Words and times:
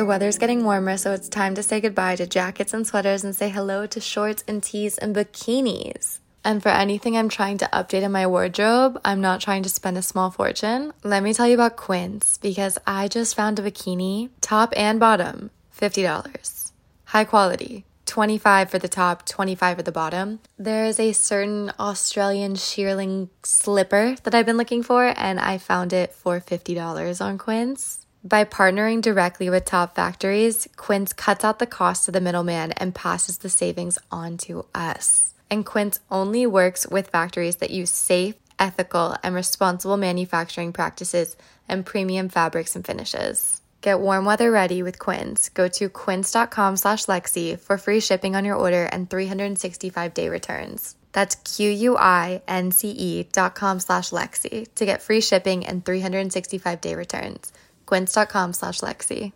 The 0.00 0.06
weather's 0.06 0.38
getting 0.38 0.64
warmer, 0.64 0.96
so 0.96 1.12
it's 1.12 1.28
time 1.28 1.54
to 1.56 1.62
say 1.62 1.80
goodbye 1.80 2.16
to 2.16 2.26
jackets 2.26 2.72
and 2.72 2.86
sweaters 2.86 3.22
and 3.22 3.36
say 3.36 3.50
hello 3.50 3.86
to 3.86 4.00
shorts 4.00 4.42
and 4.48 4.62
tees 4.62 4.96
and 4.96 5.14
bikinis. 5.14 6.20
And 6.42 6.62
for 6.62 6.70
anything 6.70 7.16
I'm 7.16 7.28
trying 7.28 7.58
to 7.58 7.68
update 7.72 8.02
in 8.02 8.12
my 8.12 8.26
wardrobe, 8.26 8.98
I'm 9.04 9.20
not 9.20 9.40
trying 9.40 9.62
to 9.64 9.68
spend 9.68 9.98
a 9.98 10.02
small 10.02 10.30
fortune. 10.30 10.92
Let 11.02 11.22
me 11.22 11.34
tell 11.34 11.46
you 11.46 11.54
about 11.54 11.76
Quince 11.76 12.38
because 12.38 12.78
I 12.86 13.08
just 13.08 13.34
found 13.34 13.58
a 13.58 13.62
bikini, 13.62 14.30
top 14.40 14.72
and 14.76 14.98
bottom, 14.98 15.50
$50. 15.78 16.72
High 17.06 17.24
quality. 17.24 17.84
25 18.06 18.70
for 18.70 18.78
the 18.78 18.88
top, 18.88 19.26
25 19.26 19.76
for 19.76 19.82
the 19.82 19.92
bottom. 19.92 20.40
There 20.58 20.86
is 20.86 20.98
a 20.98 21.12
certain 21.12 21.72
Australian 21.78 22.54
shearling 22.54 23.28
slipper 23.42 24.16
that 24.24 24.34
I've 24.34 24.46
been 24.46 24.56
looking 24.56 24.82
for 24.82 25.12
and 25.16 25.38
I 25.38 25.58
found 25.58 25.92
it 25.92 26.12
for 26.12 26.40
$50 26.40 27.20
on 27.20 27.38
Quince. 27.38 27.99
By 28.22 28.44
partnering 28.44 29.00
directly 29.00 29.48
with 29.48 29.64
top 29.64 29.94
factories, 29.94 30.68
Quince 30.76 31.14
cuts 31.14 31.42
out 31.42 31.58
the 31.58 31.66
cost 31.66 32.06
of 32.06 32.12
the 32.12 32.20
middleman 32.20 32.72
and 32.72 32.94
passes 32.94 33.38
the 33.38 33.48
savings 33.48 33.98
on 34.12 34.36
to 34.38 34.66
us. 34.74 35.32
And 35.50 35.64
Quince 35.64 36.00
only 36.10 36.46
works 36.46 36.86
with 36.86 37.08
factories 37.08 37.56
that 37.56 37.70
use 37.70 37.90
safe, 37.90 38.34
ethical, 38.58 39.16
and 39.22 39.34
responsible 39.34 39.96
manufacturing 39.96 40.74
practices 40.74 41.34
and 41.66 41.86
premium 41.86 42.28
fabrics 42.28 42.76
and 42.76 42.84
finishes. 42.84 43.62
Get 43.80 44.00
warm 44.00 44.26
weather 44.26 44.50
ready 44.50 44.82
with 44.82 44.98
Quince. 44.98 45.48
Go 45.48 45.68
to 45.68 45.88
quince.com 45.88 46.76
slash 46.76 47.06
Lexi 47.06 47.58
for 47.58 47.78
free 47.78 48.00
shipping 48.00 48.36
on 48.36 48.44
your 48.44 48.56
order 48.56 48.84
and 48.84 49.08
365 49.08 50.12
day 50.12 50.28
returns. 50.28 50.94
That's 51.12 51.36
Q-U-I-N-C-E 51.36 53.28
dot 53.32 53.54
com 53.54 53.80
slash 53.80 54.10
Lexi 54.10 54.68
to 54.74 54.84
get 54.84 55.00
free 55.00 55.22
shipping 55.22 55.64
and 55.64 55.82
365 55.82 56.82
day 56.82 56.94
returns 56.94 57.50
quince.com 57.90 58.52
slash 58.52 58.80
Lexi. 58.80 59.32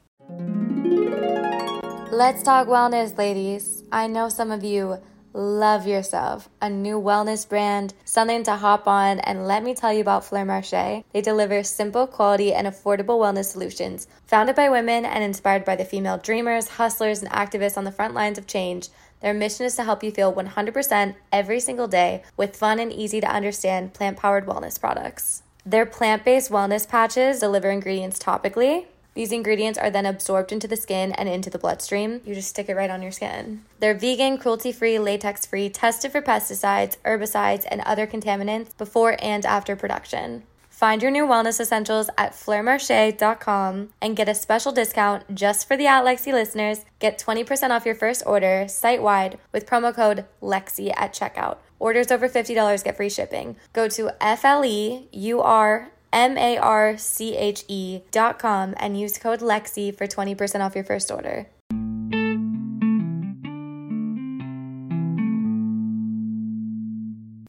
Let's 2.13 2.45
talk 2.45 2.69
wellness, 2.69 3.19
ladies. 3.19 3.83
I 3.91 4.07
know 4.07 4.29
some 4.29 4.53
of 4.53 4.63
you 4.63 4.99
love 5.33 5.89
yourself, 5.89 6.49
a 6.63 6.71
new 6.71 7.01
wellness 7.01 7.49
brand, 7.49 7.93
something 8.05 8.45
to 8.45 8.55
hop 8.55 8.87
on, 8.87 9.19
and 9.19 9.49
let 9.49 9.65
me 9.65 9.75
tell 9.75 9.93
you 9.93 10.01
about 10.01 10.25
Fleur 10.25 10.45
Marché. 10.45 11.03
They 11.13 11.21
deliver 11.21 11.65
simple, 11.65 12.07
quality, 12.07 12.55
and 12.55 12.69
affordable 12.69 13.19
wellness 13.19 13.47
solutions. 13.47 14.07
Founded 14.29 14.55
by 14.55 14.69
women 14.69 15.05
and 15.05 15.25
inspired 15.25 15.65
by 15.65 15.75
the 15.75 15.85
female 15.85 16.19
dreamers, 16.19 16.69
hustlers, 16.69 17.23
and 17.23 17.33
activists 17.33 17.77
on 17.77 17.83
the 17.83 17.91
front 17.91 18.15
lines 18.15 18.39
of 18.39 18.47
change, 18.47 18.89
their 19.21 19.35
mission 19.35 19.67
is 19.67 19.75
to 19.75 19.83
help 19.83 20.05
you 20.05 20.13
feel 20.13 20.33
100% 20.33 21.17
every 21.33 21.59
single 21.59 21.89
day 21.89 22.23
with 22.37 22.55
fun 22.55 22.79
and 22.79 22.93
easy 22.93 23.21
to 23.21 23.27
understand 23.27 23.95
plant 23.95 24.17
powered 24.17 24.47
wellness 24.47 24.79
products. 24.79 25.44
Their 25.67 25.87
plant 25.87 26.25
based 26.25 26.51
wellness 26.51 26.89
patches 26.89 27.41
deliver 27.41 27.71
ingredients 27.71 28.19
topically. 28.19 28.87
These 29.15 29.33
ingredients 29.33 29.79
are 29.79 29.91
then 29.91 30.07
absorbed 30.07 30.51
into 30.51 30.67
the 30.67 30.77
skin 30.77 31.13
and 31.13 31.29
into 31.29 31.49
the 31.49 31.59
bloodstream. 31.59 32.21
You 32.25 32.35
just 32.35 32.49
stick 32.49 32.69
it 32.69 32.75
right 32.75 32.91
on 32.91 33.01
your 33.01 33.13
skin. 33.13 33.63
They're 33.79 33.95
vegan, 33.95 34.39
cruelty 34.39 34.73
free, 34.73 34.99
latex 34.99 35.47
free, 35.47 35.71
tested 35.71 36.11
for 36.11 36.21
pesticides, 36.21 36.97
herbicides, 37.05 37.65
and 37.71 37.81
other 37.83 38.07
contaminants 38.07 38.77
before 38.77 39.17
and 39.21 39.47
after 39.47 39.77
production. 39.77 40.43
Find 40.69 41.01
your 41.01 41.13
new 41.13 41.25
wellness 41.25 41.61
essentials 41.61 42.11
at 42.19 42.33
fleurmarche.com 42.33 43.91
and 44.03 44.17
get 44.17 44.29
a 44.29 44.35
special 44.35 44.73
discount 44.73 45.33
just 45.33 45.69
for 45.69 45.77
the 45.77 45.87
At 45.87 46.05
Lexi 46.05 46.33
listeners. 46.33 46.85
Get 46.99 47.17
20% 47.17 47.71
off 47.71 47.87
your 47.87 47.95
first 47.95 48.25
order 48.27 48.67
site 48.67 49.01
wide 49.01 49.39
with 49.53 49.67
promo 49.67 49.95
code 49.95 50.25
LEXI 50.43 50.93
at 50.97 51.15
checkout. 51.15 51.59
Orders 51.79 52.11
over 52.11 52.29
$50 52.29 52.85
get 52.85 52.97
free 52.97 53.11
shipping. 53.11 53.57
Go 53.73 53.89
to 53.89 54.11
F 54.21 54.45
L 54.45 54.65
E 54.65 55.09
U 55.13 55.41
R 55.41 55.91
M 56.13 56.39
A 56.39 56.57
R 56.59 56.97
C 56.97 57.37
H 57.37 57.65
E 57.69 58.03
dot 58.11 58.39
com 58.39 58.75
and 58.79 58.99
use 58.99 59.19
code 59.19 59.41
LEXI 59.41 59.97
for 59.97 60.07
20% 60.07 60.61
off 60.61 60.75
your 60.75 60.85
first 60.85 61.11
order. 61.11 61.47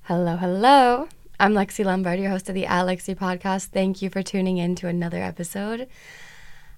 Hello, 0.03 0.35
hello. 0.37 1.07
I'm 1.39 1.53
Lexie 1.53 1.83
Lombard, 1.83 2.19
your 2.19 2.29
host 2.29 2.47
of 2.47 2.55
the 2.55 2.65
At 2.65 2.85
Lexi 2.85 3.15
podcast. 3.15 3.67
Thank 3.67 4.01
you 4.01 4.09
for 4.09 4.23
tuning 4.23 4.57
in 4.57 4.75
to 4.75 4.87
another 4.87 5.21
episode. 5.21 5.87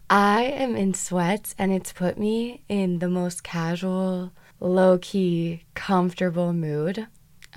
I 0.10 0.44
am 0.44 0.76
in 0.76 0.94
sweats 0.94 1.54
and 1.58 1.72
it's 1.72 1.92
put 1.92 2.18
me 2.18 2.64
in 2.70 3.00
the 3.00 3.10
most 3.10 3.44
casual, 3.44 4.32
low 4.60 4.98
key, 4.98 5.64
comfortable 5.74 6.54
mood. 6.54 7.08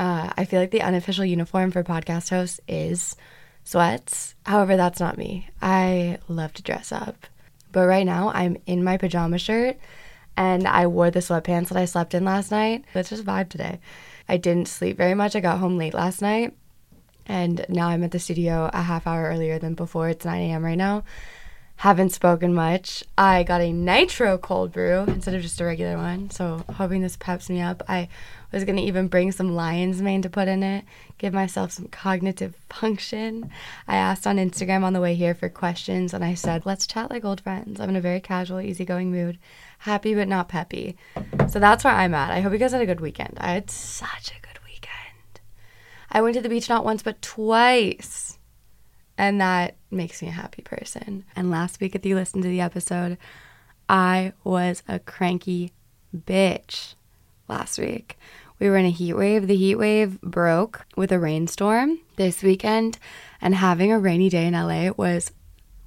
Uh, 0.01 0.33
I 0.35 0.47
feel 0.47 0.61
like 0.61 0.71
the 0.71 0.81
unofficial 0.81 1.27
uniform 1.27 1.71
for 1.71 1.85
podcast 1.85 2.31
hosts 2.31 2.59
is 2.67 3.17
sweats. 3.65 4.35
However, 4.47 4.79
that's 4.79 4.99
not 4.99 5.19
me. 5.19 5.51
I 5.61 6.17
love 6.27 6.55
to 6.55 6.63
dress 6.63 6.91
up. 6.91 7.27
But 7.71 7.87
right 7.87 8.07
now, 8.07 8.31
I'm 8.35 8.57
in 8.65 8.83
my 8.83 8.97
pajama 8.97 9.37
shirt 9.37 9.77
and 10.39 10.67
I 10.67 10.87
wore 10.87 11.11
the 11.11 11.21
sweatpants 11.21 11.69
that 11.69 11.77
I 11.77 11.85
slept 11.85 12.15
in 12.15 12.25
last 12.25 12.51
night. 12.51 12.87
Let's 12.95 13.11
just 13.11 13.27
vibe 13.27 13.51
today. 13.51 13.79
I 14.27 14.39
didn't 14.39 14.69
sleep 14.69 14.97
very 14.97 15.13
much. 15.13 15.37
I 15.37 15.41
got 15.41 15.59
home 15.59 15.77
late 15.77 15.93
last 15.93 16.23
night 16.23 16.57
and 17.27 17.67
now 17.69 17.89
I'm 17.89 18.03
at 18.03 18.11
the 18.11 18.19
studio 18.19 18.71
a 18.73 18.81
half 18.81 19.07
hour 19.07 19.25
earlier 19.25 19.59
than 19.59 19.75
before. 19.75 20.09
It's 20.09 20.25
9 20.25 20.41
a.m. 20.41 20.65
right 20.65 20.79
now. 20.79 21.05
Haven't 21.77 22.11
spoken 22.11 22.55
much. 22.55 23.05
I 23.19 23.43
got 23.43 23.61
a 23.61 23.71
nitro 23.71 24.39
cold 24.39 24.73
brew 24.73 25.05
instead 25.09 25.35
of 25.35 25.43
just 25.43 25.61
a 25.61 25.65
regular 25.65 25.97
one, 25.97 26.31
so 26.31 26.65
hoping 26.75 27.03
this 27.03 27.17
peps 27.17 27.49
me 27.49 27.61
up. 27.61 27.83
I 27.89 28.09
was 28.57 28.65
gonna 28.65 28.81
even 28.81 29.09
bring 29.09 29.33
some 29.33 29.55
lion's 29.55 30.03
mane 30.03 30.23
to 30.23 30.31
put 30.31 30.49
in 30.49 30.63
it, 30.63 30.85
give 31.19 31.33
myself 31.33 31.73
some 31.73 31.87
cognitive 31.87 32.57
function. 32.69 33.51
I 33.87 33.97
asked 33.97 34.27
on 34.27 34.37
Instagram 34.37 34.83
on 34.83 34.93
the 34.93 35.01
way 35.01 35.15
here 35.15 35.35
for 35.35 35.49
questions, 35.49 36.13
and 36.13 36.25
I 36.25 36.35
said, 36.35 36.67
let's 36.67 36.87
chat 36.87 37.11
like 37.11 37.25
old 37.25 37.41
friends. 37.41 37.81
I'm 37.81 37.91
in 37.91 37.97
a 37.97 38.01
very 38.01 38.21
casual, 38.21 38.61
easygoing 38.61 39.11
mood, 39.11 39.39
happy 39.79 40.15
but 40.15 40.29
not 40.29 40.49
peppy. 40.49 40.97
So 41.49 41.59
that's 41.59 41.85
where 41.85 41.95
I'm 41.95 42.15
at. 42.15 42.31
I 42.31 42.41
hope 42.41 42.53
you 42.53 42.59
guys 42.59 42.73
had 42.73 42.83
a 42.83 42.87
good 42.87 43.01
weekend. 43.01 43.39
I 43.41 43.53
had 43.53 43.71
such 43.71 44.31
a 44.31 44.41
good 44.41 44.59
weekend. 44.65 45.41
I 46.11 46.21
went 46.23 46.35
to 46.35 46.43
the 46.43 46.49
beach 46.49 46.69
not 46.69 46.85
once, 46.85 47.03
but 47.03 47.23
twice. 47.23 48.39
And 49.17 49.41
that 49.41 49.77
makes 49.91 50.23
me 50.23 50.29
a 50.29 50.33
happy 50.33 50.63
person. 50.63 51.25
And 51.37 51.51
last 51.51 51.81
week, 51.81 51.95
if 51.95 52.07
you 52.07 52.15
listened 52.15 52.43
to 52.43 52.49
the 52.49 52.63
episode, 52.63 53.19
I 53.89 54.33
was 54.45 54.83
a 54.89 54.99
cranky 54.99 55.73
bitch 56.17 56.95
last 57.51 57.79
week. 57.79 58.19
We 58.59 58.69
were 58.71 58.77
in 58.77 58.87
a 58.87 58.91
heat 58.91 59.15
wave. 59.15 59.47
The 59.47 59.57
heat 59.57 59.77
wave 59.77 60.21
broke 60.21 60.87
with 60.97 61.13
a 61.13 61.19
rainstorm 61.19 61.99
this 62.17 62.43
weekend, 62.43 62.99
and 63.41 63.55
having 63.55 63.91
a 63.91 63.99
rainy 63.99 64.29
day 64.29 64.47
in 64.47 64.55
LA 64.55 64.91
was 64.97 65.33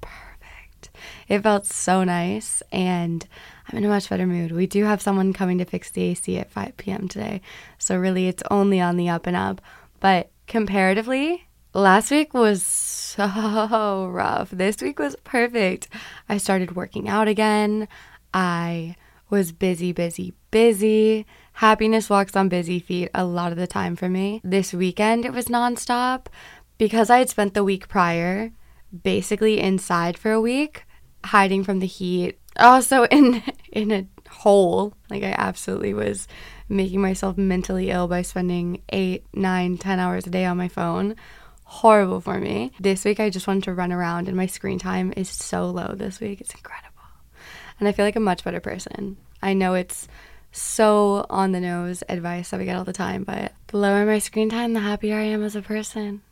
perfect. 0.00 0.90
It 1.28 1.40
felt 1.42 1.66
so 1.66 2.04
nice, 2.04 2.62
and 2.70 3.26
I'm 3.68 3.78
in 3.78 3.84
a 3.84 3.88
much 3.88 4.08
better 4.08 4.26
mood. 4.26 4.52
We 4.52 4.66
do 4.66 4.84
have 4.84 5.00
someone 5.00 5.32
coming 5.32 5.58
to 5.58 5.64
fix 5.64 5.90
the 5.90 6.02
AC 6.02 6.38
at 6.38 6.50
5 6.50 6.76
p.m. 6.76 7.08
today, 7.08 7.40
so 7.78 7.96
really 7.96 8.28
it's 8.28 8.42
only 8.50 8.80
on 8.80 8.96
the 8.96 9.08
up 9.08 9.26
and 9.26 9.36
up. 9.36 9.60
But 10.00 10.30
comparatively, 10.46 11.46
last 11.72 12.10
week 12.10 12.34
was 12.34 12.64
so 12.64 14.06
rough. 14.12 14.50
This 14.50 14.82
week 14.82 14.98
was 14.98 15.16
perfect. 15.22 15.88
I 16.28 16.38
started 16.38 16.74
working 16.74 17.08
out 17.08 17.28
again. 17.28 17.86
I 18.32 18.96
was 19.30 19.52
busy, 19.52 19.92
busy, 19.92 20.34
busy. 20.50 21.24
Happiness 21.54 22.10
walks 22.10 22.34
on 22.34 22.48
busy 22.48 22.80
feet 22.80 23.10
a 23.14 23.24
lot 23.24 23.52
of 23.52 23.58
the 23.58 23.66
time 23.66 23.94
for 23.94 24.08
me. 24.08 24.40
This 24.42 24.72
weekend, 24.72 25.24
it 25.24 25.32
was 25.32 25.46
nonstop 25.46 26.26
because 26.78 27.10
I 27.10 27.18
had 27.18 27.30
spent 27.30 27.54
the 27.54 27.64
week 27.64 27.88
prior 27.88 28.50
basically 29.02 29.60
inside 29.60 30.18
for 30.18 30.32
a 30.32 30.40
week, 30.40 30.84
hiding 31.24 31.64
from 31.64 31.78
the 31.78 31.86
heat. 31.86 32.38
Also 32.58 33.04
in 33.10 33.42
in 33.72 33.92
a 33.92 34.06
hole. 34.28 34.94
Like 35.10 35.22
I 35.22 35.34
absolutely 35.38 35.94
was 35.94 36.26
making 36.68 37.00
myself 37.00 37.38
mentally 37.38 37.90
ill 37.90 38.08
by 38.08 38.22
spending 38.22 38.82
eight, 38.88 39.24
nine, 39.32 39.78
ten 39.78 40.00
hours 40.00 40.26
a 40.26 40.30
day 40.30 40.44
on 40.44 40.56
my 40.56 40.68
phone. 40.68 41.14
Horrible 41.64 42.20
for 42.20 42.38
me. 42.38 42.72
This 42.78 43.04
week, 43.04 43.20
I 43.20 43.30
just 43.30 43.46
wanted 43.46 43.64
to 43.64 43.74
run 43.74 43.92
around, 43.92 44.28
and 44.28 44.36
my 44.36 44.46
screen 44.46 44.78
time 44.78 45.14
is 45.16 45.28
so 45.28 45.70
low 45.70 45.94
this 45.94 46.20
week. 46.20 46.40
It's 46.40 46.54
incredible. 46.54 46.90
And 47.78 47.88
I 47.88 47.92
feel 47.92 48.04
like 48.04 48.16
a 48.16 48.20
much 48.20 48.44
better 48.44 48.60
person. 48.60 49.16
I 49.42 49.54
know 49.54 49.74
it's 49.74 50.06
so 50.56 51.26
on 51.28 51.50
the 51.50 51.60
nose 51.60 52.04
advice 52.08 52.50
that 52.50 52.60
we 52.60 52.64
get 52.64 52.76
all 52.76 52.84
the 52.84 52.92
time, 52.92 53.24
but 53.24 53.52
the 53.66 53.76
lower 53.76 54.06
my 54.06 54.20
screen 54.20 54.48
time, 54.48 54.72
the 54.72 54.80
happier 54.80 55.16
I 55.16 55.24
am 55.24 55.42
as 55.42 55.56
a 55.56 55.62
person. 55.62 56.22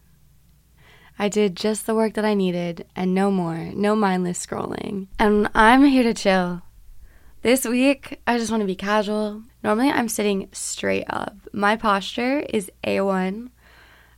I 1.19 1.29
did 1.29 1.57
just 1.57 1.87
the 1.87 1.95
work 1.95 2.15
that 2.15 2.25
I 2.25 2.35
needed 2.35 2.87
and 2.95 3.15
no 3.15 3.33
more, 3.33 3.73
no 3.75 3.97
mindless 3.97 4.45
scrolling. 4.45 5.09
And 5.19 5.51
I'm 5.57 5.85
here 5.85 6.05
to 6.05 6.15
chill. 6.15 6.63
This 7.43 7.65
week, 7.65 8.21
I 8.25 8.39
just 8.39 8.53
want 8.53 8.61
to 8.61 8.67
be 8.67 8.77
casual. 8.77 9.43
Normally, 9.65 9.91
I'm 9.91 10.09
sitting 10.09 10.49
straight 10.53 11.07
up. 11.11 11.35
My 11.53 11.75
posture 11.75 12.39
is 12.49 12.71
A1. 12.85 13.51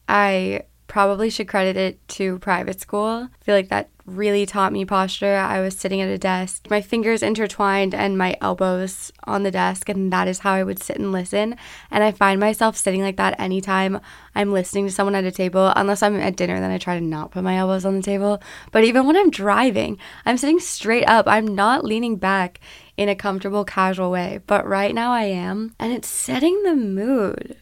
I 0.07 0.65
probably 0.87 1.31
should 1.31 1.49
credit 1.49 1.77
it 1.77 2.09
to 2.09 2.39
private 2.39 2.81
school. 2.81 3.29
I 3.31 3.45
feel 3.45 3.55
like 3.55 3.69
that 3.69 3.91
really 4.07 4.45
taught 4.45 4.73
me 4.73 4.85
posture. 4.85 5.37
I 5.37 5.61
was 5.61 5.77
sitting 5.77 6.01
at 6.01 6.09
a 6.09 6.19
desk, 6.19 6.67
my 6.71 6.83
fingers 6.83 7.23
intertwined 7.23 7.95
and 7.95 8.19
my 8.19 8.37
elbows 8.41 9.11
on 9.25 9.43
the 9.43 9.51
desk, 9.51 9.89
and 9.89 10.13
that 10.13 10.29
is 10.29 10.41
how 10.41 10.53
I 10.53 10.63
would 10.63 10.83
sit 10.83 10.99
and 10.99 11.11
listen. 11.11 11.57
And 11.91 12.05
I 12.05 12.13
find 12.13 12.39
myself 12.39 12.77
sitting 12.77 13.03
like 13.03 13.17
that 13.17 13.39
anytime 13.41 14.01
I'm 14.35 14.53
listening 14.53 14.87
to 14.87 14.93
someone 14.93 15.15
at 15.15 15.25
a 15.25 15.33
table, 15.33 15.73
unless 15.75 16.03
I'm 16.03 16.17
at 16.17 16.37
dinner, 16.37 16.61
then 16.61 16.71
I 16.71 16.79
try 16.79 16.99
to 16.99 17.05
not 17.05 17.31
put 17.31 17.45
my 17.45 17.57
elbows 17.57 17.85
on 17.85 17.97
the 17.97 18.03
table. 18.03 18.43
But 18.73 18.85
even 18.85 19.07
when 19.07 19.17
I'm 19.17 19.31
driving, 19.31 19.99
I'm 20.27 20.37
sitting 20.37 20.61
straight 20.61 21.09
up, 21.09 21.27
I'm 21.27 21.55
not 21.55 21.85
leaning 21.85 22.17
back 22.17 22.61
in 22.97 23.09
a 23.09 23.17
comfortable, 23.17 23.65
casual 23.65 24.11
way. 24.11 24.41
But 24.47 24.67
right 24.67 24.95
now 24.95 25.13
I 25.13 25.25
am, 25.25 25.75
and 25.79 25.93
it's 25.93 26.09
setting 26.09 26.63
the 26.63 26.77
mood. 26.77 27.57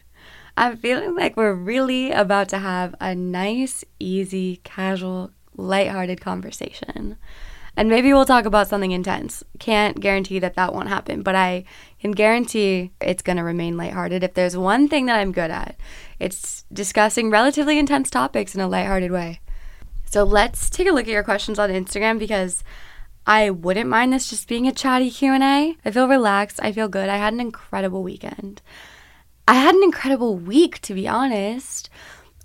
I'm 0.55 0.77
feeling 0.77 1.15
like 1.15 1.35
we're 1.35 1.53
really 1.53 2.11
about 2.11 2.49
to 2.49 2.59
have 2.59 2.93
a 3.01 3.15
nice, 3.15 3.83
easy, 3.99 4.57
casual, 4.63 5.31
lighthearted 5.55 6.21
conversation. 6.21 7.17
And 7.75 7.89
maybe 7.89 8.13
we'll 8.13 8.25
talk 8.25 8.45
about 8.45 8.67
something 8.67 8.91
intense. 8.91 9.43
Can't 9.57 9.99
guarantee 9.99 10.37
that 10.39 10.53
that 10.53 10.75
won't 10.75 10.89
happen, 10.89 11.23
but 11.23 11.35
I 11.35 11.65
can 11.99 12.11
guarantee 12.11 12.91
it's 13.01 13.23
going 13.23 13.37
to 13.37 13.43
remain 13.43 13.77
lighthearted. 13.77 14.23
If 14.23 14.35
there's 14.35 14.55
one 14.55 14.87
thing 14.87 15.07
that 15.07 15.17
I'm 15.19 15.31
good 15.31 15.49
at, 15.49 15.75
it's 16.19 16.65
discussing 16.71 17.31
relatively 17.31 17.79
intense 17.79 18.11
topics 18.11 18.53
in 18.53 18.61
a 18.61 18.67
lighthearted 18.67 19.11
way. 19.11 19.39
So 20.05 20.23
let's 20.23 20.69
take 20.69 20.87
a 20.87 20.91
look 20.91 21.07
at 21.07 21.11
your 21.11 21.23
questions 21.23 21.57
on 21.57 21.71
Instagram 21.71 22.19
because 22.19 22.63
I 23.25 23.49
wouldn't 23.49 23.89
mind 23.89 24.13
this 24.13 24.29
just 24.29 24.47
being 24.47 24.67
a 24.67 24.71
chatty 24.71 25.09
Q&A. 25.09 25.75
I 25.83 25.91
feel 25.91 26.07
relaxed, 26.07 26.59
I 26.61 26.71
feel 26.71 26.87
good. 26.87 27.09
I 27.09 27.17
had 27.17 27.33
an 27.33 27.39
incredible 27.39 28.03
weekend. 28.03 28.61
I 29.47 29.55
had 29.55 29.75
an 29.75 29.83
incredible 29.83 30.37
week, 30.37 30.79
to 30.81 30.93
be 30.93 31.07
honest. 31.07 31.89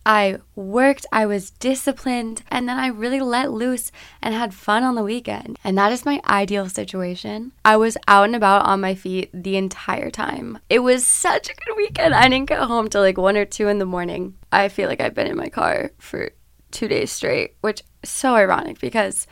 I 0.05 0.39
worked, 0.57 1.05
I 1.13 1.27
was 1.27 1.51
disciplined, 1.51 2.43
and 2.51 2.67
then 2.67 2.79
I 2.79 2.87
really 2.87 3.21
let 3.21 3.53
loose 3.53 3.93
and 4.23 4.35
had 4.35 4.55
fun 4.55 4.83
on 4.83 4.95
the 4.95 5.03
weekend. 5.03 5.59
And 5.63 5.77
that 5.77 5.93
is 5.93 6.07
my 6.07 6.21
ideal 6.27 6.69
situation. 6.69 7.53
I 7.63 7.77
was 7.77 7.99
out 8.09 8.25
and 8.25 8.35
about 8.35 8.65
on 8.65 8.81
my 8.81 8.95
feet 8.95 9.29
the 9.35 9.57
entire 9.57 10.11
time. 10.11 10.61
It 10.71 10.79
was 10.79 11.07
such 11.07 11.51
a 11.51 11.55
good 11.55 11.77
weekend. 11.77 12.15
I 12.15 12.29
didn't 12.29 12.49
get 12.49 12.61
home 12.61 12.89
till 12.89 13.03
like 13.03 13.19
one 13.19 13.37
or 13.37 13.45
two 13.45 13.69
in 13.69 13.79
the 13.79 13.85
morning. 13.85 14.35
I 14.51 14.69
feel 14.69 14.89
like 14.89 15.01
I've 15.01 15.15
been 15.15 15.27
in 15.27 15.37
my 15.37 15.51
car 15.51 15.91
for 15.99 16.31
two 16.71 16.89
days 16.89 17.13
straight, 17.13 17.57
which 17.61 17.83
is 18.03 18.09
so 18.09 18.35
ironic 18.35 18.81
because 18.81 19.27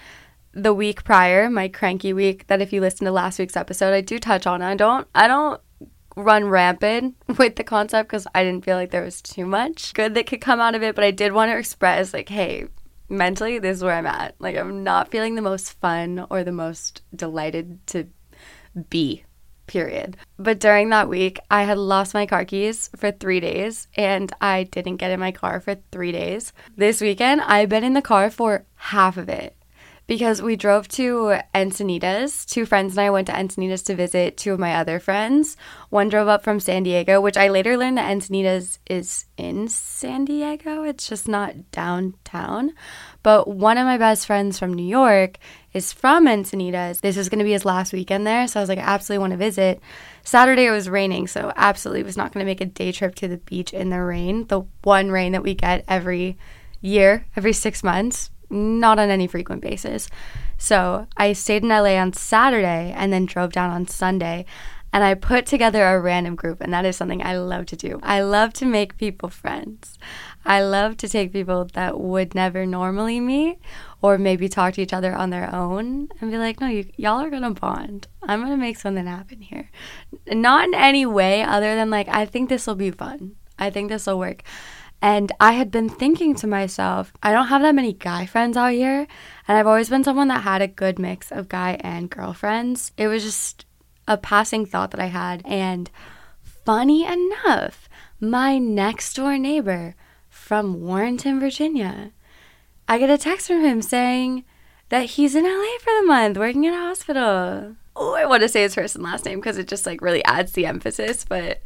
the 0.52 0.74
week 0.74 1.04
prior, 1.04 1.48
my 1.48 1.68
cranky 1.68 2.12
week, 2.12 2.46
that 2.48 2.60
if 2.60 2.72
you 2.72 2.80
listen 2.80 3.04
to 3.06 3.12
last 3.12 3.38
week's 3.38 3.56
episode, 3.56 3.94
I 3.94 4.00
do 4.02 4.18
touch 4.18 4.46
on. 4.46 4.62
I 4.62 4.74
don't 4.74 5.06
I 5.14 5.26
don't 5.26 5.60
run 6.16 6.46
rampant 6.46 7.14
with 7.38 7.56
the 7.56 7.64
concept 7.64 8.08
because 8.08 8.26
I 8.34 8.42
didn't 8.42 8.64
feel 8.64 8.76
like 8.76 8.90
there 8.90 9.04
was 9.04 9.22
too 9.22 9.46
much 9.46 9.94
good 9.94 10.14
that 10.14 10.26
could 10.26 10.40
come 10.40 10.60
out 10.60 10.74
of 10.74 10.82
it. 10.82 10.94
But 10.94 11.04
I 11.04 11.10
did 11.10 11.32
want 11.32 11.50
to 11.50 11.58
express, 11.58 12.12
like, 12.12 12.28
hey, 12.28 12.66
mentally, 13.08 13.58
this 13.58 13.78
is 13.78 13.84
where 13.84 13.94
I'm 13.94 14.06
at. 14.06 14.34
Like, 14.38 14.56
I'm 14.56 14.82
not 14.82 15.10
feeling 15.10 15.34
the 15.34 15.42
most 15.42 15.78
fun 15.80 16.26
or 16.30 16.42
the 16.42 16.52
most 16.52 17.02
delighted 17.14 17.86
to 17.88 18.08
be, 18.90 19.24
period. 19.66 20.16
But 20.38 20.60
during 20.60 20.90
that 20.90 21.08
week, 21.08 21.38
I 21.50 21.62
had 21.62 21.78
lost 21.78 22.14
my 22.14 22.26
car 22.26 22.44
keys 22.44 22.90
for 22.96 23.10
three 23.10 23.40
days 23.40 23.88
and 23.96 24.32
I 24.40 24.64
didn't 24.64 24.96
get 24.96 25.10
in 25.10 25.20
my 25.20 25.32
car 25.32 25.60
for 25.60 25.76
three 25.90 26.12
days. 26.12 26.52
This 26.76 27.00
weekend, 27.00 27.40
I've 27.42 27.68
been 27.68 27.84
in 27.84 27.94
the 27.94 28.02
car 28.02 28.30
for 28.30 28.64
half 28.76 29.16
of 29.16 29.28
it 29.28 29.55
because 30.06 30.40
we 30.40 30.54
drove 30.54 30.86
to 30.88 31.38
Encinitas. 31.54 32.46
Two 32.46 32.64
friends 32.64 32.92
and 32.92 33.00
I 33.00 33.10
went 33.10 33.26
to 33.26 33.32
Encinitas 33.32 33.84
to 33.86 33.94
visit 33.94 34.36
two 34.36 34.52
of 34.52 34.60
my 34.60 34.76
other 34.76 35.00
friends. 35.00 35.56
One 35.90 36.08
drove 36.08 36.28
up 36.28 36.44
from 36.44 36.60
San 36.60 36.84
Diego, 36.84 37.20
which 37.20 37.36
I 37.36 37.48
later 37.48 37.76
learned 37.76 37.98
that 37.98 38.10
Encinitas 38.10 38.78
is 38.88 39.26
in 39.36 39.68
San 39.68 40.24
Diego. 40.24 40.84
It's 40.84 41.08
just 41.08 41.26
not 41.26 41.72
downtown. 41.72 42.72
But 43.22 43.48
one 43.48 43.78
of 43.78 43.84
my 43.84 43.98
best 43.98 44.26
friends 44.26 44.58
from 44.58 44.72
New 44.72 44.86
York 44.86 45.38
is 45.72 45.92
from 45.92 46.26
Encinitas. 46.26 47.00
This 47.00 47.16
is 47.16 47.28
going 47.28 47.40
to 47.40 47.44
be 47.44 47.52
his 47.52 47.64
last 47.64 47.92
weekend 47.92 48.26
there. 48.26 48.46
So 48.46 48.60
I 48.60 48.62
was 48.62 48.68
like, 48.68 48.78
I 48.78 48.82
absolutely 48.82 49.20
want 49.20 49.32
to 49.32 49.38
visit. 49.38 49.80
Saturday 50.22 50.66
it 50.66 50.70
was 50.70 50.88
raining, 50.88 51.26
so 51.26 51.52
absolutely 51.56 52.04
was 52.04 52.16
not 52.16 52.32
going 52.32 52.44
to 52.44 52.50
make 52.50 52.60
a 52.60 52.66
day 52.66 52.92
trip 52.92 53.16
to 53.16 53.28
the 53.28 53.38
beach 53.38 53.72
in 53.72 53.90
the 53.90 54.02
rain. 54.02 54.46
The 54.46 54.62
one 54.84 55.10
rain 55.10 55.32
that 55.32 55.42
we 55.42 55.54
get 55.54 55.84
every 55.88 56.38
year, 56.80 57.26
every 57.34 57.52
six 57.52 57.82
months 57.82 58.30
not 58.50 58.98
on 58.98 59.10
any 59.10 59.26
frequent 59.26 59.62
basis. 59.62 60.08
So 60.58 61.06
I 61.16 61.32
stayed 61.32 61.62
in 61.62 61.68
LA 61.68 61.96
on 61.96 62.12
Saturday 62.12 62.92
and 62.96 63.12
then 63.12 63.26
drove 63.26 63.52
down 63.52 63.70
on 63.70 63.86
Sunday. 63.86 64.46
And 64.92 65.04
I 65.04 65.12
put 65.12 65.44
together 65.44 65.84
a 65.84 66.00
random 66.00 66.36
group, 66.36 66.62
and 66.62 66.72
that 66.72 66.86
is 66.86 66.96
something 66.96 67.22
I 67.22 67.36
love 67.36 67.66
to 67.66 67.76
do. 67.76 68.00
I 68.02 68.22
love 68.22 68.54
to 68.54 68.64
make 68.64 68.96
people 68.96 69.28
friends. 69.28 69.98
I 70.46 70.62
love 70.62 70.96
to 70.98 71.08
take 71.08 71.34
people 71.34 71.68
that 71.74 72.00
would 72.00 72.34
never 72.34 72.64
normally 72.64 73.20
meet 73.20 73.58
or 74.00 74.16
maybe 74.16 74.48
talk 74.48 74.74
to 74.74 74.80
each 74.80 74.94
other 74.94 75.12
on 75.12 75.28
their 75.28 75.54
own 75.54 76.08
and 76.20 76.30
be 76.30 76.38
like, 76.38 76.60
no, 76.60 76.68
you, 76.68 76.86
y'all 76.96 77.20
are 77.20 77.28
gonna 77.28 77.50
bond. 77.50 78.06
I'm 78.22 78.40
gonna 78.40 78.56
make 78.56 78.78
something 78.78 79.06
happen 79.06 79.42
here. 79.42 79.70
Not 80.28 80.68
in 80.68 80.74
any 80.74 81.04
way 81.04 81.42
other 81.42 81.74
than 81.74 81.90
like, 81.90 82.08
I 82.08 82.24
think 82.24 82.48
this 82.48 82.66
will 82.66 82.76
be 82.76 82.90
fun. 82.90 83.36
I 83.58 83.68
think 83.70 83.90
this 83.90 84.06
will 84.06 84.18
work. 84.18 84.44
And 85.02 85.30
I 85.38 85.52
had 85.52 85.70
been 85.70 85.88
thinking 85.88 86.34
to 86.36 86.46
myself, 86.46 87.12
I 87.22 87.32
don't 87.32 87.48
have 87.48 87.62
that 87.62 87.74
many 87.74 87.92
guy 87.92 88.26
friends 88.26 88.56
out 88.56 88.72
here. 88.72 89.06
And 89.46 89.58
I've 89.58 89.66
always 89.66 89.88
been 89.88 90.04
someone 90.04 90.28
that 90.28 90.42
had 90.42 90.62
a 90.62 90.68
good 90.68 90.98
mix 90.98 91.30
of 91.30 91.48
guy 91.48 91.78
and 91.80 92.10
girlfriends. 92.10 92.92
It 92.96 93.08
was 93.08 93.22
just 93.22 93.66
a 94.08 94.16
passing 94.16 94.66
thought 94.66 94.90
that 94.92 95.00
I 95.00 95.06
had. 95.06 95.42
And 95.44 95.90
funny 96.42 97.04
enough, 97.04 97.88
my 98.20 98.58
next 98.58 99.14
door 99.14 99.38
neighbor 99.38 99.94
from 100.28 100.80
Warrenton, 100.80 101.40
Virginia, 101.40 102.12
I 102.88 102.98
get 102.98 103.10
a 103.10 103.18
text 103.18 103.48
from 103.48 103.64
him 103.64 103.82
saying 103.82 104.44
that 104.88 105.10
he's 105.10 105.34
in 105.34 105.44
LA 105.44 105.78
for 105.80 105.92
the 106.00 106.06
month 106.06 106.38
working 106.38 106.64
in 106.64 106.72
a 106.72 106.78
hospital. 106.78 107.76
Oh, 107.96 108.14
I 108.14 108.26
want 108.26 108.42
to 108.42 108.48
say 108.48 108.62
his 108.62 108.74
first 108.74 108.94
and 108.94 109.04
last 109.04 109.24
name 109.24 109.40
because 109.40 109.58
it 109.58 109.68
just 109.68 109.86
like 109.86 110.00
really 110.00 110.24
adds 110.24 110.52
the 110.52 110.66
emphasis, 110.66 111.24
but 111.24 111.62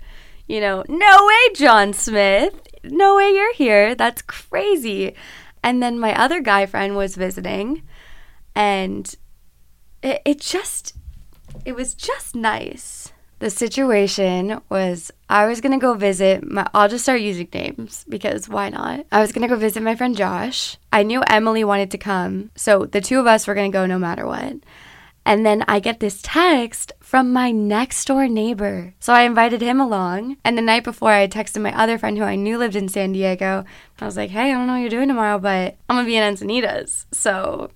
you 0.51 0.61
know, 0.61 0.85
no 0.89 1.27
way, 1.27 1.55
John 1.55 1.93
Smith 1.93 2.55
no 2.85 3.17
way 3.17 3.31
you're 3.31 3.55
here. 3.55 3.95
That's 3.95 4.23
crazy. 4.23 5.15
And 5.63 5.83
then 5.83 5.99
my 5.99 6.19
other 6.19 6.41
guy 6.41 6.67
friend 6.67 6.97
was 6.97 7.17
visiting, 7.17 7.83
and 8.55 9.15
it, 10.03 10.23
it 10.25 10.41
just, 10.41 10.95
it 11.65 11.75
was 11.75 11.95
just 11.95 12.35
nice. 12.35 13.13
The 13.41 13.51
situation 13.51 14.61
was 14.69 15.11
I 15.29 15.47
was 15.47 15.61
gonna 15.61 15.79
go 15.79 15.95
visit 15.95 16.47
my, 16.51 16.69
I'll 16.75 16.89
just 16.89 17.05
start 17.05 17.21
using 17.21 17.49
names 17.53 18.05
because 18.09 18.49
why 18.49 18.69
not? 18.69 19.07
I 19.11 19.21
was 19.21 19.33
gonna 19.33 19.49
go 19.49 19.57
visit 19.57 19.83
my 19.83 19.97
friend 19.97 20.17
Josh. 20.17 20.77
I 20.93 21.03
knew 21.03 21.23
Emily 21.27 21.65
wanted 21.65 21.91
to 21.93 21.99
come, 21.99 22.51
so 22.55 22.85
the 22.85 23.01
two 23.01 23.19
of 23.19 23.27
us 23.27 23.47
were 23.47 23.55
gonna 23.55 23.71
go 23.71 23.87
no 23.87 23.99
matter 23.99 24.27
what. 24.27 24.57
And 25.25 25.45
then 25.45 25.65
I 25.69 25.81
get 25.81 26.01
this 26.01 26.21
text 26.23 26.93
from 27.01 27.33
my 27.33 27.51
next 27.51 28.05
door 28.07 28.27
neighbor. 28.27 28.95
So 29.01 29.13
I 29.13 29.23
invited 29.23 29.61
him 29.61 29.81
along. 29.81 30.39
And 30.45 30.57
the 30.57 30.63
night 30.63 30.83
before, 30.83 31.11
I 31.11 31.29
texted 31.29 31.61
my 31.61 31.77
other 31.79 31.99
friend 31.99 32.17
who 32.17 32.25
I 32.25 32.37
knew 32.37 32.59
lived 32.59 32.77
in 32.77 32.89
San 32.89 33.13
Diego. 33.13 33.65
I 34.01 34.05
was 34.07 34.17
like, 34.17 34.31
hey, 34.31 34.51
I 34.51 34.53
don't 34.55 34.67
know 34.67 34.73
what 34.75 34.81
you're 34.81 34.89
doing 34.89 35.09
tomorrow, 35.09 35.39
but 35.39 35.77
I'm 35.89 35.97
going 35.97 36.07
to 36.07 36.11
be 36.11 36.17
in 36.17 36.35
Encinitas. 36.35 37.05
So 37.13 37.71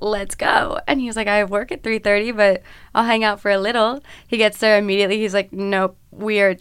let's 0.00 0.34
go. 0.34 0.78
And 0.86 1.00
he 1.00 1.06
was 1.06 1.16
like, 1.16 1.26
I 1.26 1.38
have 1.38 1.50
work 1.50 1.72
at 1.72 1.82
3.30, 1.82 2.36
but 2.36 2.62
I'll 2.94 3.04
hang 3.04 3.24
out 3.24 3.40
for 3.40 3.50
a 3.50 3.58
little. 3.58 4.02
He 4.28 4.36
gets 4.36 4.58
there 4.58 4.78
immediately. 4.78 5.18
He's 5.18 5.34
like, 5.34 5.52
nope, 5.52 5.96
we 6.10 6.40
are 6.40 6.56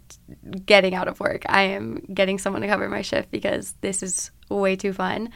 getting 0.65 0.96
out 0.96 1.08
of 1.08 1.20
work. 1.20 1.44
I 1.48 1.63
am 1.63 2.06
getting 2.13 2.39
someone 2.39 2.62
to 2.62 2.68
cover 2.68 2.89
my 2.89 3.01
shift 3.01 3.30
because 3.32 3.75
this 3.82 4.01
is 4.01 4.32
way 4.50 4.75
too 4.75 4.94
fun. 4.94 5.30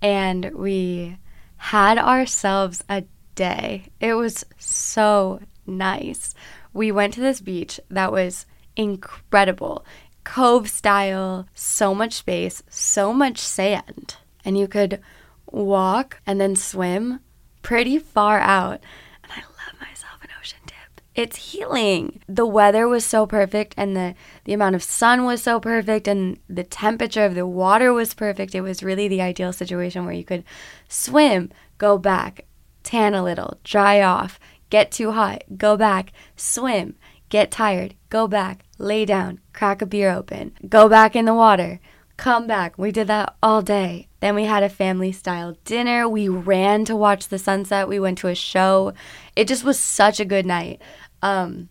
And 0.00 0.52
we 0.54 1.18
had 1.56 1.98
ourselves 1.98 2.82
a 2.88 3.04
day. 3.34 3.84
It 4.00 4.14
was 4.14 4.44
so 4.58 5.40
nice. 5.66 6.34
We 6.72 6.90
went 6.92 7.14
to 7.14 7.20
this 7.20 7.40
beach 7.40 7.80
that 7.90 8.12
was 8.12 8.46
incredible. 8.76 9.84
Cove 10.24 10.68
style, 10.68 11.46
so 11.54 11.94
much 11.94 12.14
space, 12.14 12.62
so 12.68 13.12
much 13.12 13.38
sand. 13.38 14.16
And 14.44 14.56
you 14.58 14.68
could 14.68 15.00
walk 15.46 16.20
and 16.26 16.40
then 16.40 16.56
swim 16.56 17.20
pretty 17.62 17.98
far 17.98 18.38
out. 18.40 18.80
And 19.22 19.32
I 19.32 19.40
love 19.40 19.80
myself 19.80 20.22
an 20.22 20.30
ocean 20.40 20.58
dip. 20.66 21.00
It's 21.14 21.52
healing. 21.52 22.20
The 22.28 22.46
weather 22.46 22.88
was 22.88 23.04
so 23.04 23.26
perfect 23.26 23.74
and 23.76 23.96
the, 23.96 24.14
the 24.44 24.52
amount 24.52 24.76
of 24.76 24.82
sun 24.82 25.24
was 25.24 25.42
so 25.42 25.60
perfect 25.60 26.08
and 26.08 26.38
the 26.48 26.64
temperature 26.64 27.24
of 27.24 27.34
the 27.34 27.46
water 27.46 27.92
was 27.92 28.14
perfect. 28.14 28.54
It 28.54 28.62
was 28.62 28.82
really 28.82 29.08
the 29.08 29.22
ideal 29.22 29.52
situation 29.52 30.04
where 30.04 30.14
you 30.14 30.24
could 30.24 30.44
swim, 30.88 31.50
go 31.78 31.98
back, 31.98 32.46
tan 32.82 33.14
a 33.14 33.22
little, 33.22 33.58
dry 33.64 34.00
off, 34.00 34.38
get 34.70 34.90
too 34.90 35.12
hot, 35.12 35.42
go 35.56 35.76
back, 35.76 36.12
swim, 36.36 36.96
get 37.28 37.50
tired, 37.50 37.94
go 38.08 38.28
back, 38.28 38.64
lay 38.78 39.04
down, 39.04 39.40
crack 39.52 39.82
a 39.82 39.86
beer 39.86 40.10
open, 40.10 40.52
go 40.68 40.88
back 40.88 41.16
in 41.16 41.24
the 41.24 41.34
water, 41.34 41.80
come 42.16 42.46
back. 42.46 42.78
We 42.78 42.92
did 42.92 43.08
that 43.08 43.34
all 43.42 43.62
day. 43.62 44.08
Then 44.20 44.34
we 44.34 44.44
had 44.44 44.62
a 44.62 44.68
family 44.68 45.10
style 45.10 45.56
dinner. 45.64 46.08
We 46.08 46.28
ran 46.28 46.84
to 46.84 46.94
watch 46.94 47.28
the 47.28 47.38
sunset. 47.38 47.88
We 47.88 47.98
went 47.98 48.18
to 48.18 48.28
a 48.28 48.34
show. 48.34 48.92
It 49.34 49.48
just 49.48 49.64
was 49.64 49.78
such 49.78 50.20
a 50.20 50.24
good 50.24 50.46
night. 50.46 50.80
Um, 51.22 51.68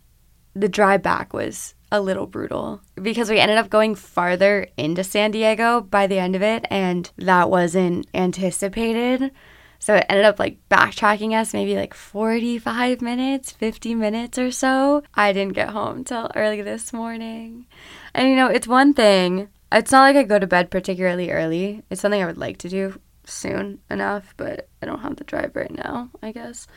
the 0.53 0.67
drive 0.67 1.01
back 1.01 1.31
was 1.33 1.73
a 1.91 2.01
little 2.01 2.25
brutal 2.25 2.81
because 3.01 3.29
we 3.29 3.39
ended 3.39 3.57
up 3.57 3.69
going 3.69 3.95
farther 3.95 4.67
into 4.77 5.03
San 5.03 5.31
Diego 5.31 5.81
by 5.81 6.07
the 6.07 6.19
end 6.19 6.35
of 6.35 6.41
it, 6.41 6.65
and 6.69 7.09
that 7.17 7.49
wasn't 7.49 8.07
anticipated. 8.13 9.31
So 9.81 9.95
it 9.95 10.05
ended 10.09 10.25
up 10.25 10.37
like 10.37 10.59
backtracking 10.69 11.33
us 11.33 11.55
maybe 11.55 11.75
like 11.75 11.95
45 11.95 13.01
minutes, 13.01 13.51
50 13.51 13.95
minutes 13.95 14.37
or 14.37 14.51
so. 14.51 15.01
I 15.15 15.33
didn't 15.33 15.55
get 15.55 15.69
home 15.69 16.03
till 16.03 16.29
early 16.35 16.61
this 16.61 16.93
morning. 16.93 17.65
And 18.13 18.29
you 18.29 18.35
know, 18.35 18.45
it's 18.45 18.67
one 18.67 18.93
thing. 18.93 19.49
It's 19.71 19.91
not 19.91 20.01
like 20.03 20.15
I 20.15 20.23
go 20.23 20.37
to 20.37 20.45
bed 20.45 20.69
particularly 20.69 21.31
early. 21.31 21.81
It's 21.89 21.99
something 21.99 22.21
I 22.21 22.27
would 22.27 22.37
like 22.37 22.57
to 22.59 22.69
do 22.69 22.99
soon 23.25 23.79
enough, 23.89 24.35
but 24.37 24.69
I 24.83 24.85
don't 24.85 25.01
have 25.01 25.15
the 25.15 25.23
drive 25.23 25.55
right 25.55 25.71
now, 25.71 26.11
I 26.21 26.31
guess. 26.31 26.67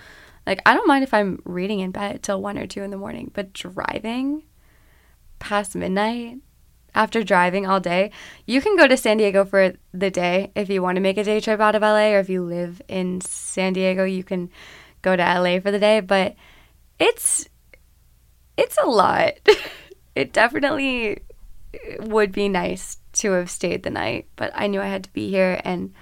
Like, 0.47 0.63
I 0.65 0.73
don't 0.73 0.89
mind 0.89 1.05
if 1.05 1.13
I'm 1.13 1.43
reading 1.45 1.81
in 1.81 1.91
bed 1.91 2.23
till 2.23 2.41
1 2.41 2.57
or 2.57 2.67
2 2.67 2.83
in 2.83 2.91
the 2.91 2.97
morning, 2.97 3.31
but 3.35 3.53
driving 3.53 4.45
past 5.41 5.77
midnight 5.77 6.39
after 6.95 7.23
driving 7.23 7.67
all 7.67 7.81
day, 7.81 8.11
you 8.47 8.61
can 8.61 8.77
go 8.77 8.87
to 8.87 8.97
San 8.97 9.17
Diego 9.17 9.45
for 9.45 9.73
the 9.93 10.11
day 10.11 10.53
if 10.55 10.69
you 10.69 10.83
want 10.83 10.97
to 10.97 11.03
make 11.03 11.19
a 11.19 11.25
day 11.25 11.41
trip 11.41 11.61
out 11.61 11.75
of 11.75 11.83
LA, 11.83 12.13
or 12.13 12.21
if 12.21 12.29
you 12.29 12.43
live 12.43 12.81
in 12.89 13.21
San 13.21 13.73
Diego, 13.73 14.05
you 14.05 14.23
can 14.23 14.51
go 15.03 15.17
to 15.17 15.23
LA 15.23 15.61
for 15.61 15.71
the 15.71 15.79
day, 15.79 16.01
but 16.01 16.35
it's 16.99 17.49
it's 18.57 18.79
a 18.83 18.87
lot. 18.87 19.33
it 20.15 20.33
definitely 20.33 21.19
would 22.01 22.33
be 22.33 22.49
nice 22.49 22.99
to 23.13 23.33
have 23.33 23.51
stayed 23.51 23.83
the 23.83 23.91
night, 23.91 24.27
but 24.37 24.53
I 24.55 24.67
knew 24.67 24.81
I 24.81 24.87
had 24.87 25.05
to 25.05 25.13
be 25.13 25.29
here 25.29 25.61
and 25.65 25.93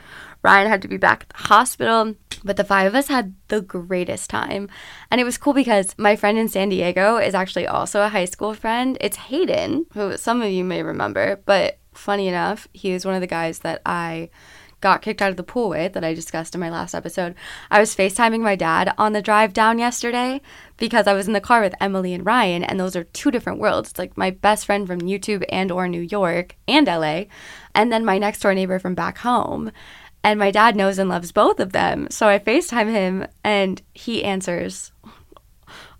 Ryan 0.42 0.68
had 0.68 0.82
to 0.82 0.88
be 0.88 0.96
back 0.96 1.22
at 1.22 1.28
the 1.30 1.48
hospital. 1.48 2.14
But 2.44 2.56
the 2.56 2.64
five 2.64 2.88
of 2.88 2.94
us 2.94 3.08
had 3.08 3.34
the 3.48 3.60
greatest 3.60 4.28
time. 4.28 4.68
And 5.10 5.20
it 5.20 5.24
was 5.24 5.38
cool 5.38 5.52
because 5.52 5.96
my 5.96 6.16
friend 6.16 6.36
in 6.36 6.48
San 6.48 6.70
Diego 6.70 7.16
is 7.18 7.34
actually 7.34 7.66
also 7.66 8.02
a 8.02 8.08
high 8.08 8.24
school 8.24 8.52
friend. 8.52 8.98
It's 9.00 9.16
Hayden, 9.16 9.86
who 9.94 10.16
some 10.16 10.42
of 10.42 10.50
you 10.50 10.64
may 10.64 10.82
remember, 10.82 11.40
but 11.44 11.78
funny 11.94 12.26
enough, 12.26 12.66
he 12.72 12.92
was 12.92 13.04
one 13.04 13.14
of 13.14 13.20
the 13.20 13.26
guys 13.26 13.60
that 13.60 13.80
I 13.86 14.30
got 14.82 15.00
kicked 15.00 15.22
out 15.22 15.30
of 15.30 15.36
the 15.36 15.42
pool 15.44 15.70
with 15.70 15.94
that 15.94 16.04
I 16.04 16.12
discussed 16.12 16.54
in 16.54 16.60
my 16.60 16.68
last 16.68 16.92
episode. 16.92 17.34
I 17.70 17.78
was 17.78 17.94
FaceTiming 17.94 18.40
my 18.40 18.56
dad 18.56 18.92
on 18.98 19.12
the 19.12 19.22
drive 19.22 19.52
down 19.52 19.78
yesterday 19.78 20.42
because 20.76 21.06
I 21.06 21.14
was 21.14 21.28
in 21.28 21.32
the 21.32 21.40
car 21.40 21.62
with 21.62 21.74
Emily 21.80 22.12
and 22.12 22.26
Ryan 22.26 22.64
and 22.64 22.80
those 22.80 22.96
are 22.96 23.04
two 23.04 23.30
different 23.30 23.60
worlds. 23.60 23.90
It's 23.90 23.98
like 23.98 24.18
my 24.18 24.30
best 24.30 24.66
friend 24.66 24.86
from 24.86 25.00
YouTube 25.00 25.44
and 25.50 25.70
or 25.70 25.86
New 25.86 26.00
York 26.00 26.56
and 26.66 26.88
LA 26.88 27.24
and 27.74 27.92
then 27.92 28.04
my 28.04 28.18
next 28.18 28.40
door 28.40 28.54
neighbor 28.54 28.80
from 28.80 28.96
back 28.96 29.18
home. 29.18 29.70
And 30.24 30.38
my 30.38 30.50
dad 30.50 30.76
knows 30.76 30.98
and 30.98 31.08
loves 31.10 31.32
both 31.32 31.58
of 31.58 31.72
them. 31.72 32.08
So 32.10 32.28
I 32.28 32.38
FaceTime 32.38 32.90
him 32.90 33.26
and 33.42 33.82
he 33.92 34.22
answers 34.22 34.92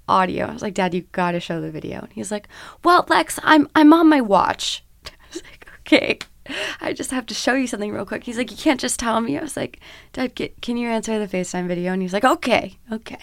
audio. 0.09 0.47
I 0.47 0.53
was 0.53 0.63
like, 0.63 0.75
Dad, 0.75 0.95
you 0.95 1.03
gotta 1.13 1.41
show 1.41 1.61
the 1.61 1.71
video. 1.71 2.01
And 2.01 2.13
he's 2.13 2.31
like, 2.31 2.49
Well, 2.85 3.05
Lex, 3.09 3.39
I'm 3.43 3.69
I'm 3.75 3.93
on 3.93 4.09
my 4.09 4.21
watch. 4.21 4.85
I 5.07 5.11
was 5.33 5.43
like, 5.43 5.69
Okay. 5.81 6.19
I 6.81 6.93
just 6.93 7.13
have 7.13 7.27
to 7.27 7.35
show 7.35 7.55
you 7.55 7.69
something 7.69 7.93
real 7.93 8.05
quick. 8.05 8.25
He's 8.25 8.39
like, 8.39 8.51
You 8.51 8.57
can't 8.57 8.81
just 8.81 8.99
tell 8.99 9.21
me. 9.21 9.39
I 9.39 9.43
was 9.43 9.57
like, 9.57 9.81
Dad, 10.13 10.39
can 10.61 10.77
you 10.77 10.89
answer 10.89 11.19
the 11.19 11.37
FaceTime 11.37 11.67
video? 11.67 11.93
And 11.93 12.03
he's 12.03 12.13
like, 12.13 12.25
Okay, 12.25 12.79
okay. 12.91 13.19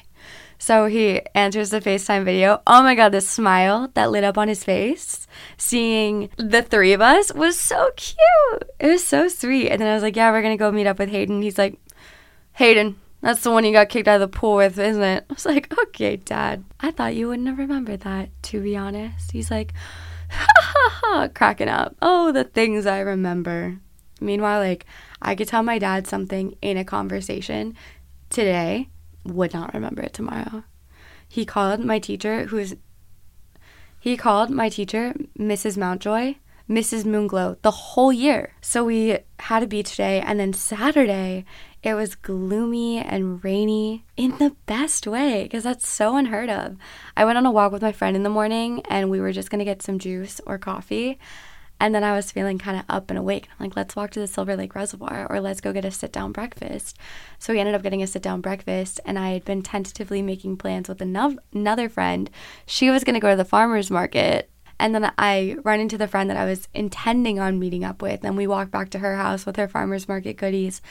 So 0.61 0.87
he 0.87 1.21
answers 1.33 1.69
the 1.69 1.79
FaceTime 1.79 2.25
video. 2.25 2.61
Oh 2.67 2.83
my 2.83 2.93
God, 2.93 3.13
the 3.13 3.21
smile 3.21 3.89
that 3.93 4.11
lit 4.11 4.25
up 4.25 4.37
on 4.37 4.49
his 4.49 4.65
face, 4.65 5.25
seeing 5.57 6.29
the 6.35 6.61
three 6.61 6.91
of 6.91 6.99
us 6.99 7.33
was 7.33 7.57
so 7.57 7.91
cute. 7.95 8.63
It 8.77 8.87
was 8.87 9.03
so 9.03 9.29
sweet. 9.29 9.69
And 9.69 9.79
then 9.79 9.87
I 9.87 9.93
was 9.93 10.03
like, 10.03 10.17
Yeah, 10.17 10.29
we're 10.31 10.41
going 10.41 10.57
to 10.57 10.61
go 10.61 10.69
meet 10.69 10.85
up 10.85 10.99
with 10.99 11.09
Hayden. 11.09 11.41
He's 11.41 11.57
like, 11.57 11.79
Hayden, 12.53 12.99
that's 13.21 13.41
the 13.41 13.51
one 13.51 13.63
you 13.63 13.71
got 13.71 13.87
kicked 13.87 14.09
out 14.09 14.21
of 14.21 14.29
the 14.29 14.37
pool 14.37 14.57
with, 14.57 14.77
isn't 14.77 15.01
it? 15.01 15.25
I 15.29 15.33
was 15.33 15.45
like, 15.45 15.73
Okay, 15.79 16.17
Dad. 16.17 16.65
I 16.81 16.91
thought 16.91 17.15
you 17.15 17.29
wouldn't 17.29 17.47
have 17.47 17.57
remembered 17.57 18.01
that, 18.01 18.29
to 18.43 18.61
be 18.61 18.75
honest. 18.75 19.31
He's 19.31 19.49
like, 19.49 19.73
Ha 20.29 20.45
ha 20.59 20.99
ha, 21.01 21.27
cracking 21.33 21.69
up. 21.69 21.95
Oh, 22.01 22.33
the 22.33 22.43
things 22.43 22.85
I 22.85 22.99
remember. 22.99 23.79
Meanwhile, 24.19 24.59
like, 24.59 24.85
I 25.21 25.35
could 25.35 25.47
tell 25.47 25.63
my 25.63 25.79
dad 25.79 26.05
something 26.05 26.57
in 26.61 26.75
a 26.75 26.83
conversation 26.83 27.77
today 28.29 28.89
would 29.23 29.53
not 29.53 29.73
remember 29.73 30.01
it 30.01 30.13
tomorrow. 30.13 30.63
He 31.27 31.45
called 31.45 31.79
my 31.79 31.99
teacher, 31.99 32.45
who's 32.45 32.75
he 33.99 34.15
called 34.15 34.49
my 34.49 34.69
teacher, 34.69 35.13
Mrs. 35.37 35.75
Mountjoy, 35.75 36.35
Mrs. 36.69 37.03
Moonglow, 37.03 37.57
the 37.63 37.71
whole 37.71 38.13
year. 38.13 38.53
So 38.61 38.85
we 38.85 39.17
had 39.39 39.61
a 39.61 39.67
beach 39.67 39.97
day, 39.97 40.21
and 40.21 40.39
then 40.39 40.53
Saturday, 40.53 41.43
it 41.83 41.95
was 41.95 42.15
gloomy 42.15 42.99
and 42.99 43.43
rainy 43.43 44.05
in 44.15 44.37
the 44.37 44.55
best 44.67 45.05
way 45.05 45.43
because 45.43 45.63
that's 45.63 45.87
so 45.87 46.15
unheard 46.15 46.49
of. 46.49 46.77
I 47.17 47.25
went 47.25 47.37
on 47.37 47.45
a 47.45 47.51
walk 47.51 47.71
with 47.71 47.81
my 47.81 47.91
friend 47.91 48.15
in 48.15 48.23
the 48.23 48.29
morning, 48.29 48.83
and 48.89 49.09
we 49.09 49.19
were 49.19 49.33
just 49.33 49.49
gonna 49.49 49.65
get 49.65 49.81
some 49.81 49.99
juice 49.99 50.39
or 50.45 50.57
coffee. 50.57 51.19
And 51.79 51.95
then 51.95 52.03
I 52.03 52.13
was 52.13 52.31
feeling 52.31 52.57
kind 52.57 52.77
of 52.77 52.83
up 52.89 53.09
and 53.09 53.17
awake. 53.17 53.47
Like, 53.59 53.75
let's 53.75 53.95
walk 53.95 54.11
to 54.11 54.19
the 54.19 54.27
Silver 54.27 54.55
Lake 54.55 54.75
Reservoir 54.75 55.27
or 55.29 55.39
let's 55.39 55.61
go 55.61 55.71
get 55.71 55.85
a 55.85 55.91
sit 55.91 56.11
down 56.11 56.33
breakfast. 56.33 56.97
So 57.37 57.53
we 57.53 57.59
ended 57.59 57.75
up 57.75 57.83
getting 57.83 58.03
a 58.03 58.07
sit 58.07 58.21
down 58.21 58.41
breakfast, 58.41 58.99
and 59.05 59.17
I 59.17 59.29
had 59.29 59.45
been 59.45 59.61
tentatively 59.61 60.21
making 60.21 60.57
plans 60.57 60.89
with 60.89 61.01
another 61.01 61.87
friend. 61.87 62.29
She 62.65 62.89
was 62.89 63.03
going 63.03 63.13
to 63.13 63.19
go 63.19 63.29
to 63.29 63.37
the 63.37 63.45
farmer's 63.45 63.89
market. 63.89 64.49
And 64.81 64.95
then 64.95 65.11
I 65.17 65.57
run 65.63 65.81
into 65.81 65.97
the 65.97 66.07
friend 66.07 66.29
that 66.29 66.37
I 66.37 66.45
was 66.45 66.69
intending 66.73 67.37
on 67.39 67.59
meeting 67.59 67.83
up 67.83 68.01
with, 68.01 68.23
and 68.23 68.37
we 68.37 68.47
walk 68.47 68.71
back 68.71 68.89
to 68.91 68.99
her 68.99 69.17
house 69.17 69.45
with 69.45 69.57
her 69.57 69.67
farmer's 69.67 70.07
market 70.07 70.37
goodies 70.37 70.81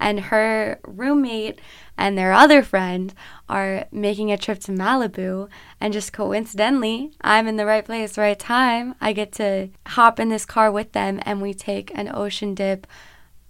and 0.00 0.18
her 0.18 0.80
roommate 0.84 1.60
and 1.96 2.16
their 2.16 2.32
other 2.32 2.62
friend 2.62 3.14
are 3.48 3.86
making 3.92 4.32
a 4.32 4.38
trip 4.38 4.58
to 4.60 4.72
Malibu. 4.72 5.48
And 5.80 5.92
just 5.92 6.12
coincidentally, 6.12 7.12
I'm 7.20 7.46
in 7.46 7.56
the 7.56 7.66
right 7.66 7.84
place, 7.84 8.16
right 8.16 8.38
time. 8.38 8.94
I 9.00 9.12
get 9.12 9.32
to 9.32 9.68
hop 9.86 10.18
in 10.18 10.30
this 10.30 10.46
car 10.46 10.72
with 10.72 10.92
them 10.92 11.20
and 11.22 11.42
we 11.42 11.52
take 11.52 11.92
an 11.94 12.10
ocean 12.12 12.54
dip 12.54 12.86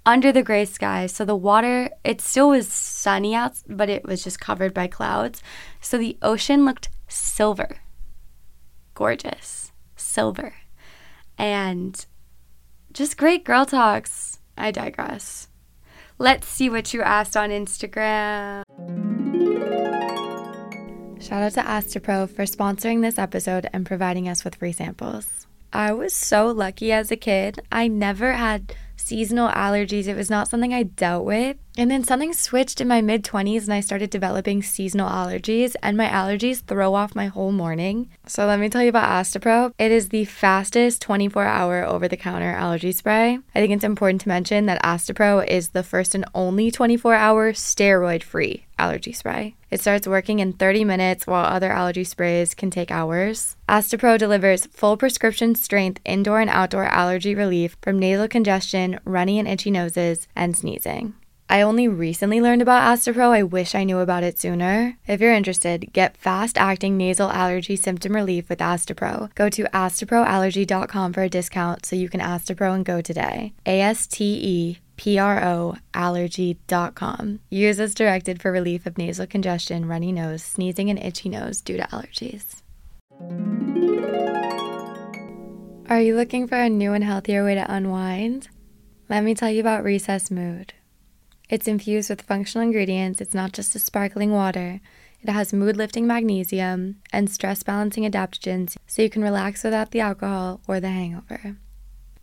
under 0.04 0.32
the 0.32 0.42
gray 0.42 0.64
sky. 0.64 1.06
So 1.06 1.24
the 1.24 1.36
water, 1.36 1.90
it 2.02 2.20
still 2.20 2.50
was 2.50 2.68
sunny 2.68 3.34
out, 3.34 3.54
but 3.68 3.88
it 3.88 4.04
was 4.04 4.24
just 4.24 4.40
covered 4.40 4.74
by 4.74 4.88
clouds. 4.88 5.42
So 5.80 5.96
the 5.96 6.18
ocean 6.20 6.64
looked 6.64 6.88
silver. 7.06 7.78
Gorgeous. 8.94 9.70
Silver. 9.94 10.54
And 11.38 12.04
just 12.92 13.16
great 13.16 13.44
girl 13.44 13.64
talks. 13.64 14.40
I 14.58 14.72
digress. 14.72 15.49
Let's 16.20 16.46
see 16.48 16.68
what 16.68 16.92
you 16.92 17.00
asked 17.00 17.34
on 17.34 17.48
Instagram. 17.48 18.62
Shout 21.18 21.42
out 21.42 21.52
to 21.52 21.62
Astepro 21.62 22.28
for 22.28 22.42
sponsoring 22.42 23.00
this 23.00 23.18
episode 23.18 23.70
and 23.72 23.86
providing 23.86 24.28
us 24.28 24.44
with 24.44 24.56
free 24.56 24.72
samples. 24.72 25.46
I 25.72 25.94
was 25.94 26.12
so 26.12 26.48
lucky 26.48 26.92
as 26.92 27.10
a 27.10 27.16
kid. 27.16 27.62
I 27.72 27.88
never 27.88 28.34
had 28.34 28.74
seasonal 28.96 29.48
allergies. 29.48 30.08
It 30.08 30.14
was 30.14 30.28
not 30.28 30.46
something 30.46 30.74
I 30.74 30.82
dealt 30.82 31.24
with. 31.24 31.56
And 31.80 31.90
then 31.90 32.04
something 32.04 32.34
switched 32.34 32.82
in 32.82 32.88
my 32.88 33.00
mid 33.00 33.24
20s 33.24 33.62
and 33.62 33.72
I 33.72 33.80
started 33.80 34.10
developing 34.10 34.62
seasonal 34.62 35.08
allergies, 35.08 35.74
and 35.82 35.96
my 35.96 36.08
allergies 36.08 36.60
throw 36.60 36.92
off 36.92 37.14
my 37.14 37.28
whole 37.28 37.52
morning. 37.52 38.10
So 38.26 38.44
let 38.44 38.60
me 38.60 38.68
tell 38.68 38.82
you 38.82 38.90
about 38.90 39.08
Astepro. 39.08 39.72
It 39.78 39.90
is 39.90 40.10
the 40.10 40.26
fastest 40.26 41.00
24 41.00 41.46
hour 41.46 41.82
over 41.82 42.06
the 42.06 42.18
counter 42.18 42.50
allergy 42.50 42.92
spray. 42.92 43.38
I 43.54 43.60
think 43.60 43.72
it's 43.72 43.82
important 43.82 44.20
to 44.20 44.28
mention 44.28 44.66
that 44.66 44.82
Astepro 44.82 45.48
is 45.48 45.70
the 45.70 45.82
first 45.82 46.14
and 46.14 46.26
only 46.34 46.70
24 46.70 47.14
hour 47.14 47.54
steroid 47.54 48.24
free 48.24 48.66
allergy 48.78 49.12
spray. 49.12 49.54
It 49.70 49.80
starts 49.80 50.06
working 50.06 50.40
in 50.40 50.52
30 50.52 50.84
minutes 50.84 51.26
while 51.26 51.46
other 51.46 51.72
allergy 51.72 52.04
sprays 52.04 52.52
can 52.52 52.70
take 52.70 52.90
hours. 52.90 53.56
Astepro 53.70 54.18
delivers 54.18 54.66
full 54.66 54.98
prescription 54.98 55.54
strength 55.54 56.02
indoor 56.04 56.42
and 56.42 56.50
outdoor 56.50 56.84
allergy 56.84 57.34
relief 57.34 57.78
from 57.80 57.98
nasal 57.98 58.28
congestion, 58.28 59.00
runny 59.06 59.38
and 59.38 59.48
itchy 59.48 59.70
noses, 59.70 60.28
and 60.36 60.54
sneezing. 60.54 61.14
I 61.50 61.62
only 61.62 61.88
recently 61.88 62.40
learned 62.40 62.62
about 62.62 62.96
Astepro. 62.96 63.30
I 63.30 63.42
wish 63.42 63.74
I 63.74 63.82
knew 63.82 63.98
about 63.98 64.22
it 64.22 64.38
sooner. 64.38 64.96
If 65.08 65.20
you're 65.20 65.34
interested, 65.34 65.92
get 65.92 66.16
fast 66.16 66.56
acting 66.56 66.96
nasal 66.96 67.28
allergy 67.28 67.74
symptom 67.74 68.14
relief 68.14 68.48
with 68.48 68.60
Astepro. 68.60 69.34
Go 69.34 69.48
to 69.48 69.64
asteproallergy.com 69.64 71.12
for 71.12 71.22
a 71.22 71.28
discount 71.28 71.84
so 71.84 71.96
you 71.96 72.08
can 72.08 72.20
Astepro 72.20 72.72
and 72.72 72.84
go 72.84 73.00
today. 73.00 73.52
A 73.66 73.80
S 73.80 74.06
T 74.06 74.24
E 74.24 74.78
P 74.96 75.18
R 75.18 75.42
O 75.42 75.76
allergy.com. 75.92 77.40
Use 77.50 77.80
as 77.80 77.96
directed 77.96 78.40
for 78.40 78.52
relief 78.52 78.86
of 78.86 78.96
nasal 78.96 79.26
congestion, 79.26 79.88
runny 79.88 80.12
nose, 80.12 80.44
sneezing, 80.44 80.88
and 80.88 81.00
itchy 81.00 81.28
nose 81.28 81.60
due 81.60 81.76
to 81.76 81.82
allergies. 81.82 82.62
Are 85.90 86.00
you 86.00 86.14
looking 86.14 86.46
for 86.46 86.54
a 86.54 86.70
new 86.70 86.92
and 86.92 87.02
healthier 87.02 87.42
way 87.42 87.56
to 87.56 87.74
unwind? 87.74 88.46
Let 89.08 89.24
me 89.24 89.34
tell 89.34 89.50
you 89.50 89.58
about 89.58 89.82
Recess 89.82 90.30
Mood. 90.30 90.74
It's 91.50 91.66
infused 91.66 92.08
with 92.08 92.22
functional 92.22 92.64
ingredients. 92.64 93.20
It's 93.20 93.34
not 93.34 93.52
just 93.52 93.74
a 93.74 93.80
sparkling 93.80 94.30
water. 94.30 94.80
It 95.20 95.28
has 95.28 95.52
mood 95.52 95.76
lifting 95.76 96.06
magnesium 96.06 97.02
and 97.12 97.28
stress 97.28 97.64
balancing 97.64 98.04
adaptogens 98.04 98.76
so 98.86 99.02
you 99.02 99.10
can 99.10 99.22
relax 99.22 99.64
without 99.64 99.90
the 99.90 99.98
alcohol 99.98 100.60
or 100.68 100.78
the 100.78 100.88
hangover. 100.88 101.56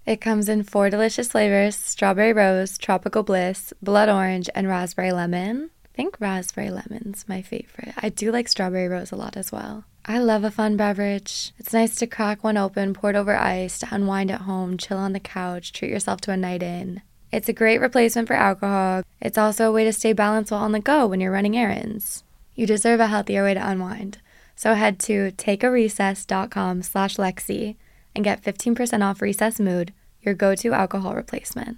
It 0.06 0.22
comes 0.22 0.48
in 0.48 0.64
four 0.64 0.90
delicious 0.90 1.28
flavors 1.28 1.76
strawberry 1.76 2.32
rose, 2.32 2.78
tropical 2.78 3.22
bliss, 3.22 3.74
blood 3.82 4.08
orange, 4.08 4.50
and 4.56 4.66
raspberry 4.70 5.12
lemon. 5.12 5.72
I 5.84 5.90
think 5.94 6.16
raspberry 6.22 6.70
lemon's 6.70 7.26
my 7.28 7.42
favorite. 7.42 7.96
I 7.98 8.08
do 8.08 8.32
like 8.32 8.48
strawberry 8.48 8.88
rose 8.88 9.12
a 9.12 9.18
lot 9.18 9.36
as 9.36 9.52
well. 9.52 9.84
I 10.06 10.20
love 10.20 10.46
a 10.46 10.52
fun 10.52 10.78
beverage. 10.78 11.52
It's 11.58 11.74
nice 11.74 11.96
to 11.96 12.08
crack 12.08 12.46
one 12.46 12.56
open, 12.56 12.94
pour 12.94 13.10
it 13.10 13.18
over 13.18 13.36
ice, 13.36 13.78
to 13.80 13.88
unwind 13.92 14.32
at 14.32 14.42
home, 14.42 14.78
chill 14.78 14.98
on 14.98 15.12
the 15.12 15.20
couch, 15.20 15.74
treat 15.74 15.92
yourself 15.92 16.22
to 16.22 16.32
a 16.32 16.38
night 16.38 16.64
in. 16.64 17.02
It's 17.32 17.50
a 17.50 17.54
great 17.54 17.82
replacement 17.82 18.28
for 18.28 18.36
alcohol. 18.36 19.04
It's 19.20 19.38
also 19.38 19.68
a 19.68 19.72
way 19.72 19.84
to 19.84 19.94
stay 19.94 20.14
balanced 20.14 20.52
while 20.52 20.64
on 20.64 20.72
the 20.72 20.80
go 20.80 21.08
when 21.08 21.20
you're 21.20 21.32
running 21.32 21.58
errands. 21.58 22.24
You 22.56 22.66
deserve 22.66 23.00
a 23.00 23.08
healthier 23.08 23.44
way 23.44 23.54
to 23.54 23.70
unwind. 23.70 24.20
So 24.56 24.74
head 24.74 24.98
to 25.02 25.32
takearecess.com 25.32 26.82
slash 26.82 27.18
Lexi 27.18 27.76
and 28.16 28.24
get 28.24 28.42
15% 28.42 29.04
off 29.04 29.22
Recess 29.22 29.60
Mood, 29.60 29.94
your 30.22 30.34
go-to 30.34 30.74
alcohol 30.74 31.14
replacement. 31.14 31.78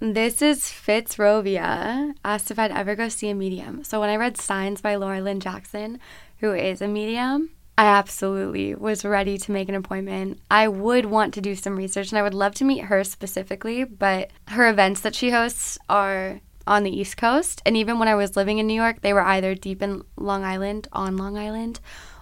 This 0.00 0.40
is 0.40 0.62
Fitzrovia 0.62 2.14
asked 2.24 2.50
if 2.50 2.58
I'd 2.58 2.72
ever 2.72 2.96
go 2.96 3.08
see 3.08 3.28
a 3.28 3.34
medium. 3.34 3.84
So 3.84 4.00
when 4.00 4.08
I 4.08 4.16
read 4.16 4.36
Signs 4.36 4.80
by 4.80 4.96
Laura 4.96 5.20
Lynne 5.20 5.38
Jackson, 5.38 6.00
who 6.38 6.52
is 6.52 6.80
a 6.80 6.88
medium, 6.88 7.50
I 7.78 7.86
absolutely 7.86 8.74
was 8.74 9.04
ready 9.04 9.38
to 9.38 9.52
make 9.52 9.68
an 9.68 9.74
appointment. 9.74 10.40
I 10.50 10.68
would 10.68 11.06
want 11.06 11.34
to 11.34 11.40
do 11.40 11.54
some 11.54 11.76
research 11.76 12.10
and 12.10 12.18
I 12.18 12.22
would 12.22 12.34
love 12.34 12.54
to 12.56 12.64
meet 12.64 12.84
her 12.84 13.02
specifically, 13.02 13.84
but 13.84 14.30
her 14.48 14.68
events 14.68 15.00
that 15.00 15.14
she 15.14 15.30
hosts 15.30 15.78
are 15.88 16.40
on 16.66 16.84
the 16.84 16.96
East 16.96 17.16
Coast. 17.16 17.62
And 17.64 17.76
even 17.76 17.98
when 17.98 18.08
I 18.08 18.14
was 18.14 18.36
living 18.36 18.58
in 18.58 18.66
New 18.66 18.74
York, 18.74 19.00
they 19.00 19.12
were 19.12 19.22
either 19.22 19.54
deep 19.54 19.82
in 19.82 20.02
Long 20.16 20.44
Island, 20.44 20.86
on 20.92 21.16
Long 21.16 21.38
Island, 21.38 21.80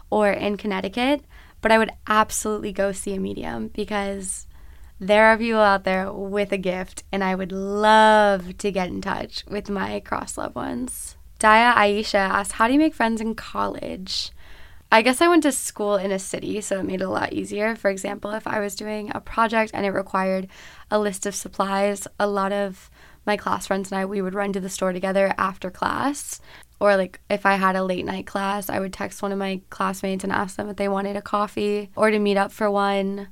or 0.09 0.31
in 0.31 0.57
Connecticut. 0.57 1.25
But 1.61 1.73
I 1.73 1.79
would 1.79 1.91
absolutely 2.07 2.73
go 2.73 2.93
see 2.93 3.15
a 3.15 3.21
medium 3.21 3.69
because 3.69 4.47
there 4.99 5.27
are 5.27 5.37
people 5.37 5.61
out 5.61 5.85
there 5.85 6.13
with 6.13 6.53
a 6.53 6.59
gift, 6.59 7.05
and 7.11 7.25
I 7.25 7.35
would 7.35 7.53
love 7.53 8.57
to 8.59 8.71
get 8.71 8.89
in 8.89 9.01
touch 9.01 9.45
with 9.49 9.69
my 9.69 10.01
cross 10.01 10.39
loved 10.39 10.55
ones. 10.55 11.17
Daya 11.39 11.75
Aisha 11.75 12.15
asked, 12.19 12.53
How 12.53 12.67
do 12.67 12.75
you 12.75 12.79
make 12.79 12.95
friends 12.95 13.21
in 13.21 13.35
college? 13.35 14.31
I 14.93 15.03
guess 15.03 15.21
I 15.21 15.29
went 15.29 15.45
to 15.45 15.53
school 15.53 15.95
in 15.95 16.11
a 16.11 16.19
city, 16.19 16.61
so 16.61 16.81
it 16.81 16.85
made 16.85 17.01
it 17.01 17.05
a 17.05 17.11
lot 17.11 17.33
easier. 17.33 17.77
For 17.77 17.91
example, 17.91 18.33
if 18.33 18.47
I 18.47 18.59
was 18.59 18.75
doing 18.75 19.13
a 19.15 19.21
project 19.21 19.71
and 19.73 19.87
it 19.87 19.91
required 19.91 20.49
a 20.91 20.99
list 20.99 21.27
of 21.27 21.35
supplies, 21.35 22.09
a 22.19 22.27
lot 22.27 22.53
of 22.53 22.91
my 23.25 23.37
class 23.37 23.69
friends 23.69 23.93
and 23.93 24.01
I, 24.01 24.05
we 24.05 24.21
would 24.21 24.35
run 24.35 24.53
to 24.53 24.61
the 24.61 24.69
store 24.69 24.93
together 24.93 25.33
after 25.39 25.71
class. 25.71 26.41
Or, 26.81 26.97
like, 26.97 27.21
if 27.31 27.47
I 27.47 27.55
had 27.55 27.77
a 27.77 27.85
late 27.85 28.05
night 28.05 28.27
class, 28.27 28.69
I 28.69 28.81
would 28.81 28.93
text 28.93 29.23
one 29.23 29.31
of 29.31 29.39
my 29.39 29.61
classmates 29.71 30.25
and 30.25 30.33
ask 30.33 30.57
them 30.57 30.69
if 30.69 30.77
they 30.77 30.89
wanted 30.89 31.15
a 31.15 31.23
coffee 31.23 31.91
or 31.95 32.11
to 32.11 32.19
meet 32.19 32.37
up 32.37 32.51
for 32.51 32.69
one 32.69 33.29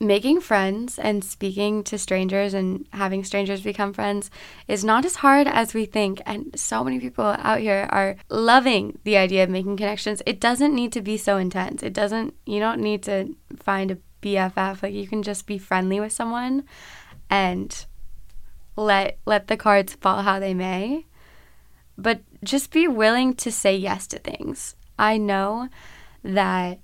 making 0.00 0.40
friends 0.40 0.98
and 0.98 1.24
speaking 1.24 1.82
to 1.84 1.98
strangers 1.98 2.54
and 2.54 2.86
having 2.92 3.24
strangers 3.24 3.62
become 3.62 3.92
friends 3.92 4.30
is 4.68 4.84
not 4.84 5.04
as 5.04 5.16
hard 5.16 5.48
as 5.48 5.74
we 5.74 5.86
think. 5.86 6.22
And 6.24 6.58
so 6.58 6.84
many 6.84 7.00
people 7.00 7.24
out 7.38 7.58
here 7.58 7.88
are 7.90 8.16
loving 8.28 8.98
the 9.04 9.16
idea 9.16 9.42
of 9.42 9.50
making 9.50 9.76
connections. 9.76 10.22
It 10.24 10.40
doesn't 10.40 10.74
need 10.74 10.92
to 10.92 11.02
be 11.02 11.16
so 11.16 11.36
intense. 11.36 11.82
It 11.82 11.92
doesn't, 11.92 12.34
you 12.46 12.60
don't 12.60 12.80
need 12.80 13.02
to 13.04 13.34
find 13.56 13.90
a 13.90 13.98
BFF. 14.22 14.82
Like, 14.82 14.94
you 14.94 15.06
can 15.06 15.22
just 15.22 15.46
be 15.46 15.58
friendly 15.58 15.98
with 16.00 16.12
someone 16.12 16.64
and 17.30 17.86
let 18.76 19.18
let 19.26 19.48
the 19.48 19.56
cards 19.56 19.94
fall 19.94 20.22
how 20.22 20.38
they 20.38 20.54
may 20.54 21.04
but 21.96 22.20
just 22.44 22.70
be 22.70 22.86
willing 22.86 23.34
to 23.34 23.50
say 23.50 23.76
yes 23.76 24.06
to 24.06 24.18
things 24.18 24.76
i 24.98 25.16
know 25.16 25.68
that 26.22 26.78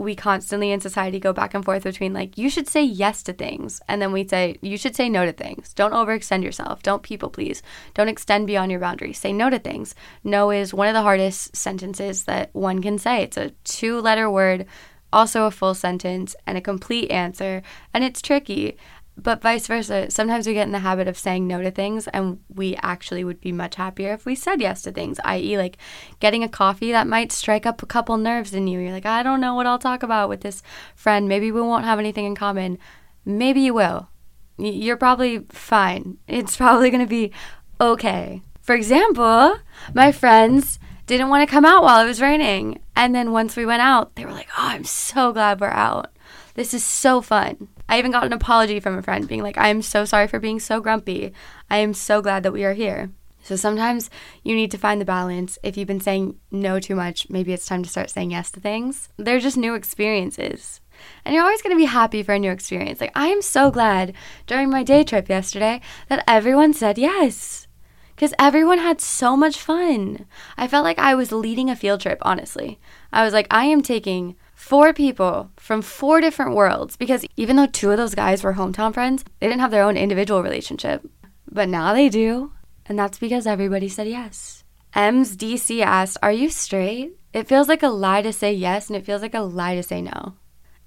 we 0.00 0.16
constantly 0.16 0.72
in 0.72 0.80
society 0.80 1.20
go 1.20 1.32
back 1.32 1.52
and 1.52 1.62
forth 1.62 1.84
between 1.84 2.14
like 2.14 2.38
you 2.38 2.48
should 2.48 2.66
say 2.66 2.82
yes 2.82 3.22
to 3.22 3.34
things 3.34 3.82
and 3.86 4.00
then 4.00 4.12
we 4.12 4.26
say 4.26 4.56
you 4.62 4.78
should 4.78 4.96
say 4.96 5.10
no 5.10 5.26
to 5.26 5.32
things. 5.32 5.74
Don't 5.74 5.92
overextend 5.92 6.42
yourself. 6.42 6.82
Don't 6.82 7.02
people 7.02 7.28
please. 7.28 7.62
Don't 7.92 8.08
extend 8.08 8.46
beyond 8.46 8.70
your 8.70 8.80
boundaries. 8.80 9.18
Say 9.18 9.34
no 9.34 9.50
to 9.50 9.58
things. 9.58 9.94
No 10.24 10.50
is 10.50 10.72
one 10.72 10.88
of 10.88 10.94
the 10.94 11.02
hardest 11.02 11.54
sentences 11.54 12.24
that 12.24 12.48
one 12.54 12.80
can 12.80 12.96
say. 12.98 13.22
It's 13.22 13.36
a 13.36 13.50
two 13.64 14.00
letter 14.00 14.30
word 14.30 14.64
also 15.12 15.44
a 15.44 15.50
full 15.50 15.74
sentence 15.74 16.34
and 16.46 16.56
a 16.56 16.62
complete 16.62 17.10
answer 17.10 17.62
and 17.92 18.02
it's 18.02 18.22
tricky 18.22 18.76
but 19.16 19.42
vice 19.42 19.66
versa. 19.66 20.10
Sometimes 20.10 20.46
we 20.46 20.54
get 20.54 20.66
in 20.66 20.72
the 20.72 20.78
habit 20.80 21.08
of 21.08 21.18
saying 21.18 21.46
no 21.46 21.60
to 21.62 21.70
things, 21.70 22.08
and 22.08 22.40
we 22.48 22.76
actually 22.82 23.24
would 23.24 23.40
be 23.40 23.52
much 23.52 23.76
happier 23.76 24.12
if 24.12 24.24
we 24.24 24.34
said 24.34 24.60
yes 24.60 24.82
to 24.82 24.92
things, 24.92 25.20
i.e., 25.24 25.58
like 25.58 25.76
getting 26.20 26.42
a 26.42 26.48
coffee 26.48 26.92
that 26.92 27.06
might 27.06 27.32
strike 27.32 27.66
up 27.66 27.82
a 27.82 27.86
couple 27.86 28.16
nerves 28.16 28.54
in 28.54 28.66
you. 28.66 28.80
You're 28.80 28.92
like, 28.92 29.06
I 29.06 29.22
don't 29.22 29.40
know 29.40 29.54
what 29.54 29.66
I'll 29.66 29.78
talk 29.78 30.02
about 30.02 30.28
with 30.28 30.40
this 30.40 30.62
friend. 30.94 31.28
Maybe 31.28 31.52
we 31.52 31.60
won't 31.60 31.84
have 31.84 31.98
anything 31.98 32.24
in 32.24 32.34
common. 32.34 32.78
Maybe 33.24 33.60
you 33.60 33.74
will. 33.74 34.08
You're 34.56 34.96
probably 34.96 35.46
fine. 35.50 36.18
It's 36.26 36.56
probably 36.56 36.90
going 36.90 37.04
to 37.04 37.06
be 37.06 37.32
okay. 37.80 38.42
For 38.60 38.74
example, 38.74 39.58
my 39.94 40.12
friends 40.12 40.78
didn't 41.06 41.28
want 41.28 41.46
to 41.46 41.50
come 41.50 41.64
out 41.64 41.82
while 41.82 42.04
it 42.04 42.08
was 42.08 42.20
raining. 42.20 42.80
And 42.94 43.14
then 43.14 43.32
once 43.32 43.56
we 43.56 43.66
went 43.66 43.82
out, 43.82 44.14
they 44.14 44.24
were 44.24 44.32
like, 44.32 44.48
oh, 44.56 44.66
I'm 44.66 44.84
so 44.84 45.32
glad 45.32 45.60
we're 45.60 45.68
out. 45.68 46.12
This 46.54 46.74
is 46.74 46.84
so 46.84 47.20
fun. 47.20 47.68
I 47.90 47.98
even 47.98 48.12
got 48.12 48.24
an 48.24 48.32
apology 48.32 48.78
from 48.78 48.96
a 48.96 49.02
friend 49.02 49.26
being 49.26 49.42
like, 49.42 49.58
I 49.58 49.66
am 49.66 49.82
so 49.82 50.04
sorry 50.04 50.28
for 50.28 50.38
being 50.38 50.60
so 50.60 50.80
grumpy. 50.80 51.32
I 51.68 51.78
am 51.78 51.92
so 51.92 52.22
glad 52.22 52.44
that 52.44 52.52
we 52.52 52.64
are 52.64 52.72
here. 52.72 53.10
So 53.42 53.56
sometimes 53.56 54.10
you 54.44 54.54
need 54.54 54.70
to 54.70 54.78
find 54.78 55.00
the 55.00 55.04
balance. 55.04 55.58
If 55.64 55.76
you've 55.76 55.88
been 55.88 56.00
saying 56.00 56.36
no 56.52 56.78
too 56.78 56.94
much, 56.94 57.28
maybe 57.28 57.52
it's 57.52 57.66
time 57.66 57.82
to 57.82 57.88
start 57.88 58.08
saying 58.08 58.30
yes 58.30 58.52
to 58.52 58.60
things. 58.60 59.08
They're 59.16 59.40
just 59.40 59.56
new 59.56 59.74
experiences. 59.74 60.80
And 61.24 61.34
you're 61.34 61.42
always 61.42 61.62
going 61.62 61.74
to 61.74 61.80
be 61.80 61.86
happy 61.86 62.22
for 62.22 62.32
a 62.32 62.38
new 62.38 62.52
experience. 62.52 63.00
Like, 63.00 63.12
I 63.16 63.26
am 63.26 63.42
so 63.42 63.72
glad 63.72 64.14
during 64.46 64.70
my 64.70 64.84
day 64.84 65.02
trip 65.02 65.28
yesterday 65.28 65.80
that 66.08 66.22
everyone 66.28 66.72
said 66.74 66.96
yes. 66.96 67.66
Because 68.14 68.34
everyone 68.38 68.78
had 68.78 69.00
so 69.00 69.36
much 69.36 69.56
fun. 69.56 70.26
I 70.56 70.68
felt 70.68 70.84
like 70.84 71.00
I 71.00 71.16
was 71.16 71.32
leading 71.32 71.70
a 71.70 71.74
field 71.74 72.02
trip, 72.02 72.18
honestly. 72.22 72.78
I 73.12 73.24
was 73.24 73.32
like, 73.32 73.48
I 73.50 73.64
am 73.64 73.82
taking 73.82 74.36
four 74.60 74.92
people 74.92 75.50
from 75.56 75.80
four 75.80 76.20
different 76.20 76.54
worlds 76.54 76.94
because 76.94 77.24
even 77.36 77.56
though 77.56 77.66
two 77.66 77.90
of 77.90 77.96
those 77.96 78.14
guys 78.14 78.44
were 78.44 78.52
hometown 78.52 78.92
friends, 78.92 79.24
they 79.40 79.48
didn't 79.48 79.62
have 79.62 79.70
their 79.70 79.82
own 79.82 79.96
individual 79.96 80.42
relationship. 80.42 81.04
But 81.50 81.68
now 81.68 81.94
they 81.94 82.08
do, 82.10 82.52
and 82.86 82.98
that's 82.98 83.18
because 83.18 83.46
everybody 83.46 83.88
said 83.88 84.06
yes. 84.06 84.62
M's 84.94 85.34
DC 85.36 85.80
asked, 85.80 86.18
Are 86.22 86.30
you 86.30 86.50
straight? 86.50 87.16
It 87.32 87.48
feels 87.48 87.68
like 87.68 87.82
a 87.82 87.88
lie 87.88 88.22
to 88.22 88.32
say 88.32 88.52
yes, 88.52 88.88
and 88.88 88.96
it 88.96 89.06
feels 89.06 89.22
like 89.22 89.34
a 89.34 89.40
lie 89.40 89.76
to 89.76 89.82
say 89.82 90.02
no. 90.02 90.34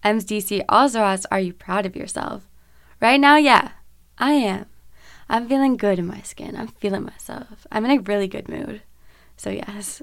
M's 0.04 0.24
DC 0.24 0.64
also 0.70 1.00
asked, 1.00 1.26
Are 1.32 1.40
you 1.40 1.52
proud 1.52 1.86
of 1.86 1.96
yourself? 1.96 2.48
Right 3.02 3.20
now, 3.20 3.38
yeah, 3.38 3.72
I 4.18 4.34
am. 4.34 4.68
I'm 5.28 5.50
feeling 5.50 5.78
good 5.78 5.98
in 6.00 6.06
my 6.06 6.22
skin. 6.22 6.56
I'm 6.56 6.68
feeling 6.68 7.04
myself. 7.04 7.66
I'm 7.72 7.86
in 7.86 8.00
a 8.00 8.02
really 8.02 8.28
good 8.28 8.48
mood. 8.48 8.84
So 9.36 9.50
yes. 9.50 10.02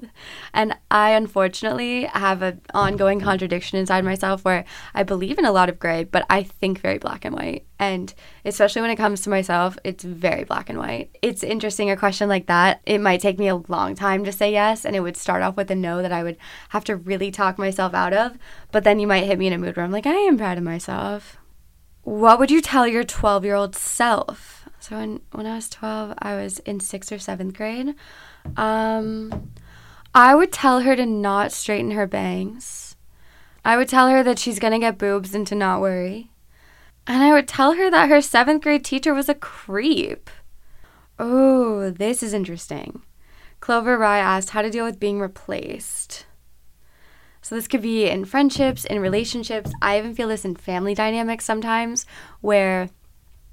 And 0.53 0.75
I 0.91 1.11
unfortunately 1.11 2.03
have 2.03 2.41
an 2.41 2.61
ongoing 2.73 3.19
contradiction 3.19 3.79
inside 3.79 4.03
myself 4.03 4.43
where 4.43 4.65
I 4.93 5.03
believe 5.03 5.39
in 5.39 5.45
a 5.45 5.51
lot 5.51 5.69
of 5.69 5.79
gray, 5.79 6.03
but 6.03 6.25
I 6.29 6.43
think 6.43 6.79
very 6.79 6.97
black 6.97 7.25
and 7.25 7.33
white. 7.33 7.65
And 7.79 8.13
especially 8.45 8.81
when 8.81 8.91
it 8.91 8.97
comes 8.97 9.21
to 9.21 9.29
myself, 9.29 9.77
it's 9.83 10.03
very 10.03 10.43
black 10.43 10.69
and 10.69 10.77
white. 10.77 11.17
It's 11.21 11.43
interesting 11.43 11.89
a 11.89 11.97
question 11.97 12.29
like 12.29 12.47
that. 12.47 12.81
It 12.85 12.99
might 12.99 13.21
take 13.21 13.39
me 13.39 13.47
a 13.47 13.55
long 13.55 13.95
time 13.95 14.23
to 14.25 14.31
say 14.31 14.51
yes, 14.51 14.85
and 14.85 14.95
it 14.95 14.99
would 14.99 15.17
start 15.17 15.41
off 15.41 15.55
with 15.55 15.71
a 15.71 15.75
no 15.75 16.01
that 16.01 16.11
I 16.11 16.23
would 16.23 16.37
have 16.69 16.83
to 16.85 16.95
really 16.95 17.31
talk 17.31 17.57
myself 17.57 17.93
out 17.93 18.13
of. 18.13 18.37
But 18.71 18.83
then 18.83 18.99
you 18.99 19.07
might 19.07 19.25
hit 19.25 19.39
me 19.39 19.47
in 19.47 19.53
a 19.53 19.57
mood 19.57 19.75
where 19.75 19.85
I'm 19.85 19.91
like, 19.91 20.05
I 20.05 20.13
am 20.13 20.37
proud 20.37 20.57
of 20.57 20.63
myself. 20.63 21.37
What 22.03 22.37
would 22.37 22.51
you 22.51 22.61
tell 22.61 22.85
your 22.87 23.03
12 23.03 23.45
year 23.45 23.55
old 23.55 23.75
self? 23.75 24.67
So 24.79 24.97
when, 24.97 25.21
when 25.31 25.45
I 25.45 25.55
was 25.55 25.69
12, 25.69 26.15
I 26.19 26.35
was 26.35 26.59
in 26.59 26.79
sixth 26.79 27.11
or 27.11 27.19
seventh 27.19 27.55
grade. 27.55 27.95
Um, 28.57 29.51
I 30.13 30.35
would 30.35 30.51
tell 30.51 30.81
her 30.81 30.95
to 30.95 31.05
not 31.05 31.51
straighten 31.51 31.91
her 31.91 32.07
bangs. 32.07 32.95
I 33.63 33.77
would 33.77 33.87
tell 33.87 34.09
her 34.09 34.23
that 34.23 34.39
she's 34.39 34.59
going 34.59 34.73
to 34.73 34.79
get 34.79 34.97
boobs 34.97 35.35
and 35.35 35.45
to 35.47 35.55
not 35.55 35.81
worry. 35.81 36.31
And 37.07 37.23
I 37.23 37.33
would 37.33 37.47
tell 37.47 37.73
her 37.73 37.89
that 37.89 38.09
her 38.09 38.21
seventh 38.21 38.63
grade 38.63 38.83
teacher 38.83 39.13
was 39.13 39.29
a 39.29 39.35
creep. 39.35 40.29
Oh, 41.19 41.91
this 41.91 42.23
is 42.23 42.33
interesting. 42.33 43.03
Clover 43.59 43.97
Rye 43.97 44.19
asked 44.19 44.51
how 44.51 44.61
to 44.61 44.71
deal 44.71 44.85
with 44.85 44.99
being 44.99 45.19
replaced. 45.19 46.25
So, 47.43 47.55
this 47.55 47.67
could 47.67 47.81
be 47.81 48.07
in 48.07 48.25
friendships, 48.25 48.85
in 48.85 48.99
relationships. 48.99 49.71
I 49.81 49.97
even 49.97 50.13
feel 50.13 50.27
this 50.27 50.45
in 50.45 50.55
family 50.55 50.93
dynamics 50.93 51.45
sometimes, 51.45 52.05
where 52.41 52.89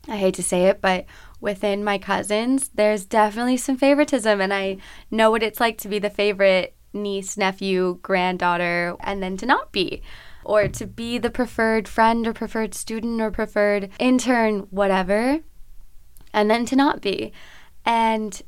I 0.06 0.16
hate 0.16 0.34
to 0.34 0.42
say 0.42 0.64
it, 0.64 0.80
but 0.80 1.06
within 1.40 1.84
my 1.84 1.98
cousins, 1.98 2.70
there's 2.74 3.04
definitely 3.04 3.56
some 3.56 3.76
favoritism, 3.76 4.40
and 4.40 4.52
I 4.52 4.78
know 5.10 5.30
what 5.30 5.42
it's 5.42 5.60
like 5.60 5.78
to 5.78 5.88
be 5.88 5.98
the 5.98 6.10
favorite 6.10 6.74
niece, 6.92 7.36
nephew, 7.36 7.98
granddaughter, 8.02 8.96
and 9.00 9.22
then 9.22 9.36
to 9.38 9.46
not 9.46 9.72
be. 9.72 10.02
Or 10.44 10.68
to 10.68 10.86
be 10.86 11.18
the 11.18 11.30
preferred 11.30 11.86
friend 11.86 12.26
or 12.26 12.32
preferred 12.32 12.74
student 12.74 13.20
or 13.20 13.30
preferred 13.30 13.90
intern, 13.98 14.60
whatever, 14.70 15.40
and 16.32 16.50
then 16.50 16.64
to 16.66 16.76
not 16.76 17.02
be. 17.02 17.32
And 17.84 18.40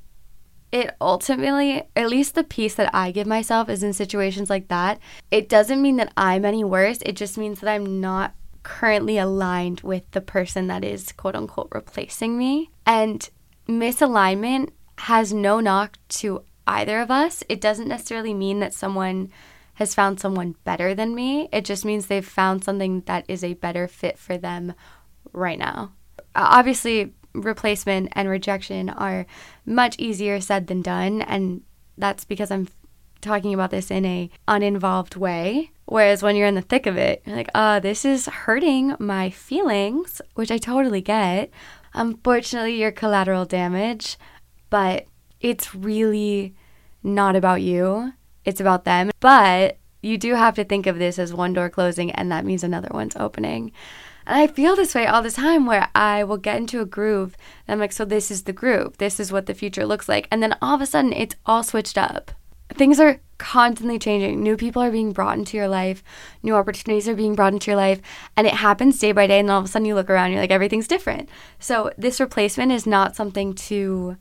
it 0.73 0.95
ultimately, 1.01 1.83
at 1.97 2.09
least 2.09 2.35
the 2.35 2.45
peace 2.45 2.75
that 2.77 2.95
I 2.95 3.11
give 3.11 3.27
myself 3.27 3.69
is 3.69 3.83
in 3.83 3.93
situations 3.93 4.49
like 4.49 4.69
that. 4.69 5.01
It 5.31 5.49
doesn't 5.49 5.83
mean 5.83 5.97
that 5.97 6.13
I'm 6.17 6.45
any 6.45 6.65
worse. 6.65 6.99
It 7.05 7.17
just 7.17 7.37
means 7.37 7.61
that 7.61 7.71
I'm 7.71 8.01
not 8.01 8.35
currently 8.63 9.19
aligned 9.19 9.81
with 9.81 10.11
the 10.11 10.21
person 10.21 10.67
that 10.69 10.85
is 10.85 11.13
quote 11.13 11.35
unquote 11.37 11.69
replacing 11.73 12.37
me. 12.37 12.71
And 12.87 13.29
misalignment 13.69 14.71
has 14.99 15.33
no 15.33 15.61
knock 15.61 15.97
to 16.09 16.45
either 16.67 17.01
of 17.01 17.11
us. 17.11 17.43
It 17.49 17.61
doesn't 17.61 17.89
necessarily 17.89 18.35
mean 18.35 18.61
that 18.61 18.75
someone 18.75 19.31
has 19.75 19.95
found 19.95 20.21
someone 20.21 20.57
better 20.65 20.95
than 20.95 21.15
me. 21.15 21.49
It 21.53 21.65
just 21.65 21.85
means 21.85 22.07
they've 22.07 22.27
found 22.27 22.63
something 22.65 23.01
that 23.07 23.25
is 23.29 23.43
a 23.43 23.55
better 23.55 23.89
fit 23.89 24.19
for 24.19 24.37
them 24.37 24.75
right 25.33 25.59
now. 25.59 25.93
Obviously, 26.35 27.15
replacement 27.33 28.11
and 28.13 28.29
rejection 28.29 28.91
are 28.91 29.27
much 29.65 29.99
easier 29.99 30.41
said 30.41 30.67
than 30.67 30.83
done, 30.83 31.23
and 31.23 31.63
that's 31.97 32.25
because 32.25 32.51
I'm 32.51 32.69
talking 33.21 33.55
about 33.55 33.71
this 33.71 33.91
in 33.91 34.05
a 34.05 34.31
uninvolved 34.49 35.17
way. 35.17 35.71
Whereas 35.87 36.23
when 36.23 36.37
you're 36.37 36.47
in 36.47 36.55
the 36.55 36.63
thick 36.63 36.87
of 36.87 36.97
it, 36.97 37.23
you're 37.27 37.37
like, 37.37 37.51
uh, 37.55 37.81
this 37.81 38.05
is 38.05 38.27
hurting 38.27 38.95
my 38.99 39.31
feelings, 39.31 40.23
which 40.35 40.51
I 40.51 40.59
totally 40.59 41.01
get. 41.01 41.51
Unfortunately, 41.95 42.81
you're 42.81 42.93
collateral 42.93 43.45
damage, 43.45 44.17
but 44.69 45.07
it's 45.41 45.75
really 45.75 46.55
not 47.03 47.35
about 47.35 47.63
you. 47.63 48.13
It's 48.45 48.61
about 48.61 48.85
them. 48.85 49.11
But 49.21 49.79
you 50.03 50.17
do 50.17 50.35
have 50.35 50.55
to 50.55 50.65
think 50.65 50.87
of 50.87 50.99
this 50.99 51.19
as 51.19 51.35
one 51.35 51.53
door 51.53 51.69
closing 51.69 52.11
and 52.13 52.31
that 52.33 52.45
means 52.45 52.65
another 52.65 52.89
one's 52.93 53.17
opening. 53.17 53.73
And 54.27 54.37
I 54.39 54.47
feel 54.47 54.77
this 54.77 54.95
way 54.95 55.07
all 55.07 55.23
the 55.23 55.31
time 55.31 55.67
where 55.67 55.89
I 55.95 56.25
will 56.25 56.37
get 56.37 56.57
into 56.57 56.81
a 56.81 56.87
groove 56.87 57.37
and 57.67 57.75
I'm 57.75 57.81
like, 57.81 57.93
so 57.93 58.05
this 58.05 58.31
is 58.31 58.45
the 58.45 58.53
groove. 58.53 58.99
This 58.99 59.19
is 59.19 59.33
what 59.33 59.47
the 59.47 59.55
future 59.55 59.85
looks 59.85 60.09
like. 60.09 60.29
And 60.31 60.43
then 60.43 60.57
all 60.63 60.75
of 60.75 60.81
a 60.81 60.87
sudden 60.87 61.13
it's 61.13 61.37
all 61.47 61.63
switched 61.63 61.99
up. 61.99 62.31
Things 62.75 63.01
are 63.01 63.21
constantly 63.39 63.99
changing. 63.99 64.43
New 64.43 64.57
people 64.57 64.83
are 64.83 64.91
being 64.91 65.13
brought 65.13 65.39
into 65.39 65.57
your 65.57 65.69
life. 65.69 66.03
New 66.43 66.55
opportunities 66.55 67.09
are 67.09 67.15
being 67.15 67.35
brought 67.35 67.53
into 67.53 67.71
your 67.71 67.77
life. 67.77 68.01
And 68.37 68.47
it 68.47 68.55
happens 68.55 68.99
day 68.99 69.13
by 69.13 69.27
day. 69.27 69.41
And 69.41 69.51
all 69.51 69.59
of 69.59 69.65
a 69.65 69.69
sudden 69.69 69.87
you 69.87 69.95
look 69.95 70.11
around, 70.11 70.31
you're 70.31 70.41
like, 70.41 70.51
everything's 70.51 70.89
different. 70.89 71.29
So 71.59 71.91
this 71.97 72.21
replacement 72.21 72.73
is 72.73 72.87
not 72.87 73.17
something 73.17 73.55
to 73.55 74.17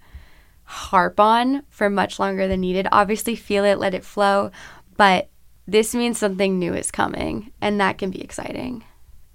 harp 0.63 1.19
on 1.19 1.63
for 1.69 1.89
much 1.89 2.19
longer 2.19 2.47
than 2.47 2.61
needed. 2.61 2.87
Obviously, 2.91 3.35
feel 3.35 3.65
it, 3.65 3.79
let 3.79 3.93
it 3.93 4.05
flow. 4.05 4.51
But 4.97 5.29
this 5.67 5.93
means 5.93 6.17
something 6.17 6.57
new 6.57 6.73
is 6.73 6.91
coming. 6.91 7.51
And 7.61 7.79
that 7.79 7.97
can 7.97 8.09
be 8.09 8.21
exciting. 8.21 8.83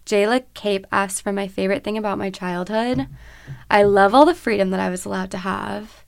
Jayla 0.06 0.44
Cape 0.54 0.86
asked 0.92 1.22
for 1.22 1.32
my 1.32 1.48
favorite 1.48 1.82
thing 1.82 1.96
about 1.96 2.18
my 2.18 2.30
childhood. 2.30 3.06
I 3.70 3.82
love 3.84 4.14
all 4.14 4.26
the 4.26 4.34
freedom 4.34 4.70
that 4.70 4.80
I 4.80 4.90
was 4.90 5.04
allowed 5.04 5.30
to 5.30 5.38
have. 5.38 6.04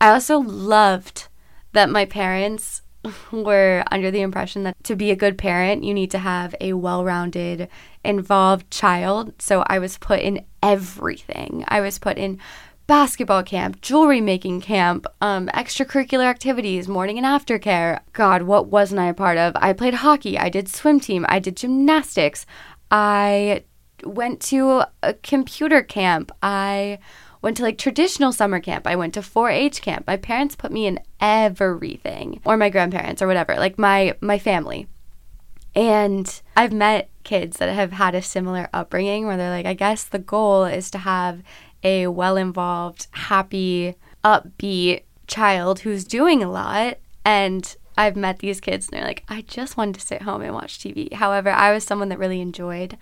I 0.00 0.10
also 0.10 0.38
loved 0.38 1.28
that 1.74 1.90
my 1.90 2.04
parents 2.04 2.82
were 3.32 3.84
under 3.90 4.10
the 4.10 4.22
impression 4.22 4.62
that 4.64 4.82
to 4.84 4.96
be 4.96 5.10
a 5.10 5.16
good 5.16 5.36
parent, 5.38 5.84
you 5.84 5.94
need 5.94 6.10
to 6.12 6.18
have 6.18 6.54
a 6.60 6.72
well 6.72 7.04
rounded, 7.04 7.68
involved 8.04 8.70
child. 8.70 9.34
So 9.38 9.64
I 9.66 9.78
was 9.78 9.98
put 9.98 10.20
in 10.20 10.44
everything. 10.62 11.64
I 11.68 11.80
was 11.80 11.98
put 11.98 12.16
in 12.18 12.38
basketball 12.86 13.42
camp, 13.42 13.80
jewelry 13.80 14.20
making 14.20 14.60
camp, 14.60 15.06
um, 15.20 15.48
extracurricular 15.48 16.24
activities, 16.24 16.86
morning 16.86 17.16
and 17.18 17.26
aftercare. 17.26 18.00
God, 18.12 18.42
what 18.42 18.66
wasn't 18.66 19.00
I 19.00 19.06
a 19.06 19.14
part 19.14 19.38
of? 19.38 19.54
I 19.56 19.72
played 19.72 19.94
hockey, 19.94 20.38
I 20.38 20.50
did 20.50 20.68
swim 20.68 21.00
team, 21.00 21.24
I 21.28 21.38
did 21.38 21.56
gymnastics, 21.56 22.44
I 22.90 23.64
went 24.04 24.40
to 24.42 24.84
a 25.02 25.14
computer 25.14 25.82
camp. 25.82 26.30
I 26.42 26.98
went 27.44 27.58
to 27.58 27.62
like 27.62 27.76
traditional 27.76 28.32
summer 28.32 28.58
camp. 28.58 28.86
I 28.86 28.96
went 28.96 29.14
to 29.14 29.20
4-H 29.20 29.82
camp. 29.82 30.06
My 30.06 30.16
parents 30.16 30.56
put 30.56 30.72
me 30.72 30.86
in 30.86 30.98
everything 31.20 32.40
or 32.44 32.56
my 32.56 32.70
grandparents 32.70 33.20
or 33.20 33.26
whatever, 33.26 33.54
like 33.56 33.78
my 33.78 34.16
my 34.20 34.38
family. 34.38 34.88
And 35.74 36.40
I've 36.56 36.72
met 36.72 37.10
kids 37.22 37.58
that 37.58 37.68
have 37.68 37.92
had 37.92 38.14
a 38.14 38.22
similar 38.22 38.68
upbringing 38.72 39.26
where 39.26 39.36
they're 39.36 39.50
like, 39.50 39.66
I 39.66 39.74
guess 39.74 40.04
the 40.04 40.18
goal 40.18 40.64
is 40.64 40.90
to 40.92 40.98
have 40.98 41.42
a 41.82 42.06
well-involved, 42.06 43.08
happy, 43.10 43.94
upbeat 44.24 45.02
child 45.26 45.80
who's 45.80 46.04
doing 46.04 46.42
a 46.42 46.50
lot 46.50 46.98
and 47.24 47.76
I've 47.96 48.16
met 48.16 48.38
these 48.38 48.60
kids 48.60 48.88
and 48.88 48.98
they're 48.98 49.06
like, 49.06 49.22
I 49.28 49.42
just 49.42 49.76
wanted 49.76 49.96
to 49.96 50.00
sit 50.00 50.22
home 50.22 50.42
and 50.42 50.54
watch 50.54 50.78
TV. 50.78 51.12
However, 51.12 51.50
I 51.50 51.72
was 51.72 51.84
someone 51.84 52.08
that 52.08 52.18
really 52.18 52.40
enjoyed 52.40 52.96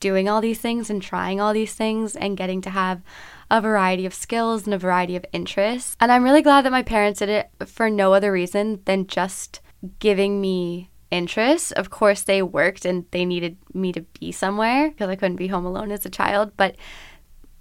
doing 0.00 0.28
all 0.28 0.40
these 0.40 0.60
things 0.60 0.90
and 0.90 1.02
trying 1.02 1.40
all 1.40 1.52
these 1.52 1.74
things 1.74 2.16
and 2.16 2.36
getting 2.36 2.60
to 2.62 2.70
have 2.70 3.02
a 3.50 3.60
variety 3.60 4.06
of 4.06 4.14
skills 4.14 4.64
and 4.64 4.74
a 4.74 4.78
variety 4.78 5.16
of 5.16 5.24
interests. 5.32 5.96
And 6.00 6.10
I'm 6.10 6.24
really 6.24 6.42
glad 6.42 6.64
that 6.64 6.72
my 6.72 6.82
parents 6.82 7.20
did 7.20 7.28
it 7.28 7.50
for 7.66 7.88
no 7.88 8.12
other 8.12 8.32
reason 8.32 8.80
than 8.84 9.06
just 9.06 9.60
giving 9.98 10.40
me 10.40 10.90
interests. 11.10 11.72
Of 11.72 11.90
course, 11.90 12.22
they 12.22 12.42
worked 12.42 12.84
and 12.84 13.06
they 13.10 13.24
needed 13.24 13.56
me 13.72 13.92
to 13.92 14.02
be 14.18 14.32
somewhere 14.32 14.90
because 14.90 15.08
I 15.08 15.16
couldn't 15.16 15.36
be 15.36 15.48
home 15.48 15.64
alone 15.64 15.92
as 15.92 16.04
a 16.04 16.10
child, 16.10 16.52
but 16.56 16.76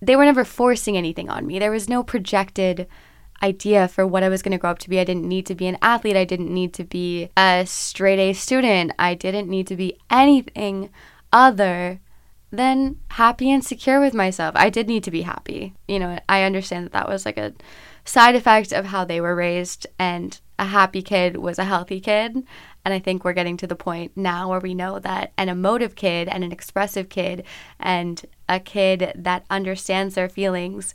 they 0.02 0.16
were 0.16 0.26
never 0.26 0.44
forcing 0.44 0.98
anything 0.98 1.30
on 1.30 1.46
me. 1.46 1.60
There 1.60 1.72
was 1.72 1.90
no 1.90 2.04
projected 2.04 2.88
idea 3.44 3.88
for 3.88 4.08
what 4.08 4.24
I 4.24 4.30
was 4.30 4.42
going 4.42 4.54
to 4.54 4.58
grow 4.58 4.72
up 4.72 4.80
to 4.80 4.90
be. 4.90 5.00
I 5.00 5.04
didn't 5.04 5.28
need 5.28 5.46
to 5.48 5.56
be 5.56 5.68
an 5.68 5.78
athlete. 5.82 6.16
I 6.16 6.26
didn't 6.26 6.54
need 6.54 6.74
to 6.76 6.84
be 6.84 7.30
a 7.38 7.66
straight 7.66 8.20
A 8.20 8.34
student. 8.34 8.92
I 8.98 9.14
didn't 9.14 9.50
need 9.50 9.68
to 9.68 9.76
be 9.76 9.98
anything 10.10 10.90
other 11.32 12.00
than 12.56 12.98
happy 13.12 13.52
and 13.52 13.64
secure 13.64 14.00
with 14.00 14.14
myself. 14.14 14.56
I 14.56 14.70
did 14.70 14.88
need 14.88 15.04
to 15.04 15.12
be 15.12 15.22
happy. 15.22 15.76
You 15.88 16.00
know, 16.00 16.20
I 16.28 16.44
understand 16.44 16.86
that 16.86 16.94
that 16.94 17.10
was 17.10 17.26
like 17.26 17.38
a 17.38 17.54
side 18.06 18.36
effect 18.36 18.72
of 18.72 18.86
how 18.86 19.06
they 19.06 19.22
were 19.22 19.36
raised, 19.36 19.86
and 20.00 20.40
a 20.58 20.66
happy 20.66 21.02
kid 21.02 21.38
was 21.38 21.60
a 21.60 21.66
healthy 21.66 22.00
kid. 22.00 22.36
And 22.86 22.94
I 22.94 23.00
think 23.00 23.24
we're 23.24 23.34
getting 23.34 23.58
to 23.58 23.68
the 23.68 23.76
point 23.76 24.12
now 24.16 24.50
where 24.50 24.60
we 24.60 24.76
know 24.76 25.00
that 25.00 25.34
an 25.38 25.50
emotive 25.50 25.96
kid 25.96 26.28
and 26.28 26.44
an 26.44 26.52
expressive 26.52 27.10
kid 27.10 27.44
and 27.80 28.24
a 28.48 28.60
kid 28.60 29.12
that 29.16 29.46
understands 29.50 30.16
their 30.16 30.30
feelings 30.30 30.94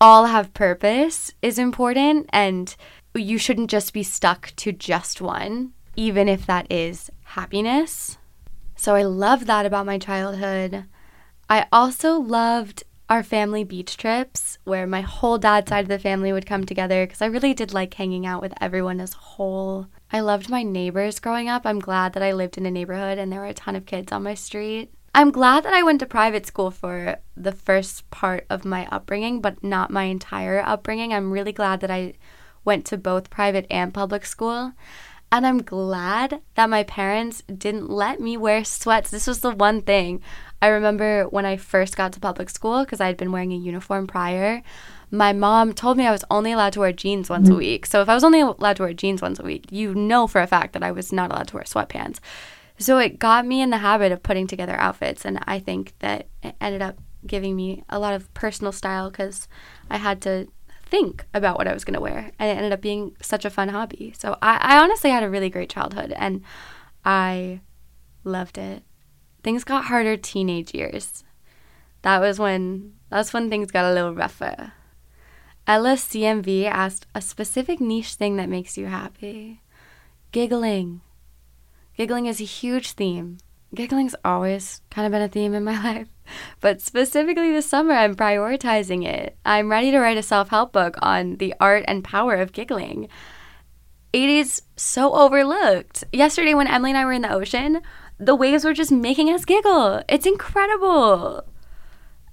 all 0.00 0.26
have 0.26 0.52
purpose 0.52 1.32
is 1.40 1.58
important 1.58 2.28
and 2.30 2.76
you 3.14 3.38
shouldn't 3.38 3.70
just 3.70 3.92
be 3.94 4.02
stuck 4.02 4.52
to 4.56 4.70
just 4.72 5.20
one, 5.20 5.72
even 5.96 6.28
if 6.28 6.44
that 6.46 6.70
is 6.70 7.10
happiness. 7.22 8.18
So 8.84 8.94
I 8.94 9.04
love 9.04 9.46
that 9.46 9.64
about 9.64 9.86
my 9.86 9.96
childhood. 9.96 10.84
I 11.48 11.64
also 11.72 12.20
loved 12.20 12.82
our 13.08 13.22
family 13.22 13.64
beach 13.64 13.96
trips 13.96 14.58
where 14.64 14.86
my 14.86 15.00
whole 15.00 15.38
dad 15.38 15.66
side 15.66 15.86
of 15.86 15.88
the 15.88 15.98
family 15.98 16.34
would 16.34 16.44
come 16.44 16.66
together 16.66 17.06
because 17.06 17.22
I 17.22 17.32
really 17.32 17.54
did 17.54 17.72
like 17.72 17.94
hanging 17.94 18.26
out 18.26 18.42
with 18.42 18.52
everyone 18.60 19.00
as 19.00 19.14
a 19.14 19.24
whole. 19.32 19.86
I 20.12 20.20
loved 20.20 20.50
my 20.50 20.62
neighbors 20.62 21.18
growing 21.18 21.48
up. 21.48 21.62
I'm 21.64 21.78
glad 21.78 22.12
that 22.12 22.22
I 22.22 22.34
lived 22.34 22.58
in 22.58 22.66
a 22.66 22.70
neighborhood 22.70 23.16
and 23.16 23.32
there 23.32 23.40
were 23.40 23.46
a 23.46 23.54
ton 23.54 23.74
of 23.74 23.86
kids 23.86 24.12
on 24.12 24.22
my 24.22 24.34
street. 24.34 24.92
I'm 25.14 25.30
glad 25.30 25.64
that 25.64 25.72
I 25.72 25.82
went 25.82 26.00
to 26.00 26.06
private 26.06 26.44
school 26.44 26.70
for 26.70 27.16
the 27.34 27.52
first 27.52 28.10
part 28.10 28.44
of 28.50 28.66
my 28.66 28.86
upbringing, 28.92 29.40
but 29.40 29.64
not 29.64 29.90
my 29.90 30.04
entire 30.04 30.60
upbringing. 30.60 31.14
I'm 31.14 31.32
really 31.32 31.52
glad 31.52 31.80
that 31.80 31.90
I 31.90 32.12
went 32.66 32.84
to 32.86 32.98
both 32.98 33.30
private 33.30 33.66
and 33.70 33.94
public 33.94 34.26
school. 34.26 34.74
And 35.34 35.44
I'm 35.44 35.62
glad 35.62 36.42
that 36.54 36.70
my 36.70 36.84
parents 36.84 37.42
didn't 37.42 37.90
let 37.90 38.20
me 38.20 38.36
wear 38.36 38.62
sweats. 38.62 39.10
This 39.10 39.26
was 39.26 39.40
the 39.40 39.50
one 39.50 39.82
thing. 39.82 40.22
I 40.62 40.68
remember 40.68 41.24
when 41.24 41.44
I 41.44 41.56
first 41.56 41.96
got 41.96 42.12
to 42.12 42.20
public 42.20 42.48
school, 42.48 42.84
because 42.84 43.00
I 43.00 43.08
had 43.08 43.16
been 43.16 43.32
wearing 43.32 43.52
a 43.52 43.56
uniform 43.56 44.06
prior, 44.06 44.62
my 45.10 45.32
mom 45.32 45.72
told 45.72 45.96
me 45.96 46.06
I 46.06 46.12
was 46.12 46.24
only 46.30 46.52
allowed 46.52 46.74
to 46.74 46.80
wear 46.80 46.92
jeans 46.92 47.28
once 47.28 47.48
a 47.48 47.52
mm. 47.52 47.58
week. 47.58 47.84
So 47.84 48.00
if 48.00 48.08
I 48.08 48.14
was 48.14 48.22
only 48.22 48.42
allowed 48.42 48.76
to 48.76 48.84
wear 48.84 48.94
jeans 48.94 49.20
once 49.20 49.40
a 49.40 49.42
week, 49.42 49.72
you 49.72 49.92
know 49.92 50.28
for 50.28 50.40
a 50.40 50.46
fact 50.46 50.72
that 50.74 50.84
I 50.84 50.92
was 50.92 51.12
not 51.12 51.32
allowed 51.32 51.48
to 51.48 51.56
wear 51.56 51.64
sweatpants. 51.64 52.20
So 52.78 52.98
it 52.98 53.18
got 53.18 53.44
me 53.44 53.60
in 53.60 53.70
the 53.70 53.78
habit 53.78 54.12
of 54.12 54.22
putting 54.22 54.46
together 54.46 54.76
outfits. 54.76 55.24
And 55.24 55.40
I 55.48 55.58
think 55.58 55.94
that 55.98 56.28
it 56.44 56.54
ended 56.60 56.80
up 56.80 56.96
giving 57.26 57.56
me 57.56 57.82
a 57.88 57.98
lot 57.98 58.14
of 58.14 58.32
personal 58.34 58.70
style 58.70 59.10
because 59.10 59.48
I 59.90 59.96
had 59.96 60.22
to 60.22 60.46
think 60.86 61.24
about 61.34 61.58
what 61.58 61.68
I 61.68 61.74
was 61.74 61.84
going 61.84 61.94
to 61.94 62.00
wear. 62.00 62.30
And 62.38 62.50
it 62.50 62.56
ended 62.56 62.72
up 62.72 62.80
being 62.80 63.16
such 63.20 63.44
a 63.44 63.50
fun 63.50 63.70
hobby. 63.70 64.14
So 64.16 64.36
I, 64.40 64.56
I 64.60 64.78
honestly 64.78 65.10
had 65.10 65.22
a 65.22 65.30
really 65.30 65.50
great 65.50 65.70
childhood 65.70 66.12
and 66.16 66.42
I 67.04 67.60
loved 68.22 68.58
it. 68.58 68.82
Things 69.42 69.64
got 69.64 69.86
harder 69.86 70.16
teenage 70.16 70.74
years. 70.74 71.24
That 72.02 72.20
was 72.20 72.38
when 72.38 72.94
that's 73.10 73.32
when 73.32 73.48
things 73.48 73.70
got 73.70 73.90
a 73.90 73.94
little 73.94 74.14
rougher. 74.14 74.72
Ella 75.66 75.94
CMV 75.94 76.64
asked 76.66 77.06
a 77.14 77.22
specific 77.22 77.80
niche 77.80 78.14
thing 78.14 78.36
that 78.36 78.48
makes 78.48 78.76
you 78.76 78.86
happy. 78.86 79.62
Giggling. 80.32 81.00
Giggling 81.96 82.26
is 82.26 82.40
a 82.40 82.44
huge 82.44 82.92
theme. 82.92 83.38
Giggling's 83.74 84.14
always 84.24 84.80
kind 84.90 85.06
of 85.06 85.12
been 85.12 85.22
a 85.22 85.28
theme 85.28 85.54
in 85.54 85.64
my 85.64 85.82
life, 85.94 86.08
but 86.60 86.80
specifically 86.80 87.52
this 87.52 87.68
summer, 87.68 87.92
I'm 87.92 88.14
prioritizing 88.14 89.04
it. 89.06 89.36
I'm 89.44 89.70
ready 89.70 89.90
to 89.90 89.98
write 89.98 90.16
a 90.16 90.22
self 90.22 90.48
help 90.48 90.72
book 90.72 90.96
on 91.02 91.36
the 91.36 91.54
art 91.60 91.84
and 91.88 92.04
power 92.04 92.36
of 92.36 92.52
giggling. 92.52 93.08
It 94.12 94.28
is 94.28 94.62
so 94.76 95.12
overlooked. 95.12 96.04
Yesterday, 96.12 96.54
when 96.54 96.68
Emily 96.68 96.92
and 96.92 96.98
I 96.98 97.04
were 97.04 97.12
in 97.12 97.22
the 97.22 97.32
ocean, 97.32 97.82
the 98.18 98.36
waves 98.36 98.64
were 98.64 98.72
just 98.72 98.92
making 98.92 99.28
us 99.28 99.44
giggle. 99.44 100.02
It's 100.08 100.26
incredible. 100.26 101.44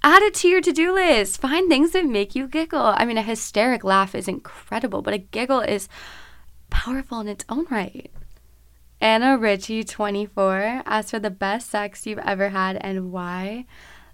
Add 0.04 0.22
it 0.22 0.34
to 0.34 0.48
your 0.48 0.60
to 0.60 0.72
do 0.72 0.94
list. 0.94 1.40
Find 1.40 1.68
things 1.68 1.92
that 1.92 2.04
make 2.04 2.34
you 2.34 2.46
giggle. 2.46 2.94
I 2.96 3.04
mean, 3.04 3.18
a 3.18 3.22
hysteric 3.22 3.82
laugh 3.82 4.14
is 4.14 4.28
incredible, 4.28 5.02
but 5.02 5.14
a 5.14 5.18
giggle 5.18 5.60
is 5.60 5.88
powerful 6.70 7.20
in 7.20 7.28
its 7.28 7.44
own 7.48 7.66
right. 7.70 8.12
Anna 9.02 9.36
Ritchie, 9.36 9.82
24, 9.82 10.84
asked 10.86 11.10
for 11.10 11.18
the 11.18 11.28
best 11.28 11.68
sex 11.68 12.06
you've 12.06 12.20
ever 12.20 12.50
had 12.50 12.78
and 12.82 13.10
why. 13.10 13.66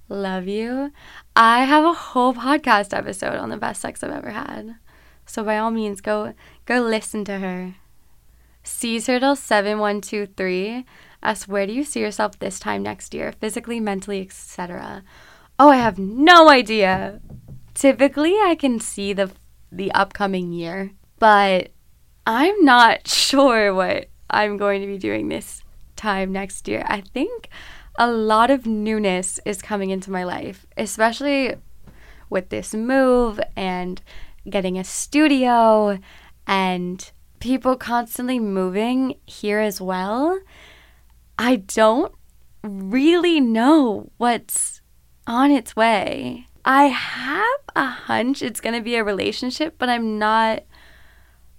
Love 0.09 0.49
you. 0.49 0.93
I 1.37 1.65
have 1.65 1.85
a 1.85 1.93
whole 1.93 2.33
podcast 2.33 2.97
episode 2.97 3.37
on 3.37 3.51
the 3.51 3.59
best 3.59 3.83
sex 3.83 4.03
I've 4.03 4.11
ever 4.11 4.31
had. 4.31 4.77
So 5.27 5.45
by 5.45 5.59
all 5.59 5.71
means, 5.71 6.01
go 6.01 6.33
go 6.65 6.81
listen 6.81 7.27
to 7.27 7.39
her. 7.39 7.75
Sea 8.63 8.99
Turtle 8.99 9.37
seven 9.37 9.79
one 9.79 10.01
two 10.01 10.25
three 10.25 10.87
asks, 11.23 11.47
"Where 11.47 11.67
do 11.67 11.75
you 11.75 11.85
see 11.85 12.01
yourself 12.01 12.39
this 12.39 12.59
time 12.59 12.83
next 12.83 13.13
year, 13.13 13.33
physically, 13.33 13.81
mentally, 13.81 14.23
etc." 14.23 15.05
Oh, 15.59 15.69
I 15.69 15.77
have 15.77 15.99
no 15.99 16.49
idea. 16.49 17.21
Typically, 17.75 18.37
I 18.41 18.57
can 18.59 18.81
see 18.81 19.13
the 19.13 19.33
the 19.71 19.93
upcoming 19.93 20.51
year, 20.55 20.93
but 21.19 21.73
I'm 22.27 22.65
not 22.65 23.07
sure 23.27 23.75
what 23.75 24.09
I'm 24.31 24.57
going 24.57 24.81
to 24.81 24.87
be 24.87 24.99
doing 24.99 25.29
this 25.29 25.63
time 25.97 26.33
next 26.33 26.69
year. 26.69 26.85
I 26.87 27.01
think 27.01 27.49
a 27.99 28.11
lot 28.11 28.51
of 28.51 28.67
newness 28.67 29.41
is 29.45 29.61
coming 29.61 29.91
into 29.91 30.11
my 30.11 30.25
life, 30.25 30.67
especially 30.77 31.57
with 32.31 32.51
this 32.51 32.75
move 32.75 33.41
and 33.57 34.01
getting 34.49 34.79
a 34.79 34.85
studio 34.85 35.99
and 36.47 37.11
people 37.41 37.77
constantly 37.77 38.39
moving 38.39 39.15
here 39.27 39.59
as 39.59 39.81
well. 39.81 40.39
I 41.39 41.57
don't 41.57 42.13
really 42.63 43.41
know 43.41 44.11
what's 44.17 44.81
on 45.27 45.51
its 45.51 45.77
way. 45.77 46.47
I 46.65 46.85
have 46.85 47.61
a 47.77 47.87
hunch 47.87 48.43
it's 48.43 48.61
going 48.61 48.75
to 48.75 48.83
be 48.83 48.97
a 48.97 49.05
relationship, 49.05 49.77
but 49.79 49.89
I'm 49.89 50.19
not 50.19 50.65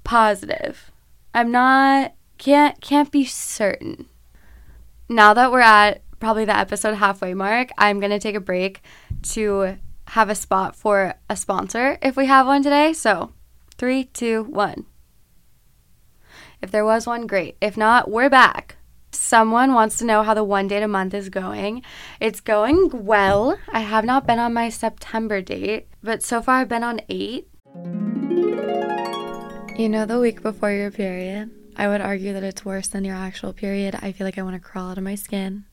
positive. 0.03 0.91
I'm 1.33 1.51
not 1.51 2.13
can't 2.39 2.81
can't 2.81 3.11
be 3.11 3.25
certain. 3.25 4.07
Now 5.07 5.35
that 5.35 5.51
we're 5.51 5.59
at 5.59 6.01
probably 6.19 6.45
the 6.45 6.57
episode 6.57 6.95
halfway 6.95 7.35
mark, 7.35 7.69
I'm 7.77 7.99
going 7.99 8.11
to 8.11 8.19
take 8.19 8.35
a 8.35 8.39
break 8.39 8.81
to 9.33 9.77
have 10.07 10.29
a 10.29 10.35
spot 10.35 10.75
for 10.75 11.13
a 11.29 11.35
sponsor 11.35 11.99
if 12.01 12.17
we 12.17 12.25
have 12.25 12.47
one 12.47 12.63
today. 12.63 12.93
So, 12.93 13.33
three, 13.77 14.05
two, 14.05 14.43
one. 14.43 14.85
If 16.61 16.71
there 16.71 16.85
was 16.85 17.05
one, 17.05 17.27
great. 17.27 17.57
If 17.61 17.77
not, 17.77 18.09
we're 18.09 18.29
back. 18.29 18.77
Someone 19.11 19.73
wants 19.73 19.97
to 19.97 20.05
know 20.05 20.23
how 20.23 20.33
the 20.33 20.43
one 20.43 20.67
date 20.67 20.83
a 20.83 20.87
month 20.87 21.13
is 21.13 21.29
going. 21.29 21.81
It's 22.19 22.41
going 22.41 22.89
well. 23.05 23.57
I 23.71 23.79
have 23.79 24.05
not 24.05 24.27
been 24.27 24.39
on 24.39 24.53
my 24.53 24.69
September 24.69 25.41
date, 25.41 25.87
but 26.03 26.21
so 26.21 26.41
far 26.41 26.57
I've 26.57 26.69
been 26.69 26.83
on 26.83 27.01
eight. 27.09 27.47
You 29.77 29.89
know, 29.89 30.05
the 30.05 30.19
week 30.19 30.41
before 30.43 30.71
your 30.71 30.91
period, 30.91 31.49
I 31.75 31.87
would 31.87 32.01
argue 32.01 32.33
that 32.33 32.43
it's 32.43 32.65
worse 32.65 32.87
than 32.87 33.05
your 33.05 33.15
actual 33.15 33.53
period. 33.53 33.97
I 34.01 34.11
feel 34.11 34.25
like 34.25 34.37
I 34.37 34.41
want 34.43 34.55
to 34.55 34.59
crawl 34.59 34.91
out 34.91 34.97
of 34.97 35.03
my 35.03 35.15
skin. 35.15 35.65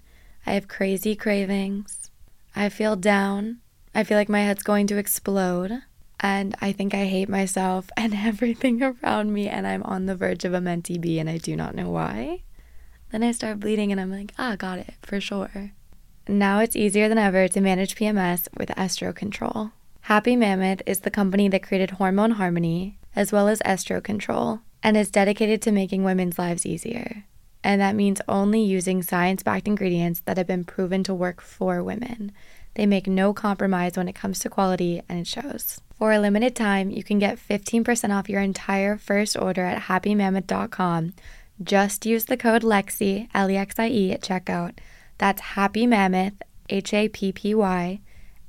I 0.47 0.53
have 0.53 0.69
crazy 0.69 1.17
cravings. 1.17 2.11
I 2.55 2.69
feel 2.69 2.97
down. 2.97 3.59
I 3.95 4.05
feel 4.05 4.17
like 4.17 4.29
my 4.29 4.41
head's 4.41 4.63
going 4.63 4.87
to 4.89 4.99
explode. 4.99 5.83
And 6.21 6.55
I 6.61 6.73
think 6.73 6.95
I 6.95 7.05
hate 7.05 7.29
myself 7.29 7.91
and 7.97 8.15
everything 8.17 8.83
around 8.83 9.33
me. 9.33 9.49
And 9.49 9.67
I'm 9.67 9.83
on 9.83 10.07
the 10.07 10.17
verge 10.17 10.45
of 10.45 10.55
a 10.55 10.61
mentee 10.61 11.01
B 11.01 11.19
and 11.19 11.29
I 11.29 11.39
do 11.39 11.57
not 11.57 11.75
know 11.75 11.91
why. 11.91 12.43
Then 13.11 13.23
I 13.23 13.33
start 13.33 13.61
bleeding 13.61 13.93
and 13.93 14.01
I'm 14.01 14.11
like, 14.11 14.33
ah, 14.39 14.57
got 14.57 14.79
it 14.79 14.95
for 15.03 15.21
sure. 15.21 15.73
Now 16.29 16.61
it's 16.61 16.75
easier 16.77 17.09
than 17.09 17.19
ever 17.19 17.47
to 17.49 17.61
manage 17.61 17.95
PMS 17.95 18.49
with 18.57 18.69
Estro 18.71 19.15
Control. 19.15 19.71
Happy 20.03 20.37
Mammoth 20.37 20.83
is 20.87 21.01
the 21.01 21.11
company 21.11 21.49
that 21.49 21.63
created 21.63 21.93
Hormone 21.93 22.33
Harmony 22.33 22.99
as 23.15 23.33
well 23.33 23.49
as 23.49 23.61
Estro 23.61 24.03
Control 24.03 24.61
and 24.83 24.97
is 24.97 25.11
dedicated 25.11 25.63
to 25.63 25.73
making 25.73 26.05
women's 26.05 26.39
lives 26.39 26.67
easier 26.67 27.25
and 27.67 27.81
that 27.81 27.97
means 27.97 28.21
only 28.29 28.63
using 28.63 29.03
science 29.03 29.43
backed 29.43 29.67
ingredients 29.67 30.21
that 30.21 30.37
have 30.37 30.47
been 30.47 30.63
proven 30.63 31.03
to 31.03 31.13
work 31.13 31.41
for 31.41 31.83
women. 31.83 32.31
They 32.75 32.87
make 32.87 33.09
no 33.09 33.35
compromise 33.35 33.97
when 33.97 34.07
it 34.09 34.15
comes 34.15 34.39
to 34.39 34.49
quality, 34.49 35.03
and 35.09 35.19
it 35.19 35.27
shows. 35.27 35.81
For 35.99 36.13
a 36.13 36.21
limited 36.21 36.55
time, 36.55 36.91
you 36.91 37.03
can 37.03 37.19
get 37.19 37.41
15% 37.41 38.17
off 38.17 38.29
your 38.29 38.41
entire 38.41 38.97
first 38.97 39.37
order 39.37 39.65
at 39.65 39.83
happymammoth.com. 39.83 41.15
Just 41.61 42.07
use 42.07 42.27
the 42.27 42.37
code 42.37 42.63
LEXIE, 42.63 43.29
L 43.35 43.51
E 43.51 43.57
X 43.57 43.81
I 43.81 43.89
E, 43.89 44.13
at 44.13 44.21
checkout. 44.21 44.79
That's 45.19 45.41
Happy 45.41 45.89
Mammoth, 45.89 46.35
H 46.69 46.95
A 46.95 47.09
P 47.09 47.33
P 47.33 47.53
Y 47.53 48.01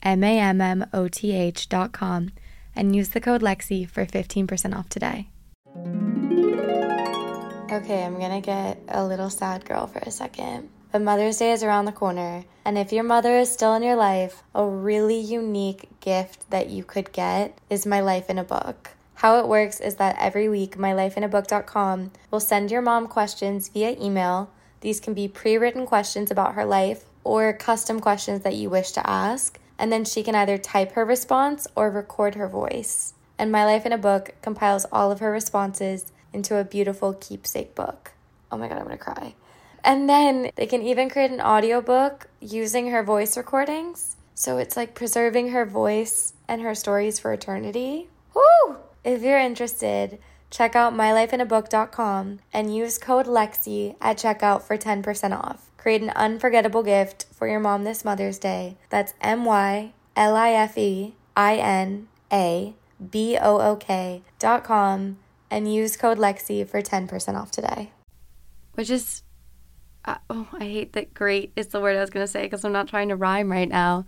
M 0.03 0.23
A 0.23 0.39
M 0.39 0.61
M 0.61 0.85
O 0.93 1.07
T 1.07 1.31
H.com, 1.31 2.29
and 2.75 2.95
use 2.95 3.09
the 3.09 3.21
code 3.21 3.41
LEXIE 3.41 3.85
for 3.85 4.05
15% 4.05 4.77
off 4.77 4.89
today. 4.89 5.29
Okay, 7.69 8.01
I'm 8.01 8.17
gonna 8.17 8.39
get 8.39 8.79
a 8.87 9.05
little 9.05 9.29
sad 9.29 9.65
girl 9.65 9.87
for 9.87 9.99
a 9.99 10.09
second. 10.09 10.69
But 10.89 11.01
Mother's 11.01 11.37
Day 11.37 11.51
is 11.51 11.63
around 11.63 11.83
the 11.83 11.91
corner, 11.91 12.45
and 12.63 12.77
if 12.77 12.93
your 12.93 13.03
mother 13.03 13.37
is 13.37 13.51
still 13.51 13.73
in 13.73 13.83
your 13.83 13.97
life, 13.97 14.41
a 14.55 14.65
really 14.65 15.19
unique 15.19 15.89
gift 15.99 16.49
that 16.49 16.69
you 16.69 16.85
could 16.85 17.11
get 17.11 17.59
is 17.69 17.85
My 17.85 17.99
Life 17.99 18.29
in 18.29 18.37
a 18.37 18.43
Book. 18.45 18.91
How 19.15 19.39
it 19.39 19.49
works 19.49 19.81
is 19.81 19.95
that 19.95 20.15
every 20.17 20.47
week, 20.47 20.77
mylifeinabook.com 20.77 22.11
will 22.31 22.39
send 22.39 22.71
your 22.71 22.81
mom 22.81 23.07
questions 23.07 23.67
via 23.67 23.97
email. 23.99 24.49
These 24.79 25.01
can 25.01 25.13
be 25.13 25.27
pre 25.27 25.57
written 25.57 25.85
questions 25.85 26.31
about 26.31 26.53
her 26.53 26.63
life 26.63 27.03
or 27.25 27.51
custom 27.51 27.99
questions 27.99 28.43
that 28.43 28.55
you 28.55 28.69
wish 28.69 28.91
to 28.91 29.09
ask, 29.09 29.59
and 29.77 29.91
then 29.91 30.05
she 30.05 30.23
can 30.23 30.35
either 30.35 30.57
type 30.57 30.93
her 30.93 31.03
response 31.03 31.67
or 31.75 31.91
record 31.91 32.35
her 32.35 32.47
voice. 32.47 33.13
And 33.37 33.51
My 33.51 33.65
Life 33.65 33.85
in 33.85 33.91
a 33.91 33.97
Book 33.97 34.35
compiles 34.41 34.85
all 34.89 35.11
of 35.11 35.19
her 35.19 35.31
responses 35.31 36.13
into 36.33 36.57
a 36.57 36.63
beautiful 36.63 37.13
keepsake 37.13 37.75
book. 37.75 38.11
Oh 38.51 38.57
my 38.57 38.67
god, 38.67 38.77
I'm 38.77 38.83
gonna 38.83 38.97
cry. 38.97 39.35
And 39.83 40.09
then 40.09 40.51
they 40.55 40.65
can 40.65 40.81
even 40.81 41.09
create 41.09 41.31
an 41.31 41.41
audiobook 41.41 42.27
using 42.41 42.91
her 42.91 43.03
voice 43.03 43.37
recordings. 43.37 44.17
So 44.35 44.57
it's 44.57 44.77
like 44.77 44.93
preserving 44.93 45.49
her 45.49 45.65
voice 45.65 46.33
and 46.47 46.61
her 46.61 46.75
stories 46.75 47.19
for 47.19 47.33
eternity. 47.33 48.09
Woo! 48.35 48.77
If 49.03 49.23
you're 49.23 49.39
interested, 49.39 50.19
check 50.51 50.75
out 50.75 50.93
mylifeinabook.com 50.93 52.39
and 52.53 52.75
use 52.75 52.97
code 52.97 53.25
Lexi 53.25 53.95
at 54.01 54.17
checkout 54.17 54.61
for 54.61 54.77
10% 54.77 55.31
off. 55.31 55.71
Create 55.77 56.01
an 56.01 56.09
unforgettable 56.11 56.83
gift 56.83 57.25
for 57.31 57.47
your 57.47 57.59
mom 57.59 57.83
this 57.83 58.03
Mother's 58.03 58.37
Day. 58.37 58.77
That's 58.89 59.13
M 59.21 59.45
Y 59.45 59.93
L 60.15 60.35
I 60.35 60.51
F 60.51 60.77
E 60.77 61.15
I 61.35 61.55
N 61.55 62.07
A 62.31 62.73
B 63.11 63.37
O 63.39 63.59
O 63.59 63.75
K 63.75 64.21
dot 64.39 64.63
com 64.63 65.17
and 65.49 65.73
use 65.73 65.97
code 65.97 66.17
Lexi 66.17 66.67
for 66.67 66.81
10% 66.81 67.35
off 67.35 67.51
today. 67.51 67.91
Which 68.73 68.89
is, 68.89 69.23
uh, 70.05 70.17
oh, 70.29 70.47
I 70.53 70.63
hate 70.63 70.93
that 70.93 71.13
great 71.13 71.51
is 71.55 71.67
the 71.67 71.79
word 71.79 71.97
I 71.97 72.01
was 72.01 72.09
going 72.09 72.25
to 72.25 72.31
say 72.31 72.43
because 72.43 72.63
I'm 72.63 72.71
not 72.71 72.87
trying 72.87 73.09
to 73.09 73.15
rhyme 73.15 73.51
right 73.51 73.69
now. 73.69 74.05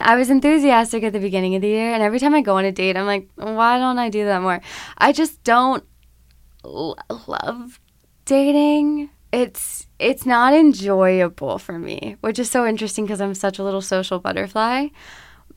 I 0.00 0.16
was 0.16 0.30
enthusiastic 0.30 1.02
at 1.02 1.12
the 1.12 1.20
beginning 1.20 1.54
of 1.54 1.62
the 1.62 1.68
year, 1.68 1.92
and 1.92 2.02
every 2.02 2.18
time 2.18 2.34
I 2.34 2.42
go 2.42 2.56
on 2.56 2.64
a 2.64 2.72
date, 2.72 2.96
I'm 2.96 3.06
like, 3.06 3.28
why 3.36 3.78
don't 3.78 3.98
I 3.98 4.10
do 4.10 4.24
that 4.24 4.42
more? 4.42 4.60
I 4.98 5.12
just 5.12 5.42
don't 5.44 5.84
love 6.64 7.80
dating. 8.24 9.10
It's 9.32 9.86
it's 9.98 10.26
not 10.26 10.54
enjoyable 10.54 11.58
for 11.58 11.78
me, 11.78 12.16
which 12.20 12.38
is 12.38 12.50
so 12.50 12.66
interesting 12.66 13.04
because 13.04 13.20
I'm 13.20 13.34
such 13.34 13.58
a 13.58 13.64
little 13.64 13.80
social 13.80 14.18
butterfly. 14.18 14.88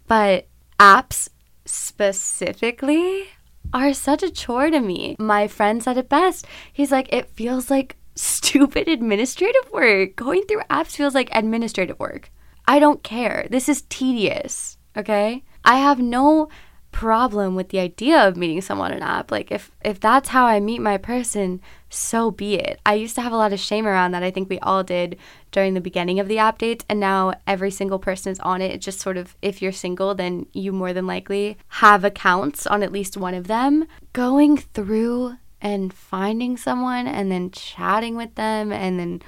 But 0.08 0.48
apps 0.80 1.30
specifically 1.66 3.28
are 3.74 3.94
such 3.94 4.24
a 4.24 4.32
chore 4.32 4.70
to 4.70 4.80
me. 4.80 5.16
My 5.20 5.48
friend 5.48 5.84
said 5.84 5.98
it 5.98 6.10
best. 6.10 6.46
He's 6.72 6.92
like, 6.92 7.12
it 7.12 7.30
feels 7.30 7.70
like 7.70 7.98
stupid 8.16 8.88
administrative 8.88 9.72
work. 9.72 10.16
Going 10.16 10.44
through 10.44 10.62
apps 10.70 10.96
feels 10.96 11.16
like 11.16 11.30
administrative 11.32 12.00
work. 12.00 12.32
I 12.68 12.80
don't 12.80 13.04
care. 13.04 13.48
This 13.50 13.70
is 13.70 13.84
tedious, 13.90 14.78
okay? 14.96 15.44
I 15.64 15.78
have 15.78 16.00
no 16.00 16.50
problem 16.98 17.54
with 17.54 17.70
the 17.70 17.78
idea 17.78 18.28
of 18.28 18.36
meeting 18.36 18.60
someone 18.60 18.92
on 18.92 18.98
an 18.98 19.04
app. 19.04 19.30
Like 19.30 19.52
if 19.52 19.70
if 19.86 20.00
that's 20.00 20.30
how 20.30 20.48
I 20.48 20.60
meet 20.60 20.82
my 20.82 20.98
person, 20.98 21.62
so 21.92 22.32
be 22.32 22.56
it. 22.56 22.80
I 22.88 22.96
used 22.96 23.14
to 23.16 23.22
have 23.22 23.32
a 23.32 23.38
lot 23.38 23.54
of 23.54 23.60
shame 23.60 23.86
around 23.86 24.14
that. 24.14 24.24
I 24.24 24.32
think 24.32 24.50
we 24.50 24.58
all 24.62 24.84
did 24.84 25.16
during 25.52 25.76
the 25.76 25.80
beginning 25.80 26.20
of 26.20 26.28
the 26.28 26.40
app 26.40 26.58
dates 26.58 26.84
and 26.90 27.00
now 27.00 27.34
every 27.46 27.70
single 27.70 28.00
person 28.00 28.32
is 28.32 28.40
on 28.40 28.64
it. 28.64 28.72
It's 28.72 28.84
just 28.84 29.00
sort 29.00 29.16
of 29.16 29.36
if 29.44 29.62
you're 29.62 29.72
single, 29.72 30.16
then 30.16 30.48
you 30.54 30.72
more 30.72 30.92
than 30.92 31.06
likely 31.06 31.60
have 31.68 32.04
accounts 32.04 32.66
on 32.66 32.82
at 32.82 32.92
least 32.92 33.16
one 33.16 33.36
of 33.36 33.46
them. 33.46 33.86
Going 34.14 34.58
through 34.58 35.38
and 35.62 35.94
finding 35.94 36.58
someone 36.58 37.06
and 37.06 37.32
then 37.32 37.52
chatting 37.52 38.16
with 38.16 38.34
them 38.34 38.72
and 38.72 39.00
then 39.00 39.22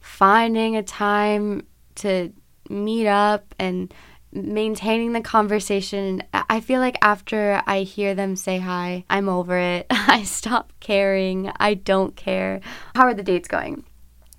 finding 0.00 0.76
a 0.76 0.82
time 0.82 1.66
to 1.96 2.32
meet 2.70 3.06
up 3.06 3.54
and 3.58 3.92
maintaining 4.32 5.12
the 5.12 5.20
conversation. 5.20 6.22
I 6.32 6.60
feel 6.60 6.80
like 6.80 6.96
after 7.02 7.62
I 7.66 7.82
hear 7.82 8.14
them 8.14 8.36
say 8.36 8.58
hi, 8.58 9.04
I'm 9.10 9.28
over 9.28 9.58
it. 9.58 9.86
I 9.90 10.22
stop 10.22 10.72
caring. 10.80 11.52
I 11.56 11.74
don't 11.74 12.16
care. 12.16 12.60
How 12.94 13.02
are 13.02 13.14
the 13.14 13.22
dates 13.22 13.48
going? 13.48 13.84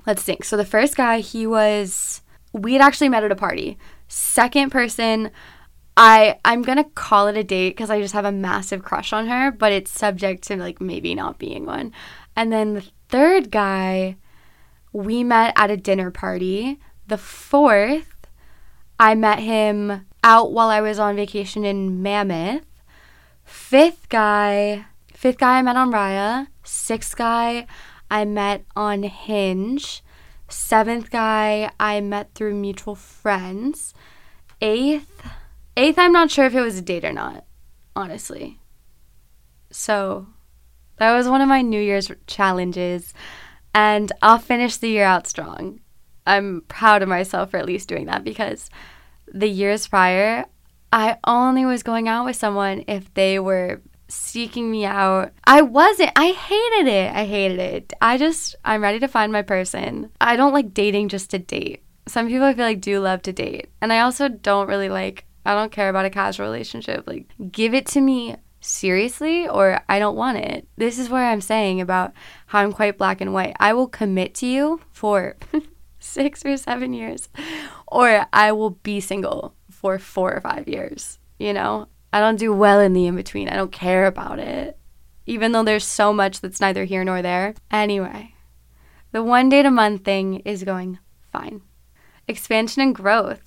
Let's 0.05 0.23
think. 0.23 0.43
So 0.43 0.57
the 0.57 0.65
first 0.65 0.97
guy, 0.97 1.19
he 1.19 1.47
was 1.47 2.21
we 2.53 2.73
had 2.73 2.81
actually 2.81 3.09
met 3.09 3.23
at 3.23 3.31
a 3.31 3.35
party. 3.35 3.77
Second 4.07 4.71
person, 4.71 5.31
I 5.97 6.39
I'm 6.43 6.61
gonna 6.61 6.83
call 6.83 7.27
it 7.27 7.37
a 7.37 7.43
date 7.43 7.69
because 7.71 7.89
I 7.89 8.01
just 8.01 8.13
have 8.13 8.25
a 8.25 8.31
massive 8.31 8.83
crush 8.83 9.13
on 9.13 9.27
her, 9.27 9.51
but 9.51 9.71
it's 9.71 9.91
subject 9.91 10.43
to 10.43 10.57
like 10.57 10.81
maybe 10.81 11.15
not 11.15 11.39
being 11.39 11.65
one. 11.65 11.91
And 12.35 12.51
then 12.51 12.73
the 12.73 12.85
third 13.09 13.51
guy, 13.51 14.17
we 14.91 15.23
met 15.23 15.53
at 15.55 15.71
a 15.71 15.77
dinner 15.77 16.11
party. 16.11 16.79
The 17.07 17.17
fourth, 17.17 18.12
I 19.03 19.15
met 19.15 19.39
him 19.39 20.05
out 20.23 20.53
while 20.53 20.69
I 20.69 20.79
was 20.79 20.97
on 20.97 21.17
vacation 21.17 21.65
in 21.65 22.01
Mammoth. 22.01 22.63
Fifth 23.43 24.07
guy, 24.07 24.85
Fifth 25.13 25.39
guy 25.39 25.57
I 25.57 25.61
met 25.61 25.75
on 25.75 25.91
Raya. 25.91 26.47
Sixth 26.63 27.13
guy 27.17 27.67
I 28.09 28.23
met 28.23 28.63
on 28.77 29.03
Hinge. 29.03 30.01
Seventh 30.47 31.11
guy 31.11 31.69
I 31.81 31.99
met 31.99 32.33
through 32.33 32.55
mutual 32.55 32.95
friends. 32.95 33.93
Eighth, 34.61 35.27
eighth 35.75 35.99
I'm 35.99 36.13
not 36.13 36.31
sure 36.31 36.45
if 36.45 36.55
it 36.55 36.61
was 36.61 36.77
a 36.77 36.81
date 36.81 37.03
or 37.03 37.11
not, 37.11 37.43
honestly. 37.97 38.61
So 39.69 40.27
that 40.95 41.11
was 41.13 41.27
one 41.27 41.41
of 41.41 41.49
my 41.49 41.61
New 41.61 41.81
Year's 41.81 42.09
challenges, 42.25 43.13
and 43.75 44.13
I'll 44.21 44.39
finish 44.39 44.77
the 44.77 44.87
year 44.87 45.03
out 45.03 45.27
strong. 45.27 45.81
I'm 46.25 46.61
proud 46.69 47.01
of 47.01 47.09
myself 47.09 47.51
for 47.51 47.57
at 47.57 47.65
least 47.65 47.89
doing 47.89 48.05
that 48.05 48.23
because 48.23 48.69
the 49.33 49.47
years 49.47 49.87
prior, 49.87 50.45
I 50.91 51.17
only 51.25 51.65
was 51.65 51.83
going 51.83 52.07
out 52.07 52.25
with 52.25 52.35
someone 52.35 52.83
if 52.87 53.13
they 53.13 53.39
were 53.39 53.81
seeking 54.07 54.69
me 54.69 54.85
out. 54.85 55.31
I 55.45 55.61
wasn't. 55.61 56.11
I 56.15 56.31
hated 56.31 56.87
it. 56.87 57.11
I 57.11 57.25
hated 57.25 57.59
it. 57.59 57.93
I 57.99 58.17
just, 58.17 58.55
I'm 58.63 58.81
ready 58.83 58.99
to 58.99 59.07
find 59.07 59.31
my 59.31 59.41
person. 59.41 60.11
I 60.21 60.35
don't 60.35 60.53
like 60.53 60.73
dating 60.73 61.09
just 61.09 61.31
to 61.31 61.39
date. 61.39 61.83
Some 62.07 62.27
people 62.27 62.45
I 62.45 62.53
feel 62.53 62.65
like 62.65 62.81
do 62.81 62.99
love 62.99 63.21
to 63.23 63.33
date. 63.33 63.69
And 63.81 63.91
I 63.91 64.01
also 64.01 64.27
don't 64.27 64.67
really 64.67 64.89
like, 64.89 65.25
I 65.45 65.55
don't 65.55 65.71
care 65.71 65.89
about 65.89 66.05
a 66.05 66.09
casual 66.09 66.45
relationship. 66.45 67.07
Like, 67.07 67.27
give 67.51 67.73
it 67.73 67.87
to 67.87 68.01
me 68.01 68.35
seriously 68.61 69.47
or 69.47 69.81
I 69.89 69.99
don't 69.99 70.15
want 70.15 70.37
it. 70.37 70.67
This 70.77 70.99
is 70.99 71.09
where 71.09 71.25
I'm 71.25 71.41
saying 71.41 71.81
about 71.81 72.13
how 72.47 72.59
I'm 72.59 72.71
quite 72.71 72.97
black 72.97 73.21
and 73.21 73.33
white. 73.33 73.55
I 73.59 73.73
will 73.73 73.87
commit 73.87 74.35
to 74.35 74.45
you 74.45 74.81
for 74.91 75.37
six 75.99 76.45
or 76.45 76.57
seven 76.57 76.93
years, 76.93 77.29
or 77.93 78.25
I 78.33 78.51
will 78.51 78.71
be 78.71 78.99
single 78.99 79.55
for 79.69 79.99
four 79.99 80.33
or 80.33 80.41
five 80.41 80.67
years. 80.67 81.19
You 81.37 81.53
know, 81.53 81.87
I 82.11 82.19
don't 82.19 82.39
do 82.39 82.53
well 82.53 82.79
in 82.79 82.93
the 82.93 83.05
in 83.05 83.15
between. 83.15 83.49
I 83.49 83.55
don't 83.55 83.71
care 83.71 84.05
about 84.05 84.39
it, 84.39 84.77
even 85.25 85.51
though 85.51 85.63
there's 85.63 85.85
so 85.85 86.11
much 86.11 86.41
that's 86.41 86.59
neither 86.59 86.85
here 86.85 87.03
nor 87.03 87.21
there. 87.21 87.53
Anyway, 87.71 88.33
the 89.11 89.23
one 89.23 89.49
date 89.49 89.65
a 89.65 89.71
month 89.71 90.03
thing 90.03 90.39
is 90.39 90.63
going 90.63 90.99
fine. 91.31 91.61
Expansion 92.27 92.81
and 92.81 92.95
growth. 92.95 93.41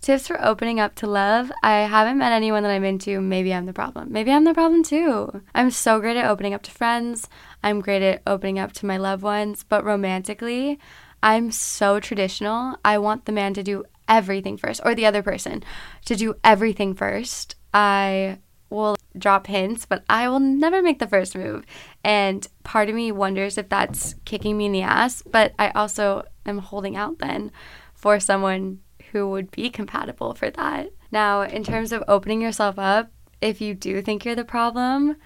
Tips 0.00 0.26
for 0.26 0.44
opening 0.44 0.80
up 0.80 0.94
to 0.96 1.06
love. 1.06 1.50
I 1.62 1.80
haven't 1.82 2.18
met 2.18 2.32
anyone 2.32 2.62
that 2.62 2.72
I'm 2.72 2.84
into. 2.84 3.22
Maybe 3.22 3.54
I'm 3.54 3.64
the 3.64 3.72
problem. 3.72 4.12
Maybe 4.12 4.30
I'm 4.30 4.44
the 4.44 4.52
problem 4.52 4.82
too. 4.82 5.42
I'm 5.54 5.70
so 5.70 5.98
great 5.98 6.18
at 6.18 6.28
opening 6.28 6.52
up 6.52 6.62
to 6.64 6.70
friends. 6.70 7.28
I'm 7.62 7.80
great 7.80 8.02
at 8.02 8.20
opening 8.26 8.58
up 8.58 8.72
to 8.74 8.86
my 8.86 8.98
loved 8.98 9.22
ones. 9.22 9.64
But 9.66 9.82
romantically, 9.82 10.78
I'm 11.24 11.50
so 11.50 12.00
traditional. 12.00 12.76
I 12.84 12.98
want 12.98 13.24
the 13.24 13.32
man 13.32 13.54
to 13.54 13.62
do 13.62 13.84
everything 14.06 14.58
first, 14.58 14.82
or 14.84 14.94
the 14.94 15.06
other 15.06 15.22
person 15.22 15.64
to 16.04 16.14
do 16.14 16.34
everything 16.44 16.94
first. 16.94 17.56
I 17.72 18.38
will 18.68 18.96
drop 19.16 19.46
hints, 19.46 19.86
but 19.86 20.04
I 20.10 20.28
will 20.28 20.38
never 20.38 20.82
make 20.82 20.98
the 20.98 21.06
first 21.06 21.34
move. 21.34 21.64
And 22.04 22.46
part 22.62 22.90
of 22.90 22.94
me 22.94 23.10
wonders 23.10 23.56
if 23.56 23.70
that's 23.70 24.14
kicking 24.26 24.58
me 24.58 24.66
in 24.66 24.72
the 24.72 24.82
ass, 24.82 25.22
but 25.22 25.54
I 25.58 25.70
also 25.70 26.24
am 26.44 26.58
holding 26.58 26.94
out 26.94 27.20
then 27.20 27.50
for 27.94 28.20
someone 28.20 28.80
who 29.12 29.30
would 29.30 29.50
be 29.50 29.70
compatible 29.70 30.34
for 30.34 30.50
that. 30.50 30.90
Now, 31.10 31.40
in 31.40 31.64
terms 31.64 31.90
of 31.90 32.04
opening 32.06 32.42
yourself 32.42 32.78
up, 32.78 33.10
if 33.40 33.62
you 33.62 33.74
do 33.74 34.02
think 34.02 34.26
you're 34.26 34.34
the 34.34 34.44
problem, 34.44 35.16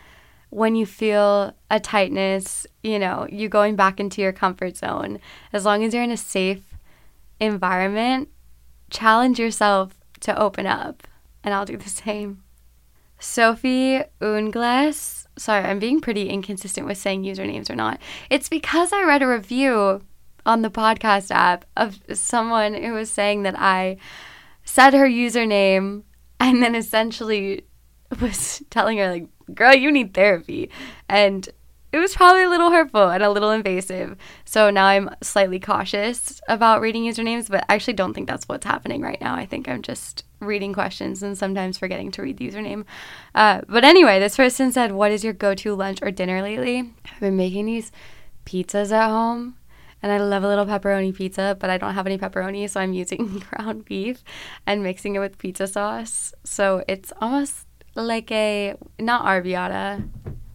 when 0.50 0.74
you 0.74 0.86
feel 0.86 1.54
a 1.70 1.78
tightness, 1.78 2.66
you 2.82 2.98
know, 2.98 3.26
you 3.30 3.48
going 3.48 3.76
back 3.76 4.00
into 4.00 4.22
your 4.22 4.32
comfort 4.32 4.76
zone, 4.76 5.20
as 5.52 5.64
long 5.64 5.84
as 5.84 5.92
you're 5.92 6.02
in 6.02 6.10
a 6.10 6.16
safe 6.16 6.74
environment, 7.40 8.28
challenge 8.90 9.38
yourself 9.38 9.94
to 10.20 10.38
open 10.38 10.66
up. 10.66 11.06
And 11.44 11.54
I'll 11.54 11.66
do 11.66 11.76
the 11.76 11.88
same. 11.88 12.42
Sophie 13.18 14.02
Ungles. 14.20 15.26
Sorry, 15.36 15.64
I'm 15.64 15.78
being 15.78 16.00
pretty 16.00 16.28
inconsistent 16.28 16.86
with 16.86 16.98
saying 16.98 17.22
usernames 17.22 17.70
or 17.70 17.76
not. 17.76 18.00
It's 18.28 18.48
because 18.48 18.92
I 18.92 19.04
read 19.04 19.22
a 19.22 19.28
review 19.28 20.02
on 20.46 20.62
the 20.62 20.70
podcast 20.70 21.30
app 21.30 21.64
of 21.76 22.00
someone 22.12 22.74
who 22.74 22.92
was 22.92 23.10
saying 23.10 23.42
that 23.42 23.58
I 23.58 23.98
said 24.64 24.94
her 24.94 25.06
username 25.06 26.02
and 26.40 26.62
then 26.62 26.74
essentially 26.74 27.64
was 28.20 28.62
telling 28.70 28.98
her 28.98 29.10
like 29.10 29.28
girl 29.54 29.74
you 29.74 29.90
need 29.90 30.14
therapy. 30.14 30.70
And 31.08 31.48
it 31.90 31.98
was 31.98 32.14
probably 32.14 32.42
a 32.42 32.50
little 32.50 32.70
hurtful 32.70 33.08
and 33.08 33.22
a 33.22 33.30
little 33.30 33.50
invasive. 33.50 34.16
So 34.44 34.70
now 34.70 34.86
i'm 34.86 35.10
slightly 35.22 35.58
cautious 35.58 36.40
about 36.48 36.80
reading 36.80 37.04
usernames 37.04 37.50
but 37.50 37.64
i 37.68 37.74
actually 37.74 37.94
don't 37.94 38.12
think 38.12 38.28
that's 38.28 38.46
what's 38.46 38.66
happening 38.66 39.00
right 39.00 39.20
now. 39.20 39.34
I 39.34 39.46
think 39.46 39.68
i'm 39.68 39.82
just 39.82 40.24
reading 40.40 40.72
questions 40.72 41.22
and 41.22 41.36
sometimes 41.36 41.78
forgetting 41.78 42.10
to 42.12 42.22
read 42.22 42.36
the 42.36 42.48
username. 42.48 42.84
Uh, 43.34 43.62
but 43.68 43.84
anyway 43.84 44.18
this 44.18 44.36
person 44.36 44.70
said 44.70 44.92
what 44.92 45.10
is 45.10 45.24
your 45.24 45.32
go-to 45.32 45.74
lunch 45.74 46.00
or 46.02 46.10
dinner 46.10 46.42
lately? 46.42 46.92
I've 47.12 47.20
been 47.20 47.36
making 47.36 47.66
these 47.66 47.90
pizzas 48.44 48.92
at 48.92 49.08
home 49.08 49.56
and 50.02 50.12
I 50.12 50.18
love 50.18 50.44
a 50.44 50.48
little 50.48 50.66
pepperoni 50.66 51.14
pizza, 51.14 51.56
but 51.58 51.70
I 51.70 51.78
don't 51.78 51.94
have 51.94 52.06
any 52.06 52.18
pepperoni, 52.18 52.70
so 52.70 52.80
I'm 52.80 52.92
using 52.92 53.42
ground 53.50 53.84
beef 53.84 54.22
and 54.64 54.82
mixing 54.82 55.16
it 55.16 55.18
with 55.18 55.38
pizza 55.38 55.66
sauce. 55.66 56.32
So 56.44 56.84
it's 56.86 57.12
almost 57.20 57.66
like 57.94 58.30
a 58.30 58.74
not 58.98 59.24
arrabbiata, 59.24 60.08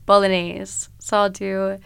bolognese. 0.05 0.89
So 0.99 1.17
I'll 1.17 1.29
do 1.29 1.79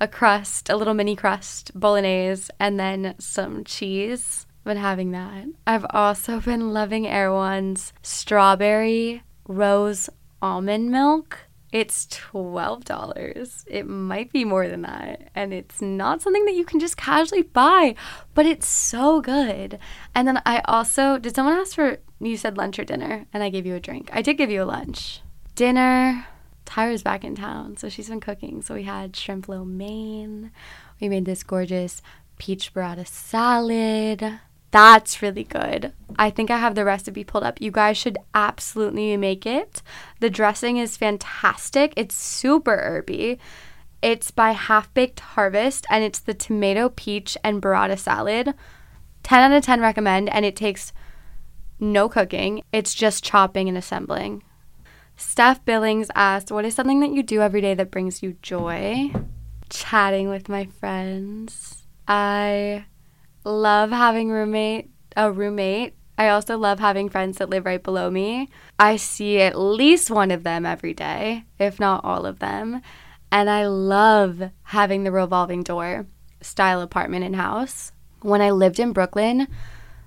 a 0.00 0.08
crust, 0.08 0.68
a 0.68 0.76
little 0.76 0.94
mini 0.94 1.16
crust 1.16 1.72
bolognese, 1.78 2.50
and 2.58 2.78
then 2.78 3.14
some 3.18 3.64
cheese. 3.64 4.46
Been 4.64 4.76
having 4.78 5.10
that. 5.12 5.44
I've 5.66 5.86
also 5.90 6.40
been 6.50 6.72
loving 6.72 7.06
Erewhon's 7.06 7.92
strawberry 8.02 9.22
rose 9.46 10.08
almond 10.40 10.90
milk. 10.90 11.40
It's 11.70 12.06
$12. 12.06 13.64
It 13.66 13.88
might 13.88 14.30
be 14.32 14.44
more 14.44 14.68
than 14.68 14.82
that. 14.82 15.28
And 15.34 15.52
it's 15.52 15.82
not 15.82 16.22
something 16.22 16.44
that 16.44 16.54
you 16.54 16.64
can 16.64 16.78
just 16.78 16.96
casually 16.96 17.42
buy, 17.42 17.96
but 18.32 18.46
it's 18.46 18.68
so 18.68 19.20
good. 19.20 19.80
And 20.14 20.28
then 20.28 20.40
I 20.46 20.62
also, 20.66 21.18
did 21.18 21.34
someone 21.34 21.58
ask 21.58 21.74
for, 21.74 21.98
you 22.20 22.36
said 22.36 22.56
lunch 22.56 22.78
or 22.78 22.84
dinner, 22.84 23.26
and 23.32 23.42
I 23.42 23.50
gave 23.50 23.66
you 23.66 23.74
a 23.74 23.80
drink. 23.80 24.10
I 24.12 24.22
did 24.22 24.38
give 24.38 24.50
you 24.50 24.62
a 24.62 24.64
lunch. 24.64 25.20
Dinner, 25.54 26.26
Tyra's 26.64 27.02
back 27.02 27.24
in 27.24 27.34
town, 27.34 27.76
so 27.76 27.88
she's 27.88 28.08
been 28.08 28.20
cooking. 28.20 28.62
So 28.62 28.74
we 28.74 28.84
had 28.84 29.16
shrimp 29.16 29.48
lo 29.48 29.64
mein. 29.64 30.50
We 31.00 31.08
made 31.08 31.24
this 31.24 31.42
gorgeous 31.42 32.02
peach 32.38 32.72
burrata 32.72 33.06
salad. 33.06 34.40
That's 34.70 35.22
really 35.22 35.44
good. 35.44 35.92
I 36.18 36.30
think 36.30 36.50
I 36.50 36.58
have 36.58 36.74
the 36.74 36.84
recipe 36.84 37.22
pulled 37.22 37.44
up. 37.44 37.60
You 37.60 37.70
guys 37.70 37.96
should 37.96 38.18
absolutely 38.34 39.16
make 39.16 39.46
it. 39.46 39.82
The 40.18 40.30
dressing 40.30 40.78
is 40.78 40.96
fantastic. 40.96 41.92
It's 41.96 42.16
super 42.16 42.76
herby. 42.78 43.38
It's 44.02 44.32
by 44.32 44.50
Half 44.50 44.92
Baked 44.92 45.20
Harvest 45.20 45.86
and 45.88 46.02
it's 46.02 46.18
the 46.18 46.34
tomato, 46.34 46.88
peach, 46.88 47.38
and 47.44 47.62
burrata 47.62 47.96
salad. 47.96 48.52
10 49.22 49.52
out 49.52 49.56
of 49.56 49.64
10 49.64 49.80
recommend, 49.80 50.28
and 50.28 50.44
it 50.44 50.56
takes 50.56 50.92
no 51.78 52.08
cooking. 52.08 52.62
It's 52.72 52.94
just 52.94 53.24
chopping 53.24 53.68
and 53.68 53.78
assembling. 53.78 54.42
Steph 55.16 55.64
Billings 55.64 56.10
asked, 56.14 56.50
What 56.50 56.64
is 56.64 56.74
something 56.74 57.00
that 57.00 57.12
you 57.12 57.22
do 57.22 57.40
every 57.40 57.60
day 57.60 57.74
that 57.74 57.90
brings 57.90 58.22
you 58.22 58.36
joy? 58.42 59.10
Chatting 59.70 60.28
with 60.28 60.48
my 60.48 60.66
friends. 60.66 61.86
I 62.06 62.86
love 63.44 63.90
having 63.90 64.30
roommate 64.30 64.90
a 65.16 65.30
roommate. 65.30 65.94
I 66.16 66.28
also 66.28 66.56
love 66.56 66.78
having 66.78 67.08
friends 67.08 67.38
that 67.38 67.50
live 67.50 67.66
right 67.66 67.82
below 67.82 68.10
me. 68.10 68.48
I 68.78 68.96
see 68.96 69.40
at 69.40 69.58
least 69.58 70.10
one 70.10 70.30
of 70.30 70.44
them 70.44 70.64
every 70.64 70.94
day, 70.94 71.44
if 71.58 71.80
not 71.80 72.04
all 72.04 72.24
of 72.24 72.38
them. 72.38 72.82
And 73.32 73.50
I 73.50 73.66
love 73.66 74.50
having 74.62 75.02
the 75.02 75.10
revolving 75.12 75.62
door 75.62 76.06
style 76.40 76.80
apartment 76.80 77.24
and 77.24 77.34
house. 77.34 77.90
When 78.20 78.40
I 78.40 78.50
lived 78.50 78.78
in 78.78 78.92
Brooklyn, 78.92 79.48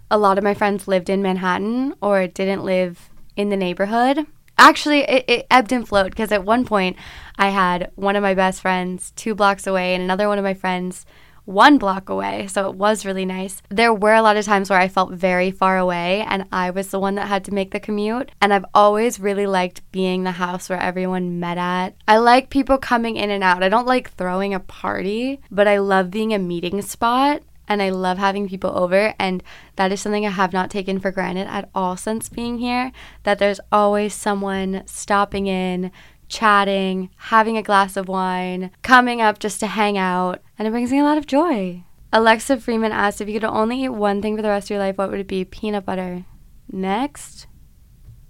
a 0.09 0.17
lot 0.17 0.37
of 0.37 0.43
my 0.43 0.53
friends 0.53 0.87
lived 0.87 1.09
in 1.09 1.21
Manhattan 1.21 1.95
or 2.01 2.27
didn't 2.27 2.63
live 2.63 3.09
in 3.35 3.49
the 3.49 3.57
neighborhood. 3.57 4.25
Actually, 4.57 5.01
it, 5.01 5.25
it 5.27 5.47
ebbed 5.51 5.71
and 5.71 5.87
flowed 5.87 6.09
because 6.09 6.31
at 6.31 6.43
one 6.43 6.65
point 6.65 6.97
I 7.37 7.49
had 7.49 7.91
one 7.95 8.15
of 8.15 8.23
my 8.23 8.33
best 8.33 8.61
friends 8.61 9.11
two 9.15 9.35
blocks 9.35 9.67
away 9.67 9.93
and 9.93 10.03
another 10.03 10.27
one 10.27 10.39
of 10.39 10.43
my 10.43 10.55
friends 10.55 11.05
one 11.47 11.77
block 11.77 12.09
away, 12.09 12.45
so 12.47 12.69
it 12.69 12.75
was 12.75 13.05
really 13.05 13.23
nice. 13.23 13.61
There 13.69 13.93
were 13.93 14.13
a 14.13 14.21
lot 14.21 14.35
of 14.35 14.43
times 14.43 14.69
where 14.69 14.79
I 14.79 14.89
felt 14.89 15.13
very 15.13 15.49
far 15.49 15.77
away 15.77 16.25
and 16.27 16.45
I 16.51 16.71
was 16.71 16.89
the 16.89 16.99
one 16.99 17.15
that 17.15 17.29
had 17.29 17.45
to 17.45 17.53
make 17.53 17.71
the 17.71 17.79
commute. 17.79 18.31
And 18.41 18.53
I've 18.53 18.65
always 18.73 19.17
really 19.17 19.47
liked 19.47 19.89
being 19.93 20.23
the 20.25 20.31
house 20.31 20.67
where 20.67 20.81
everyone 20.81 21.39
met 21.39 21.57
at. 21.57 21.95
I 22.05 22.17
like 22.17 22.49
people 22.49 22.77
coming 22.77 23.15
in 23.15 23.29
and 23.29 23.45
out. 23.45 23.63
I 23.63 23.69
don't 23.69 23.87
like 23.87 24.11
throwing 24.11 24.53
a 24.53 24.59
party, 24.59 25.39
but 25.49 25.69
I 25.69 25.77
love 25.77 26.11
being 26.11 26.33
a 26.33 26.39
meeting 26.39 26.81
spot 26.81 27.43
and 27.67 27.81
I 27.81 27.89
love 27.89 28.17
having 28.17 28.47
people 28.47 28.77
over. 28.77 29.13
And 29.19 29.43
that 29.75 29.91
is 29.91 30.01
something 30.01 30.25
I 30.25 30.31
have 30.31 30.53
not 30.53 30.69
taken 30.69 30.99
for 30.99 31.11
granted 31.11 31.47
at 31.47 31.69
all 31.75 31.97
since 31.97 32.29
being 32.29 32.57
here. 32.57 32.91
That 33.23 33.39
there's 33.39 33.59
always 33.71 34.13
someone 34.13 34.83
stopping 34.85 35.47
in, 35.47 35.91
chatting, 36.27 37.09
having 37.17 37.57
a 37.57 37.63
glass 37.63 37.97
of 37.97 38.07
wine, 38.07 38.71
coming 38.81 39.21
up 39.21 39.39
just 39.39 39.59
to 39.61 39.67
hang 39.67 39.97
out, 39.97 40.41
and 40.57 40.67
it 40.67 40.71
brings 40.71 40.91
me 40.91 40.99
a 40.99 41.03
lot 41.03 41.17
of 41.17 41.27
joy. 41.27 41.83
Alexa 42.13 42.57
Freeman 42.57 42.91
asked 42.91 43.19
if 43.19 43.27
you 43.27 43.33
could 43.39 43.43
only 43.43 43.83
eat 43.83 43.89
one 43.89 44.21
thing 44.21 44.35
for 44.35 44.41
the 44.41 44.49
rest 44.49 44.67
of 44.67 44.71
your 44.71 44.79
life, 44.79 44.97
what 44.97 45.09
would 45.09 45.19
it 45.19 45.27
be? 45.27 45.43
Peanut 45.43 45.85
butter. 45.85 46.25
Next. 46.71 47.47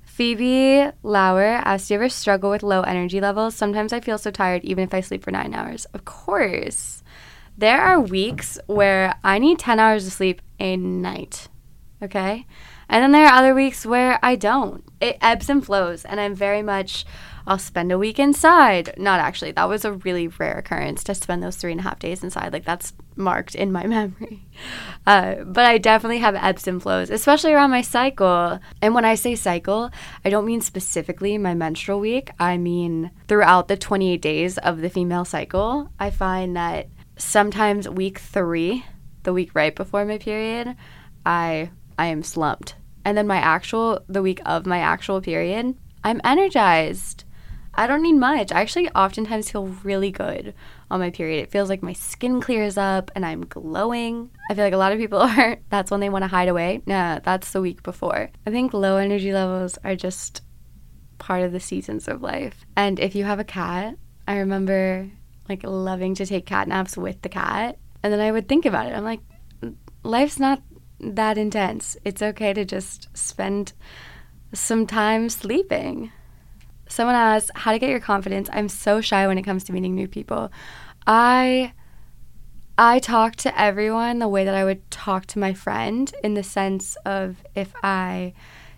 Phoebe 0.03 0.89
Lauer 1.03 1.61
asked, 1.63 1.87
Do 1.87 1.93
you 1.93 1.99
ever 1.99 2.09
struggle 2.09 2.49
with 2.49 2.63
low 2.63 2.81
energy 2.81 3.21
levels? 3.21 3.53
Sometimes 3.53 3.93
I 3.93 3.99
feel 3.99 4.17
so 4.17 4.31
tired 4.31 4.63
even 4.63 4.83
if 4.83 4.93
I 4.93 5.01
sleep 5.01 5.23
for 5.23 5.29
nine 5.29 5.53
hours. 5.53 5.85
Of 5.93 6.05
course. 6.05 7.03
There 7.57 7.81
are 7.81 7.99
weeks 7.99 8.59
where 8.67 9.15
I 9.23 9.39
need 9.39 9.57
10 9.57 9.79
hours 9.79 10.05
of 10.05 10.13
sleep 10.13 10.41
a 10.59 10.77
night. 10.77 11.47
Okay? 12.03 12.45
And 12.87 13.03
then 13.03 13.11
there 13.11 13.25
are 13.25 13.33
other 13.33 13.55
weeks 13.55 13.83
where 13.83 14.19
I 14.21 14.35
don't. 14.35 14.83
It 15.01 15.17
ebbs 15.21 15.49
and 15.49 15.65
flows, 15.65 16.05
and 16.05 16.19
I'm 16.19 16.35
very 16.35 16.61
much, 16.61 17.03
I'll 17.47 17.57
spend 17.57 17.91
a 17.91 17.97
week 17.97 18.19
inside. 18.19 18.93
Not 18.97 19.19
actually, 19.19 19.51
that 19.53 19.67
was 19.67 19.83
a 19.85 19.93
really 19.93 20.27
rare 20.27 20.57
occurrence 20.57 21.03
to 21.05 21.15
spend 21.15 21.41
those 21.41 21.55
three 21.55 21.71
and 21.71 21.79
a 21.81 21.83
half 21.83 21.97
days 21.97 22.23
inside. 22.23 22.53
Like, 22.53 22.63
that's 22.63 22.93
marked 23.15 23.55
in 23.55 23.71
my 23.71 23.87
memory. 23.87 24.47
Uh, 25.07 25.43
but 25.43 25.65
I 25.65 25.79
definitely 25.79 26.19
have 26.19 26.35
ebbs 26.35 26.67
and 26.67 26.81
flows, 26.81 27.09
especially 27.09 27.53
around 27.53 27.71
my 27.71 27.81
cycle. 27.81 28.59
And 28.83 28.93
when 28.93 29.05
I 29.05 29.15
say 29.15 29.33
cycle, 29.33 29.89
I 30.23 30.29
don't 30.29 30.45
mean 30.45 30.61
specifically 30.61 31.37
my 31.39 31.55
menstrual 31.55 31.99
week, 31.99 32.29
I 32.39 32.57
mean 32.57 33.09
throughout 33.27 33.67
the 33.67 33.77
28 33.77 34.21
days 34.21 34.59
of 34.59 34.81
the 34.81 34.89
female 34.89 35.25
cycle. 35.25 35.91
I 35.99 36.11
find 36.11 36.55
that 36.55 36.87
sometimes 37.17 37.89
week 37.89 38.19
three, 38.19 38.85
the 39.23 39.33
week 39.33 39.51
right 39.53 39.75
before 39.75 40.05
my 40.05 40.17
period, 40.17 40.75
I 41.25 41.71
I 41.97 42.07
am 42.07 42.23
slumped. 42.23 42.75
And 43.03 43.17
then 43.17 43.27
my 43.27 43.37
actual 43.37 44.01
the 44.07 44.21
week 44.21 44.41
of 44.45 44.65
my 44.65 44.79
actual 44.79 45.21
period, 45.21 45.75
I'm 46.03 46.21
energized. 46.23 47.23
I 47.79 47.85
don't 47.85 48.01
need 48.01 48.13
much. 48.13 48.51
I 48.51 48.61
actually 48.61 48.89
oftentimes 48.89 49.51
feel 49.51 49.67
really 49.67 50.09
good 50.09 50.55
on 50.89 50.99
my 50.99 51.11
period. 51.11 51.43
It 51.43 51.51
feels 51.51 51.69
like 51.69 51.83
my 51.83 51.93
skin 51.93 52.41
clears 52.41 52.75
up 52.75 53.11
and 53.13 53.23
I'm 53.23 53.45
glowing. 53.45 54.31
I 54.49 54.55
feel 54.55 54.63
like 54.63 54.73
a 54.73 54.77
lot 54.77 54.93
of 54.93 54.97
people 54.97 55.19
are 55.21 55.57
that's 55.69 55.91
when 55.91 55.99
they 55.99 56.09
want 56.09 56.23
to 56.23 56.27
hide 56.27 56.47
away. 56.47 56.81
Nah, 56.85 57.19
that's 57.19 57.51
the 57.51 57.61
week 57.61 57.83
before. 57.83 58.29
I 58.45 58.49
think 58.49 58.73
low 58.73 58.97
energy 58.97 59.31
levels 59.31 59.77
are 59.83 59.95
just 59.95 60.41
part 61.17 61.43
of 61.43 61.51
the 61.51 61.59
seasons 61.59 62.07
of 62.07 62.21
life. 62.21 62.65
And 62.75 62.99
if 62.99 63.15
you 63.15 63.25
have 63.25 63.39
a 63.39 63.43
cat, 63.43 63.95
I 64.27 64.37
remember 64.37 65.09
like 65.49 65.63
loving 65.63 66.15
to 66.15 66.25
take 66.25 66.45
cat 66.45 66.67
naps 66.67 66.97
with 66.97 67.21
the 67.21 67.29
cat. 67.29 67.77
And 68.03 68.13
then 68.13 68.19
I 68.19 68.31
would 68.31 68.47
think 68.47 68.65
about 68.65 68.87
it. 68.87 68.93
I'm 68.93 69.03
like, 69.03 69.21
life's 70.03 70.39
not 70.39 70.61
that 70.99 71.37
intense. 71.37 71.97
It's 72.03 72.21
okay 72.21 72.53
to 72.53 72.65
just 72.65 73.15
spend 73.17 73.73
some 74.53 74.87
time 74.87 75.29
sleeping. 75.29 76.11
Someone 76.87 77.15
asked 77.15 77.51
how 77.55 77.71
to 77.71 77.79
get 77.79 77.89
your 77.89 77.99
confidence. 77.99 78.49
I'm 78.51 78.69
so 78.69 79.01
shy 79.01 79.27
when 79.27 79.37
it 79.37 79.43
comes 79.43 79.63
to 79.65 79.73
meeting 79.73 79.93
new 79.93 80.07
people. 80.07 80.51
I 81.05 81.73
I 82.77 82.99
talk 82.99 83.35
to 83.37 83.59
everyone 83.59 84.19
the 84.19 84.27
way 84.27 84.45
that 84.45 84.53
I 84.53 84.63
would 84.63 84.89
talk 84.91 85.25
to 85.27 85.39
my 85.39 85.53
friend 85.53 86.13
in 86.23 86.35
the 86.35 86.43
sense 86.43 86.95
of 87.05 87.43
if 87.55 87.73
I 87.81 88.33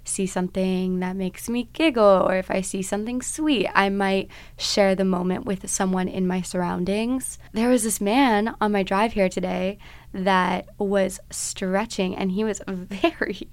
see 0.10 0.26
something 0.26 1.00
that 1.00 1.16
makes 1.16 1.48
me 1.48 1.70
giggle 1.74 2.26
or 2.28 2.36
if 2.36 2.52
I 2.52 2.62
see 2.62 2.82
something 2.82 3.22
sweet, 3.22 3.68
I 3.74 3.90
might 3.90 4.30
share 4.58 4.96
the 4.96 5.06
moment 5.06 5.46
with 5.46 5.70
someone 5.70 6.08
in 6.08 6.28
my 6.28 6.42
surroundings. 6.42 7.38
There 7.54 7.70
was 7.70 7.84
this 7.84 8.02
man 8.02 8.56
on 8.60 8.72
my 8.72 8.84
drive 8.84 9.14
here 9.14 9.30
today 9.30 9.78
that 10.14 10.68
was 10.78 11.20
stretching 11.30 12.16
and 12.16 12.32
he 12.32 12.44
was 12.44 12.62
very 12.68 13.50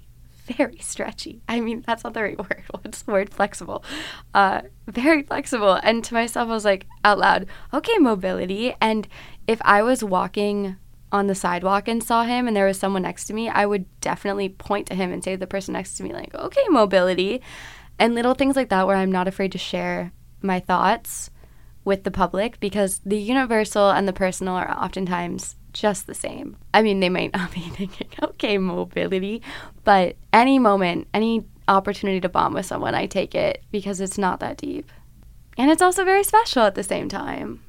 very 0.47 0.77
stretchy. 0.79 1.41
I 1.47 1.59
mean, 1.59 1.83
that's 1.85 2.03
not 2.03 2.13
the 2.13 2.23
right 2.23 2.37
word. 2.49 2.63
What's 2.71 3.01
the 3.01 3.11
word? 3.11 3.29
Flexible. 3.29 3.83
Uh, 4.33 4.61
very 4.87 5.23
flexible. 5.23 5.73
And 5.83 6.03
to 6.05 6.13
myself, 6.13 6.49
I 6.49 6.53
was 6.53 6.65
like, 6.65 6.87
out 7.03 7.19
loud, 7.19 7.47
okay, 7.73 7.97
mobility. 7.97 8.73
And 8.79 9.07
if 9.45 9.61
I 9.63 9.83
was 9.83 10.03
walking 10.03 10.77
on 11.11 11.27
the 11.27 11.35
sidewalk 11.35 11.87
and 11.87 12.03
saw 12.03 12.23
him 12.23 12.47
and 12.47 12.55
there 12.55 12.65
was 12.65 12.77
someone 12.77 13.03
next 13.03 13.25
to 13.25 13.33
me, 13.33 13.49
I 13.49 13.65
would 13.65 13.85
definitely 14.01 14.49
point 14.49 14.87
to 14.87 14.95
him 14.95 15.11
and 15.11 15.23
say 15.23 15.31
to 15.31 15.37
the 15.37 15.47
person 15.47 15.73
next 15.73 15.95
to 15.97 16.03
me, 16.03 16.13
like, 16.13 16.33
okay, 16.35 16.63
mobility. 16.69 17.41
And 17.99 18.13
little 18.13 18.33
things 18.33 18.55
like 18.55 18.69
that 18.69 18.85
where 18.87 18.97
I'm 18.97 19.11
not 19.11 19.27
afraid 19.27 19.51
to 19.53 19.57
share 19.57 20.11
my 20.41 20.59
thoughts 20.59 21.29
with 21.83 22.03
the 22.03 22.11
public 22.11 22.59
because 22.59 22.99
the 23.05 23.17
universal 23.17 23.89
and 23.89 24.07
the 24.07 24.13
personal 24.13 24.55
are 24.55 24.69
oftentimes 24.71 25.55
just 25.71 26.07
the 26.07 26.13
same. 26.13 26.57
I 26.73 26.81
mean, 26.81 26.99
they 26.99 27.09
might 27.09 27.33
not 27.37 27.53
be 27.53 27.61
thinking, 27.61 28.09
okay, 28.21 28.57
mobility, 28.57 29.41
but 29.83 30.17
any 30.33 30.59
moment, 30.59 31.07
any 31.13 31.45
opportunity 31.67 32.19
to 32.21 32.29
bond 32.29 32.53
with 32.53 32.65
someone, 32.65 32.95
I 32.95 33.05
take 33.05 33.35
it 33.35 33.63
because 33.71 34.01
it's 34.01 34.17
not 34.17 34.39
that 34.41 34.57
deep. 34.57 34.91
And 35.57 35.71
it's 35.71 35.81
also 35.81 36.03
very 36.03 36.23
special 36.23 36.63
at 36.63 36.75
the 36.75 36.83
same 36.83 37.09
time. 37.09 37.61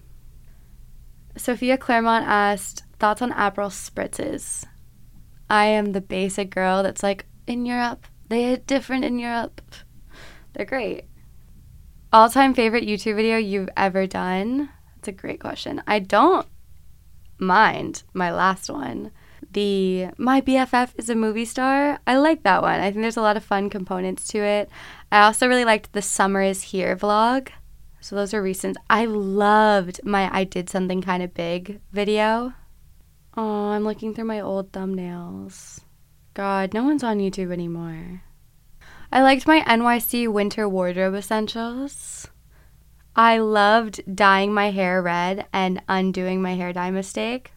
Sophia 1.37 1.79
Claremont 1.79 2.27
asked, 2.27 2.83
Thoughts 2.99 3.23
on 3.23 3.33
Aperol 3.33 3.71
spritzes? 3.71 4.65
I 5.49 5.67
am 5.67 5.93
the 5.93 6.01
basic 6.01 6.51
girl 6.51 6.83
that's 6.83 7.03
like, 7.03 7.27
in 7.47 7.65
Europe, 7.65 8.07
they 8.29 8.45
hit 8.45 8.67
different 8.67 9.05
in 9.05 9.19
Europe. 9.19 9.63
They're 10.53 10.67
great. 10.67 11.05
All 12.13 12.29
time 12.29 12.55
favorite 12.55 12.87
YouTube 12.87 13.17
video 13.17 13.37
you've 13.37 13.71
ever 13.77 14.07
done? 14.07 14.71
That's 14.97 15.09
a 15.09 15.13
great 15.13 15.41
question. 15.41 15.83
I 15.87 16.01
don't 16.01 16.47
mind 17.39 18.03
my 18.13 18.33
last 18.33 18.69
one. 18.69 19.13
The 19.53 20.09
My 20.19 20.41
BFF 20.41 20.91
is 20.97 21.09
a 21.09 21.15
movie 21.15 21.45
star. 21.45 22.01
I 22.07 22.19
like 22.19 22.43
that 22.43 22.63
one. 22.63 22.81
I 22.81 22.91
think 22.91 23.03
there's 23.03 23.17
a 23.17 23.23
lot 23.23 23.37
of 23.37 23.45
fun 23.45 23.71
components 23.71 24.27
to 24.29 24.39
it. 24.39 24.69
I 25.13 25.23
also 25.23 25.47
really 25.47 25.65
liked 25.65 25.93
the 25.93 26.03
Summer 26.03 26.43
is 26.43 26.63
Here 26.63 26.97
vlog. 26.97 27.49
So 28.01 28.17
those 28.17 28.35
are 28.35 28.43
recent. 28.43 28.77
I 28.91 29.05
loved 29.05 30.01
my 30.05 30.29
I 30.35 30.45
did 30.45 30.69
something 30.69 31.01
kind 31.01 31.23
of 31.23 31.35
big 31.35 31.81
video. 31.93 32.53
Oh, 33.41 33.69
I'm 33.69 33.85
looking 33.85 34.15
through 34.15 34.25
my 34.25 34.41
old 34.41 34.73
thumbnails. 34.73 35.79
God, 36.35 36.75
no 36.75 36.83
one's 36.83 37.05
on 37.05 37.21
YouTube 37.21 37.53
anymore. 37.53 38.25
I 39.13 39.23
liked 39.23 39.47
my 39.47 39.61
NYC 39.61 40.27
winter 40.27 40.69
wardrobe 40.69 41.15
essentials. 41.15 42.27
I 43.15 43.39
loved 43.39 44.01
dyeing 44.13 44.53
my 44.53 44.73
hair 44.73 45.01
red 45.01 45.47
and 45.53 45.81
undoing 45.89 46.43
my 46.43 46.57
hair 46.57 46.73
dye 46.73 46.91
mistake. 46.91 47.53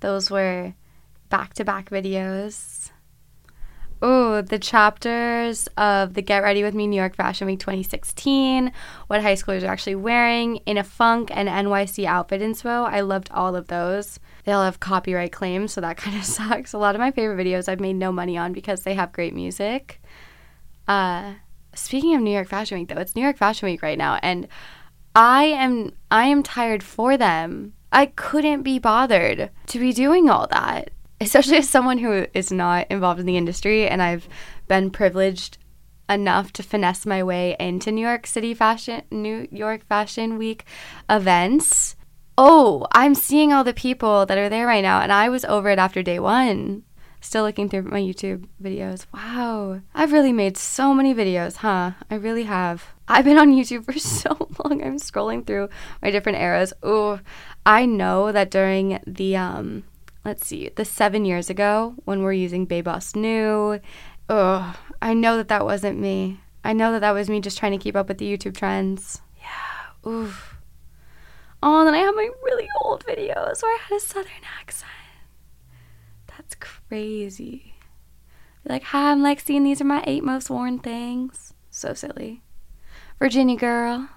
Those 0.00 0.30
were 0.30 0.74
back 1.30 1.54
to 1.54 1.64
back 1.64 1.88
videos. 1.88 2.90
Oh, 4.00 4.42
the 4.42 4.60
chapters 4.60 5.66
of 5.76 6.14
the 6.14 6.22
Get 6.22 6.44
Ready 6.44 6.62
With 6.62 6.74
Me 6.74 6.86
New 6.86 6.96
York 6.96 7.16
Fashion 7.16 7.48
Week 7.48 7.58
2016, 7.58 8.70
what 9.08 9.22
high 9.22 9.34
schoolers 9.34 9.64
are 9.64 9.72
actually 9.72 9.96
wearing, 9.96 10.56
in 10.66 10.78
a 10.78 10.84
funk 10.84 11.30
and 11.34 11.48
NYC 11.48 12.04
outfit 12.04 12.40
inspo. 12.40 12.88
I 12.88 13.00
loved 13.00 13.28
all 13.32 13.56
of 13.56 13.66
those. 13.66 14.20
They 14.44 14.52
all 14.52 14.64
have 14.64 14.78
copyright 14.78 15.32
claims, 15.32 15.72
so 15.72 15.80
that 15.80 15.96
kind 15.98 16.16
of 16.16 16.24
sucks. 16.24 16.72
A 16.72 16.78
lot 16.78 16.94
of 16.94 17.00
my 17.00 17.10
favorite 17.10 17.44
videos 17.44 17.68
I've 17.68 17.80
made 17.80 17.96
no 17.96 18.12
money 18.12 18.38
on 18.38 18.52
because 18.52 18.82
they 18.82 18.94
have 18.94 19.12
great 19.12 19.34
music. 19.34 20.00
Uh, 20.86 21.34
speaking 21.74 22.14
of 22.14 22.22
New 22.22 22.32
York 22.32 22.48
Fashion 22.48 22.78
Week, 22.78 22.88
though, 22.88 23.00
it's 23.00 23.16
New 23.16 23.22
York 23.22 23.36
Fashion 23.36 23.66
Week 23.66 23.82
right 23.82 23.98
now, 23.98 24.20
and 24.22 24.46
I 25.16 25.44
am 25.46 25.92
I 26.08 26.26
am 26.26 26.44
tired 26.44 26.84
for 26.84 27.16
them. 27.16 27.72
I 27.90 28.06
couldn't 28.06 28.62
be 28.62 28.78
bothered 28.78 29.50
to 29.66 29.78
be 29.80 29.92
doing 29.92 30.30
all 30.30 30.46
that 30.52 30.90
especially 31.20 31.56
as 31.56 31.68
someone 31.68 31.98
who 31.98 32.26
is 32.34 32.52
not 32.52 32.86
involved 32.90 33.20
in 33.20 33.26
the 33.26 33.36
industry 33.36 33.88
and 33.88 34.02
I've 34.02 34.28
been 34.66 34.90
privileged 34.90 35.58
enough 36.08 36.52
to 36.54 36.62
finesse 36.62 37.04
my 37.04 37.22
way 37.22 37.56
into 37.58 37.92
New 37.92 38.06
York 38.06 38.26
City 38.26 38.54
fashion 38.54 39.02
New 39.10 39.46
York 39.50 39.84
Fashion 39.86 40.38
Week 40.38 40.64
events. 41.10 41.96
Oh, 42.36 42.86
I'm 42.92 43.14
seeing 43.14 43.52
all 43.52 43.64
the 43.64 43.74
people 43.74 44.24
that 44.26 44.38
are 44.38 44.48
there 44.48 44.66
right 44.66 44.82
now 44.82 45.00
and 45.00 45.12
I 45.12 45.28
was 45.28 45.44
over 45.44 45.70
it 45.70 45.78
after 45.78 46.02
day 46.02 46.18
1. 46.18 46.84
Still 47.20 47.42
looking 47.42 47.68
through 47.68 47.82
my 47.82 48.00
YouTube 48.00 48.46
videos. 48.62 49.06
Wow. 49.12 49.80
I've 49.92 50.12
really 50.12 50.32
made 50.32 50.56
so 50.56 50.94
many 50.94 51.12
videos, 51.12 51.56
huh? 51.56 51.92
I 52.08 52.14
really 52.14 52.44
have. 52.44 52.94
I've 53.08 53.24
been 53.24 53.38
on 53.38 53.52
YouTube 53.52 53.84
for 53.84 53.98
so 53.98 54.48
long. 54.64 54.82
I'm 54.82 54.98
scrolling 54.98 55.44
through 55.44 55.68
my 56.00 56.12
different 56.12 56.38
eras. 56.38 56.72
Oh, 56.80 57.18
I 57.66 57.86
know 57.86 58.30
that 58.30 58.52
during 58.52 59.00
the 59.04 59.36
um 59.36 59.82
let's 60.28 60.46
see, 60.46 60.68
the 60.76 60.84
seven 60.84 61.24
years 61.24 61.48
ago 61.48 61.94
when 62.04 62.22
we're 62.22 62.34
using 62.34 62.66
Baboss 62.66 63.16
New. 63.16 63.80
Ugh, 64.28 64.76
I 65.00 65.14
know 65.14 65.38
that 65.38 65.48
that 65.48 65.64
wasn't 65.64 65.98
me. 65.98 66.38
I 66.62 66.74
know 66.74 66.92
that 66.92 67.00
that 67.00 67.12
was 67.12 67.30
me 67.30 67.40
just 67.40 67.56
trying 67.56 67.72
to 67.72 67.82
keep 67.82 67.96
up 67.96 68.08
with 68.08 68.18
the 68.18 68.30
YouTube 68.30 68.54
trends. 68.54 69.22
Yeah, 69.40 70.10
oof. 70.10 70.58
Oh, 71.62 71.78
and 71.78 71.88
then 71.88 71.94
I 71.94 72.00
have 72.00 72.14
my 72.14 72.28
really 72.44 72.68
old 72.82 73.06
videos 73.06 73.62
where 73.62 73.74
I 73.74 73.78
had 73.88 73.96
a 73.96 74.00
southern 74.00 74.44
accent. 74.60 74.90
That's 76.26 76.54
crazy. 76.56 77.74
like, 78.66 78.82
hi, 78.82 79.12
I'm 79.12 79.22
Lexie, 79.22 79.56
and 79.56 79.64
these 79.64 79.80
are 79.80 79.84
my 79.84 80.04
eight 80.06 80.24
most 80.24 80.50
worn 80.50 80.78
things. 80.78 81.54
So 81.70 81.94
silly. 81.94 82.42
Virginia 83.18 83.56
girl. 83.56 84.10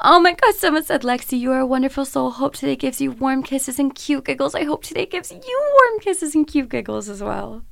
Oh 0.00 0.18
my 0.18 0.32
god, 0.32 0.54
someone 0.54 0.84
said, 0.84 1.02
Lexie, 1.02 1.38
you 1.38 1.52
are 1.52 1.60
a 1.60 1.66
wonderful 1.66 2.04
soul. 2.04 2.32
Hope 2.32 2.54
today 2.54 2.76
gives 2.76 3.00
you 3.00 3.12
warm 3.12 3.42
kisses 3.42 3.78
and 3.78 3.94
cute 3.94 4.24
giggles. 4.24 4.54
I 4.54 4.64
hope 4.64 4.82
today 4.82 5.06
gives 5.06 5.30
you 5.30 5.72
warm 5.80 6.00
kisses 6.00 6.34
and 6.34 6.46
cute 6.46 6.68
giggles 6.68 7.08
as 7.08 7.22
well. 7.22 7.62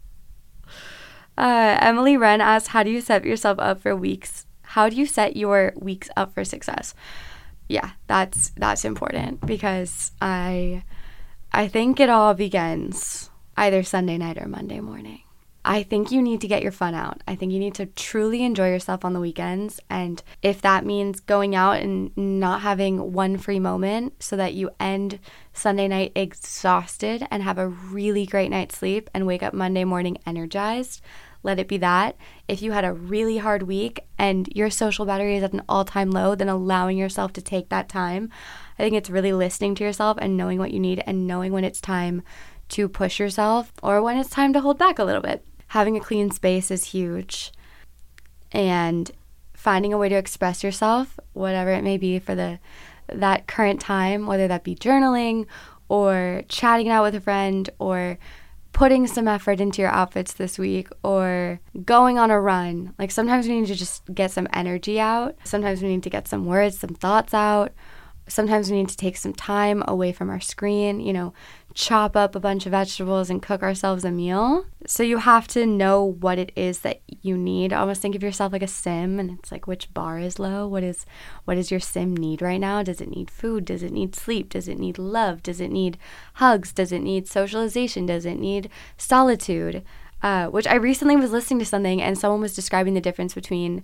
Uh, 1.36 1.78
Emily 1.80 2.16
Wren 2.16 2.40
asked, 2.40 2.68
How 2.68 2.82
do 2.82 2.90
you 2.90 3.00
set 3.00 3.24
yourself 3.24 3.58
up 3.58 3.80
for 3.80 3.96
weeks? 3.96 4.46
How 4.62 4.88
do 4.88 4.96
you 4.96 5.06
set 5.06 5.36
your 5.36 5.72
weeks 5.76 6.08
up 6.16 6.32
for 6.32 6.44
success? 6.44 6.94
Yeah, 7.68 7.90
that's 8.06 8.50
that's 8.50 8.84
important 8.84 9.44
because 9.46 10.12
I 10.20 10.84
I 11.52 11.68
think 11.68 12.00
it 12.00 12.10
all 12.10 12.34
begins 12.34 13.30
either 13.56 13.82
Sunday 13.82 14.18
night 14.18 14.38
or 14.38 14.46
Monday 14.46 14.80
morning. 14.80 15.22
I 15.64 15.84
think 15.84 16.10
you 16.10 16.20
need 16.20 16.40
to 16.40 16.48
get 16.48 16.62
your 16.62 16.72
fun 16.72 16.94
out. 16.94 17.22
I 17.28 17.36
think 17.36 17.52
you 17.52 17.60
need 17.60 17.74
to 17.76 17.86
truly 17.86 18.42
enjoy 18.42 18.68
yourself 18.68 19.04
on 19.04 19.12
the 19.12 19.20
weekends. 19.20 19.78
And 19.88 20.20
if 20.42 20.60
that 20.62 20.84
means 20.84 21.20
going 21.20 21.54
out 21.54 21.80
and 21.80 22.16
not 22.16 22.62
having 22.62 23.12
one 23.12 23.38
free 23.38 23.60
moment 23.60 24.22
so 24.22 24.36
that 24.36 24.54
you 24.54 24.70
end 24.80 25.20
Sunday 25.52 25.86
night 25.86 26.12
exhausted 26.16 27.26
and 27.30 27.44
have 27.44 27.58
a 27.58 27.68
really 27.68 28.26
great 28.26 28.50
night's 28.50 28.76
sleep 28.76 29.08
and 29.14 29.26
wake 29.26 29.42
up 29.42 29.54
Monday 29.54 29.84
morning 29.84 30.18
energized, 30.26 31.00
let 31.44 31.60
it 31.60 31.68
be 31.68 31.76
that. 31.78 32.16
If 32.48 32.60
you 32.60 32.72
had 32.72 32.84
a 32.84 32.92
really 32.92 33.38
hard 33.38 33.62
week 33.64 34.04
and 34.18 34.48
your 34.48 34.70
social 34.70 35.06
battery 35.06 35.36
is 35.36 35.42
at 35.44 35.52
an 35.52 35.62
all 35.68 35.84
time 35.84 36.10
low, 36.10 36.34
then 36.34 36.48
allowing 36.48 36.98
yourself 36.98 37.32
to 37.34 37.42
take 37.42 37.68
that 37.68 37.88
time. 37.88 38.30
I 38.78 38.82
think 38.82 38.96
it's 38.96 39.10
really 39.10 39.32
listening 39.32 39.76
to 39.76 39.84
yourself 39.84 40.18
and 40.20 40.36
knowing 40.36 40.58
what 40.58 40.72
you 40.72 40.80
need 40.80 41.02
and 41.06 41.26
knowing 41.26 41.52
when 41.52 41.64
it's 41.64 41.80
time 41.80 42.22
to 42.70 42.88
push 42.88 43.20
yourself 43.20 43.72
or 43.82 44.00
when 44.02 44.16
it's 44.16 44.30
time 44.30 44.52
to 44.54 44.60
hold 44.60 44.78
back 44.78 44.98
a 44.98 45.04
little 45.04 45.20
bit 45.20 45.44
having 45.72 45.96
a 45.96 46.00
clean 46.00 46.30
space 46.30 46.70
is 46.70 46.84
huge. 46.84 47.50
And 48.52 49.10
finding 49.54 49.94
a 49.94 49.96
way 49.96 50.10
to 50.10 50.16
express 50.16 50.62
yourself, 50.62 51.18
whatever 51.32 51.70
it 51.70 51.82
may 51.82 51.96
be 51.96 52.18
for 52.18 52.34
the 52.34 52.58
that 53.08 53.46
current 53.46 53.80
time, 53.80 54.26
whether 54.26 54.46
that 54.48 54.64
be 54.64 54.74
journaling 54.74 55.46
or 55.88 56.42
chatting 56.48 56.90
out 56.90 57.02
with 57.04 57.14
a 57.14 57.20
friend 57.22 57.70
or 57.78 58.18
putting 58.74 59.06
some 59.06 59.26
effort 59.26 59.60
into 59.60 59.80
your 59.80 59.90
outfits 59.90 60.34
this 60.34 60.58
week 60.58 60.88
or 61.02 61.58
going 61.86 62.18
on 62.18 62.30
a 62.30 62.38
run. 62.38 62.94
Like 62.98 63.10
sometimes 63.10 63.48
we 63.48 63.58
need 63.58 63.68
to 63.68 63.74
just 63.74 64.02
get 64.14 64.30
some 64.30 64.48
energy 64.52 65.00
out. 65.00 65.36
Sometimes 65.44 65.80
we 65.80 65.88
need 65.88 66.02
to 66.02 66.10
get 66.10 66.28
some 66.28 66.44
words, 66.44 66.78
some 66.78 66.94
thoughts 66.94 67.32
out. 67.32 67.72
Sometimes 68.28 68.70
we 68.70 68.76
need 68.76 68.90
to 68.90 68.96
take 68.96 69.16
some 69.16 69.32
time 69.32 69.82
away 69.88 70.12
from 70.12 70.28
our 70.28 70.40
screen, 70.40 71.00
you 71.00 71.14
know, 71.14 71.32
chop 71.74 72.16
up 72.16 72.34
a 72.34 72.40
bunch 72.40 72.66
of 72.66 72.72
vegetables 72.72 73.30
and 73.30 73.42
cook 73.42 73.62
ourselves 73.62 74.04
a 74.04 74.10
meal. 74.10 74.66
So 74.86 75.02
you 75.02 75.18
have 75.18 75.48
to 75.48 75.64
know 75.64 76.04
what 76.04 76.38
it 76.38 76.52
is 76.54 76.80
that 76.80 77.00
you 77.22 77.36
need. 77.36 77.72
Almost 77.72 78.02
think 78.02 78.14
of 78.14 78.22
yourself 78.22 78.52
like 78.52 78.62
a 78.62 78.68
sim 78.68 79.18
and 79.18 79.38
it's 79.38 79.50
like 79.50 79.66
which 79.66 79.92
bar 79.94 80.18
is 80.18 80.38
low? 80.38 80.66
What 80.66 80.82
is 80.82 81.06
what 81.44 81.54
does 81.54 81.70
your 81.70 81.80
sim 81.80 82.16
need 82.16 82.42
right 82.42 82.60
now? 82.60 82.82
Does 82.82 83.00
it 83.00 83.10
need 83.10 83.30
food? 83.30 83.64
Does 83.64 83.82
it 83.82 83.92
need 83.92 84.14
sleep? 84.14 84.50
Does 84.50 84.68
it 84.68 84.78
need 84.78 84.98
love? 84.98 85.42
Does 85.42 85.60
it 85.60 85.70
need 85.70 85.98
hugs? 86.34 86.72
Does 86.72 86.92
it 86.92 87.00
need 87.00 87.26
socialization? 87.28 88.06
Does 88.06 88.26
it 88.26 88.38
need 88.38 88.68
solitude? 88.96 89.82
Uh, 90.22 90.46
which 90.46 90.68
I 90.68 90.74
recently 90.74 91.16
was 91.16 91.32
listening 91.32 91.58
to 91.60 91.66
something 91.66 92.00
and 92.00 92.16
someone 92.16 92.40
was 92.40 92.54
describing 92.54 92.94
the 92.94 93.00
difference 93.00 93.34
between 93.34 93.82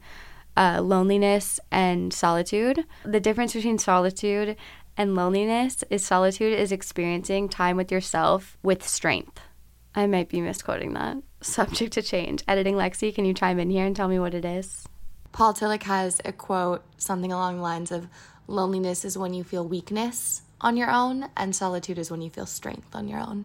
uh, 0.59 0.81
loneliness 0.83 1.61
and 1.71 2.13
solitude. 2.13 2.85
The 3.05 3.21
difference 3.21 3.53
between 3.55 3.79
solitude 3.79 4.57
and 4.99 5.15
loneliness 5.15 5.85
is 5.89 6.05
solitude 6.05 6.59
is 6.59 6.73
experiencing 6.73 7.49
time 7.49 7.77
with 7.77 7.93
yourself 7.93 8.59
with 8.65 8.87
strength. 8.87 9.41
I 9.95 10.07
might 10.07 10.29
be 10.29 10.41
misquoting 10.41 10.93
that. 10.95 11.19
Subject 11.41 11.93
to 11.93 12.03
change. 12.03 12.43
Editing 12.49 12.75
Lexie, 12.75 13.15
can 13.15 13.25
you 13.25 13.33
chime 13.33 13.61
in 13.61 13.71
here 13.71 13.87
and 13.87 13.95
tell 13.95 14.09
me 14.09 14.19
what 14.19 14.35
it 14.35 14.45
is? 14.45 14.87
Paul 15.31 15.55
Tillich 15.55 15.85
has 15.85 16.21
a 16.25 16.33
quote, 16.33 16.85
something 16.97 17.33
along 17.33 17.57
the 17.57 17.63
lines 17.63 17.93
of 17.93 18.09
loneliness 18.49 19.05
is 19.05 19.17
when 19.17 19.33
you 19.35 19.45
feel 19.45 19.67
weakness 19.67 20.43
on 20.61 20.77
your 20.77 20.91
own, 20.91 21.29
and 21.37 21.55
solitude 21.55 21.99
is 21.99 22.11
when 22.11 22.21
you 22.21 22.31
feel 22.31 22.47
strength 22.47 22.93
on 22.93 23.07
your 23.07 23.21
own. 23.21 23.45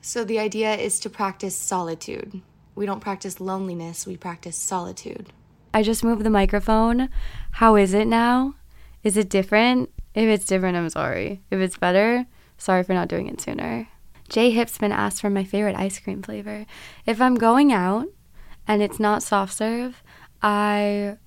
So 0.00 0.24
the 0.24 0.40
idea 0.40 0.74
is 0.74 0.98
to 1.00 1.10
practice 1.10 1.54
solitude. 1.54 2.42
We 2.74 2.86
don't 2.86 2.98
practice 2.98 3.40
loneliness, 3.40 4.04
we 4.04 4.16
practice 4.16 4.56
solitude. 4.56 5.32
I 5.72 5.84
just 5.84 6.02
moved 6.02 6.24
the 6.24 6.30
microphone. 6.30 7.08
How 7.52 7.76
is 7.76 7.94
it 7.94 8.08
now? 8.08 8.54
Is 9.04 9.16
it 9.16 9.28
different? 9.28 9.90
If 10.18 10.28
it's 10.28 10.46
different, 10.46 10.76
I'm 10.76 10.90
sorry. 10.90 11.42
If 11.48 11.60
it's 11.60 11.78
better, 11.78 12.26
sorry 12.56 12.82
for 12.82 12.92
not 12.92 13.06
doing 13.06 13.28
it 13.28 13.40
sooner. 13.40 13.86
Jay 14.28 14.52
Hipsman 14.52 14.90
asked 14.90 15.20
for 15.20 15.30
my 15.30 15.44
favorite 15.44 15.76
ice 15.76 16.00
cream 16.00 16.22
flavor. 16.22 16.66
If 17.06 17.20
I'm 17.20 17.36
going 17.36 17.72
out 17.72 18.08
and 18.66 18.82
it's 18.82 18.98
not 18.98 19.22
soft 19.22 19.52
serve, 19.52 20.02
I 20.42 21.18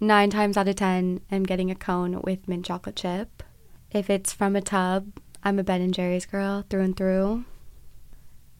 nine 0.00 0.30
times 0.30 0.56
out 0.56 0.66
of 0.66 0.76
ten 0.76 1.20
am 1.30 1.42
getting 1.42 1.70
a 1.70 1.74
cone 1.74 2.22
with 2.24 2.48
mint 2.48 2.64
chocolate 2.64 2.96
chip. 2.96 3.42
If 3.90 4.08
it's 4.08 4.32
from 4.32 4.56
a 4.56 4.62
tub, 4.62 5.12
I'm 5.44 5.58
a 5.58 5.62
Ben 5.62 5.82
and 5.82 5.92
Jerry's 5.92 6.24
girl 6.24 6.64
through 6.70 6.84
and 6.84 6.96
through. 6.96 7.44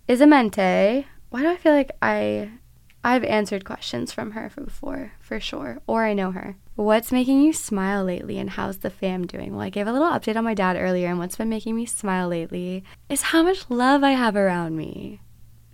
Isamente, 0.07 1.07
why 1.31 1.41
do 1.41 1.49
I 1.49 1.57
feel 1.57 1.73
like 1.73 1.93
I 2.03 2.51
I've 3.03 3.25
answered 3.25 3.65
questions 3.65 4.13
from 4.13 4.33
her 4.33 4.51
before, 4.55 5.13
for 5.19 5.41
sure, 5.41 5.81
or 5.87 6.05
I 6.05 6.13
know 6.13 6.33
her. 6.33 6.59
What's 6.79 7.11
making 7.11 7.43
you 7.43 7.53
smile 7.53 8.05
lately 8.05 8.39
and 8.39 8.51
how's 8.51 8.79
the 8.79 8.89
fam 8.89 9.27
doing? 9.27 9.51
Well, 9.51 9.63
I 9.63 9.69
gave 9.69 9.89
a 9.89 9.93
little 9.93 10.07
update 10.07 10.37
on 10.37 10.45
my 10.45 10.55
dad 10.55 10.77
earlier, 10.77 11.09
and 11.09 11.19
what's 11.19 11.35
been 11.35 11.49
making 11.49 11.75
me 11.75 11.87
smile 11.87 12.29
lately 12.29 12.85
is 13.09 13.21
how 13.23 13.43
much 13.43 13.69
love 13.69 14.05
I 14.05 14.13
have 14.13 14.37
around 14.37 14.77
me. 14.77 15.21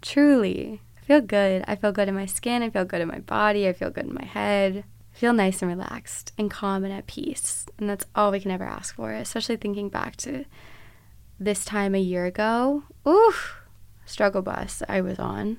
Truly. 0.00 0.80
I 0.96 1.00
feel 1.02 1.20
good. 1.20 1.62
I 1.68 1.76
feel 1.76 1.92
good 1.92 2.08
in 2.08 2.14
my 2.14 2.24
skin. 2.24 2.62
I 2.62 2.70
feel 2.70 2.86
good 2.86 3.02
in 3.02 3.08
my 3.08 3.18
body. 3.18 3.68
I 3.68 3.74
feel 3.74 3.90
good 3.90 4.06
in 4.06 4.14
my 4.14 4.24
head. 4.24 4.82
I 5.14 5.18
feel 5.18 5.34
nice 5.34 5.60
and 5.60 5.70
relaxed 5.70 6.32
and 6.38 6.50
calm 6.50 6.84
and 6.84 6.92
at 6.94 7.06
peace. 7.06 7.66
And 7.78 7.90
that's 7.90 8.06
all 8.14 8.30
we 8.30 8.40
can 8.40 8.50
ever 8.50 8.64
ask 8.64 8.94
for, 8.94 9.12
especially 9.12 9.56
thinking 9.56 9.90
back 9.90 10.16
to 10.16 10.46
this 11.38 11.66
time 11.66 11.94
a 11.94 12.00
year 12.00 12.24
ago. 12.24 12.84
Oof, 13.06 13.56
struggle 14.06 14.40
bus 14.40 14.82
I 14.88 15.02
was 15.02 15.18
on. 15.18 15.58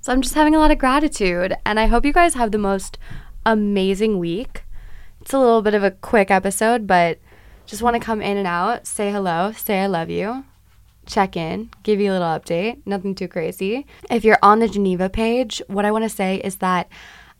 So 0.00 0.12
I'm 0.12 0.22
just 0.22 0.34
having 0.34 0.54
a 0.54 0.58
lot 0.58 0.70
of 0.70 0.78
gratitude, 0.78 1.54
and 1.66 1.80
I 1.80 1.86
hope 1.86 2.04
you 2.04 2.12
guys 2.12 2.34
have 2.34 2.52
the 2.52 2.58
most 2.58 2.98
amazing 3.46 4.18
week. 4.18 4.64
It's 5.20 5.32
a 5.32 5.38
little 5.38 5.62
bit 5.62 5.74
of 5.74 5.82
a 5.82 5.90
quick 5.90 6.30
episode, 6.30 6.86
but 6.86 7.18
just 7.66 7.82
want 7.82 7.94
to 7.94 8.00
come 8.00 8.20
in 8.20 8.36
and 8.36 8.46
out, 8.46 8.86
say 8.86 9.10
hello, 9.10 9.52
say 9.52 9.80
I 9.80 9.86
love 9.86 10.10
you, 10.10 10.44
check 11.06 11.36
in, 11.36 11.70
give 11.82 12.00
you 12.00 12.10
a 12.10 12.14
little 12.14 12.28
update, 12.28 12.80
nothing 12.84 13.14
too 13.14 13.28
crazy. 13.28 13.86
If 14.10 14.24
you're 14.24 14.38
on 14.42 14.58
the 14.58 14.68
Geneva 14.68 15.08
page, 15.08 15.62
what 15.66 15.84
I 15.84 15.90
want 15.90 16.04
to 16.04 16.10
say 16.10 16.36
is 16.36 16.56
that 16.56 16.88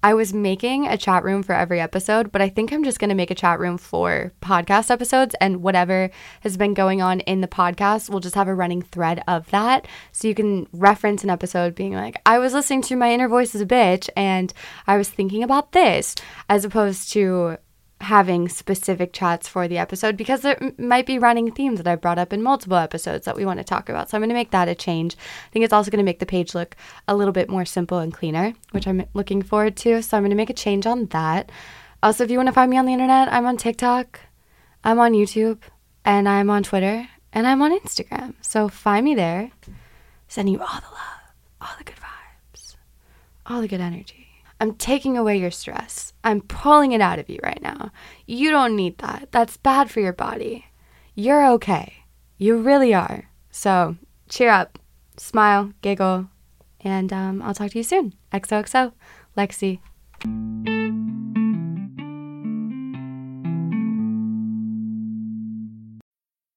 I 0.05 0.13
was 0.13 0.35
making 0.35 0.87
a 0.87 0.99
chat 0.99 1.25
room 1.25 1.43
for 1.43 1.55
every 1.55 1.81
episode, 1.81 2.31
but 2.31 2.43
I 2.43 2.51
think 2.51 2.71
I'm 2.71 2.85
just 2.85 2.99
going 2.99 3.09
to 3.09 3.15
make 3.15 3.31
a 3.31 3.35
chat 3.35 3.59
room 3.59 3.79
for 3.79 4.35
podcast 4.43 4.91
episodes 4.91 5.35
and 5.41 5.63
whatever 5.63 6.11
has 6.43 6.59
been 6.59 6.75
going 6.75 7.01
on 7.01 7.21
in 7.21 7.41
the 7.41 7.49
podcast, 7.49 8.11
we'll 8.11 8.21
just 8.21 8.35
have 8.35 8.47
a 8.47 8.55
running 8.55 8.83
thread 8.83 9.25
of 9.27 9.49
that. 9.49 9.89
So 10.13 10.29
you 10.29 10.35
can 10.35 10.69
reference 10.75 11.25
an 11.25 11.31
episode 11.31 11.75
being 11.75 11.95
like, 11.95 12.21
I 12.27 12.39
was 12.39 12.53
listening 12.53 12.83
to 12.83 12.97
my 12.97 13.15
inner 13.15 13.29
voice 13.29 13.55
as 13.55 13.63
a 13.63 13.67
bitch 13.67 14.11
and 14.15 14.53
I 14.87 14.99
was 14.99 15.09
thinking 15.09 15.43
about 15.43 15.73
this, 15.73 16.15
as 16.51 16.67
opposed 16.67 17.11
to 17.15 17.57
having 18.05 18.49
specific 18.49 19.13
chats 19.13 19.49
for 19.49 19.67
the 19.67 19.79
episode 19.79 20.17
because 20.17 20.43
there 20.43 20.73
might 20.79 21.07
be 21.07 21.19
running 21.19 21.51
themes 21.51 21.79
that 21.79 21.87
I've 21.87 22.01
brought 22.01 22.19
up 22.19 22.33
in 22.33 22.43
multiple 22.43 22.77
episodes 22.77 23.25
that 23.25 23.37
we 23.37 23.45
want 23.45 23.59
to 23.59 23.65
talk 23.65 23.89
about. 23.89 24.09
So 24.09 24.17
I'm 24.17 24.23
going 24.23 24.29
to 24.29 24.35
make 24.35 24.53
that 24.53 24.69
a 24.69 24.75
change. 24.75 25.17
I 25.17 25.51
think 25.51 25.65
it's 25.65 25.73
also 25.73 25.91
going 25.91 25.99
to 25.99 26.05
make 26.05 26.21
the 26.21 26.27
page 26.27 26.55
look 26.55 26.77
a 27.09 27.17
little 27.17 27.33
bit 27.33 27.49
more 27.49 27.65
simple 27.65 27.99
and 27.99 28.15
cleaner, 28.15 28.55
which 28.71 28.87
I'm 28.87 29.07
looking 29.15 29.43
forward 29.43 29.77
to. 29.79 30.03
So 30.03 30.17
I'm 30.17 30.23
going 30.23 30.31
to 30.31 30.37
make 30.37 30.51
a 30.51 30.55
change 30.55 30.87
on 30.87 31.07
that. 31.07 31.51
Also, 32.03 32.23
if 32.23 32.31
you 32.31 32.39
want 32.39 32.49
to 32.49 32.53
find 32.53 32.71
me 32.71 32.77
on 32.77 32.87
the 32.87 32.93
internet, 32.93 33.33
I'm 33.33 33.47
on 33.47 33.57
TikTok, 33.57 34.21
I'm 34.85 34.99
on 34.99 35.13
YouTube, 35.13 35.59
and 36.05 36.29
I'm 36.29 36.51
on 36.51 36.63
Twitter, 36.63 37.09
and 37.33 37.47
I'm 37.47 37.63
on 37.63 37.79
Instagram. 37.79 38.35
So 38.43 38.69
find 38.69 39.05
me 39.05 39.15
there. 39.15 39.51
Sending 40.29 40.55
you 40.55 40.61
all 40.61 40.81
the 40.81 40.95
love, 40.95 41.33
all 41.61 41.77
the 41.79 41.85
good 41.85 41.97
vibes, 41.97 42.77
all 43.47 43.61
the 43.61 43.69
good 43.69 43.81
energy. 43.81 44.24
I'm 44.61 44.75
taking 44.75 45.17
away 45.17 45.37
your 45.39 45.51
stress. 45.51 46.13
I'm 46.23 46.41
pulling 46.41 46.93
it 46.93 47.01
out 47.01 47.19
of 47.19 47.29
you 47.29 47.39
right 47.43 47.61
now. 47.63 47.91
You 48.27 48.51
don't 48.51 48.77
need 48.77 48.99
that. 48.99 49.29
That's 49.33 49.57
bad 49.57 49.91
for 49.91 50.01
your 50.01 50.13
body. 50.13 50.67
You're 51.15 51.47
okay. 51.53 52.05
You 52.39 52.59
really 52.59 52.95
are. 52.95 53.31
So 53.51 53.97
cheer 54.29 54.51
up, 54.51 54.79
smile, 55.17 55.73
giggle, 55.83 56.29
and 56.81 57.13
um, 57.13 57.43
I'll 57.43 57.55
talk 57.55 57.71
to 57.71 57.79
you 57.79 57.85
soon. 57.85 58.15
XOXO, 58.33 58.93
Lexie. 59.37 59.81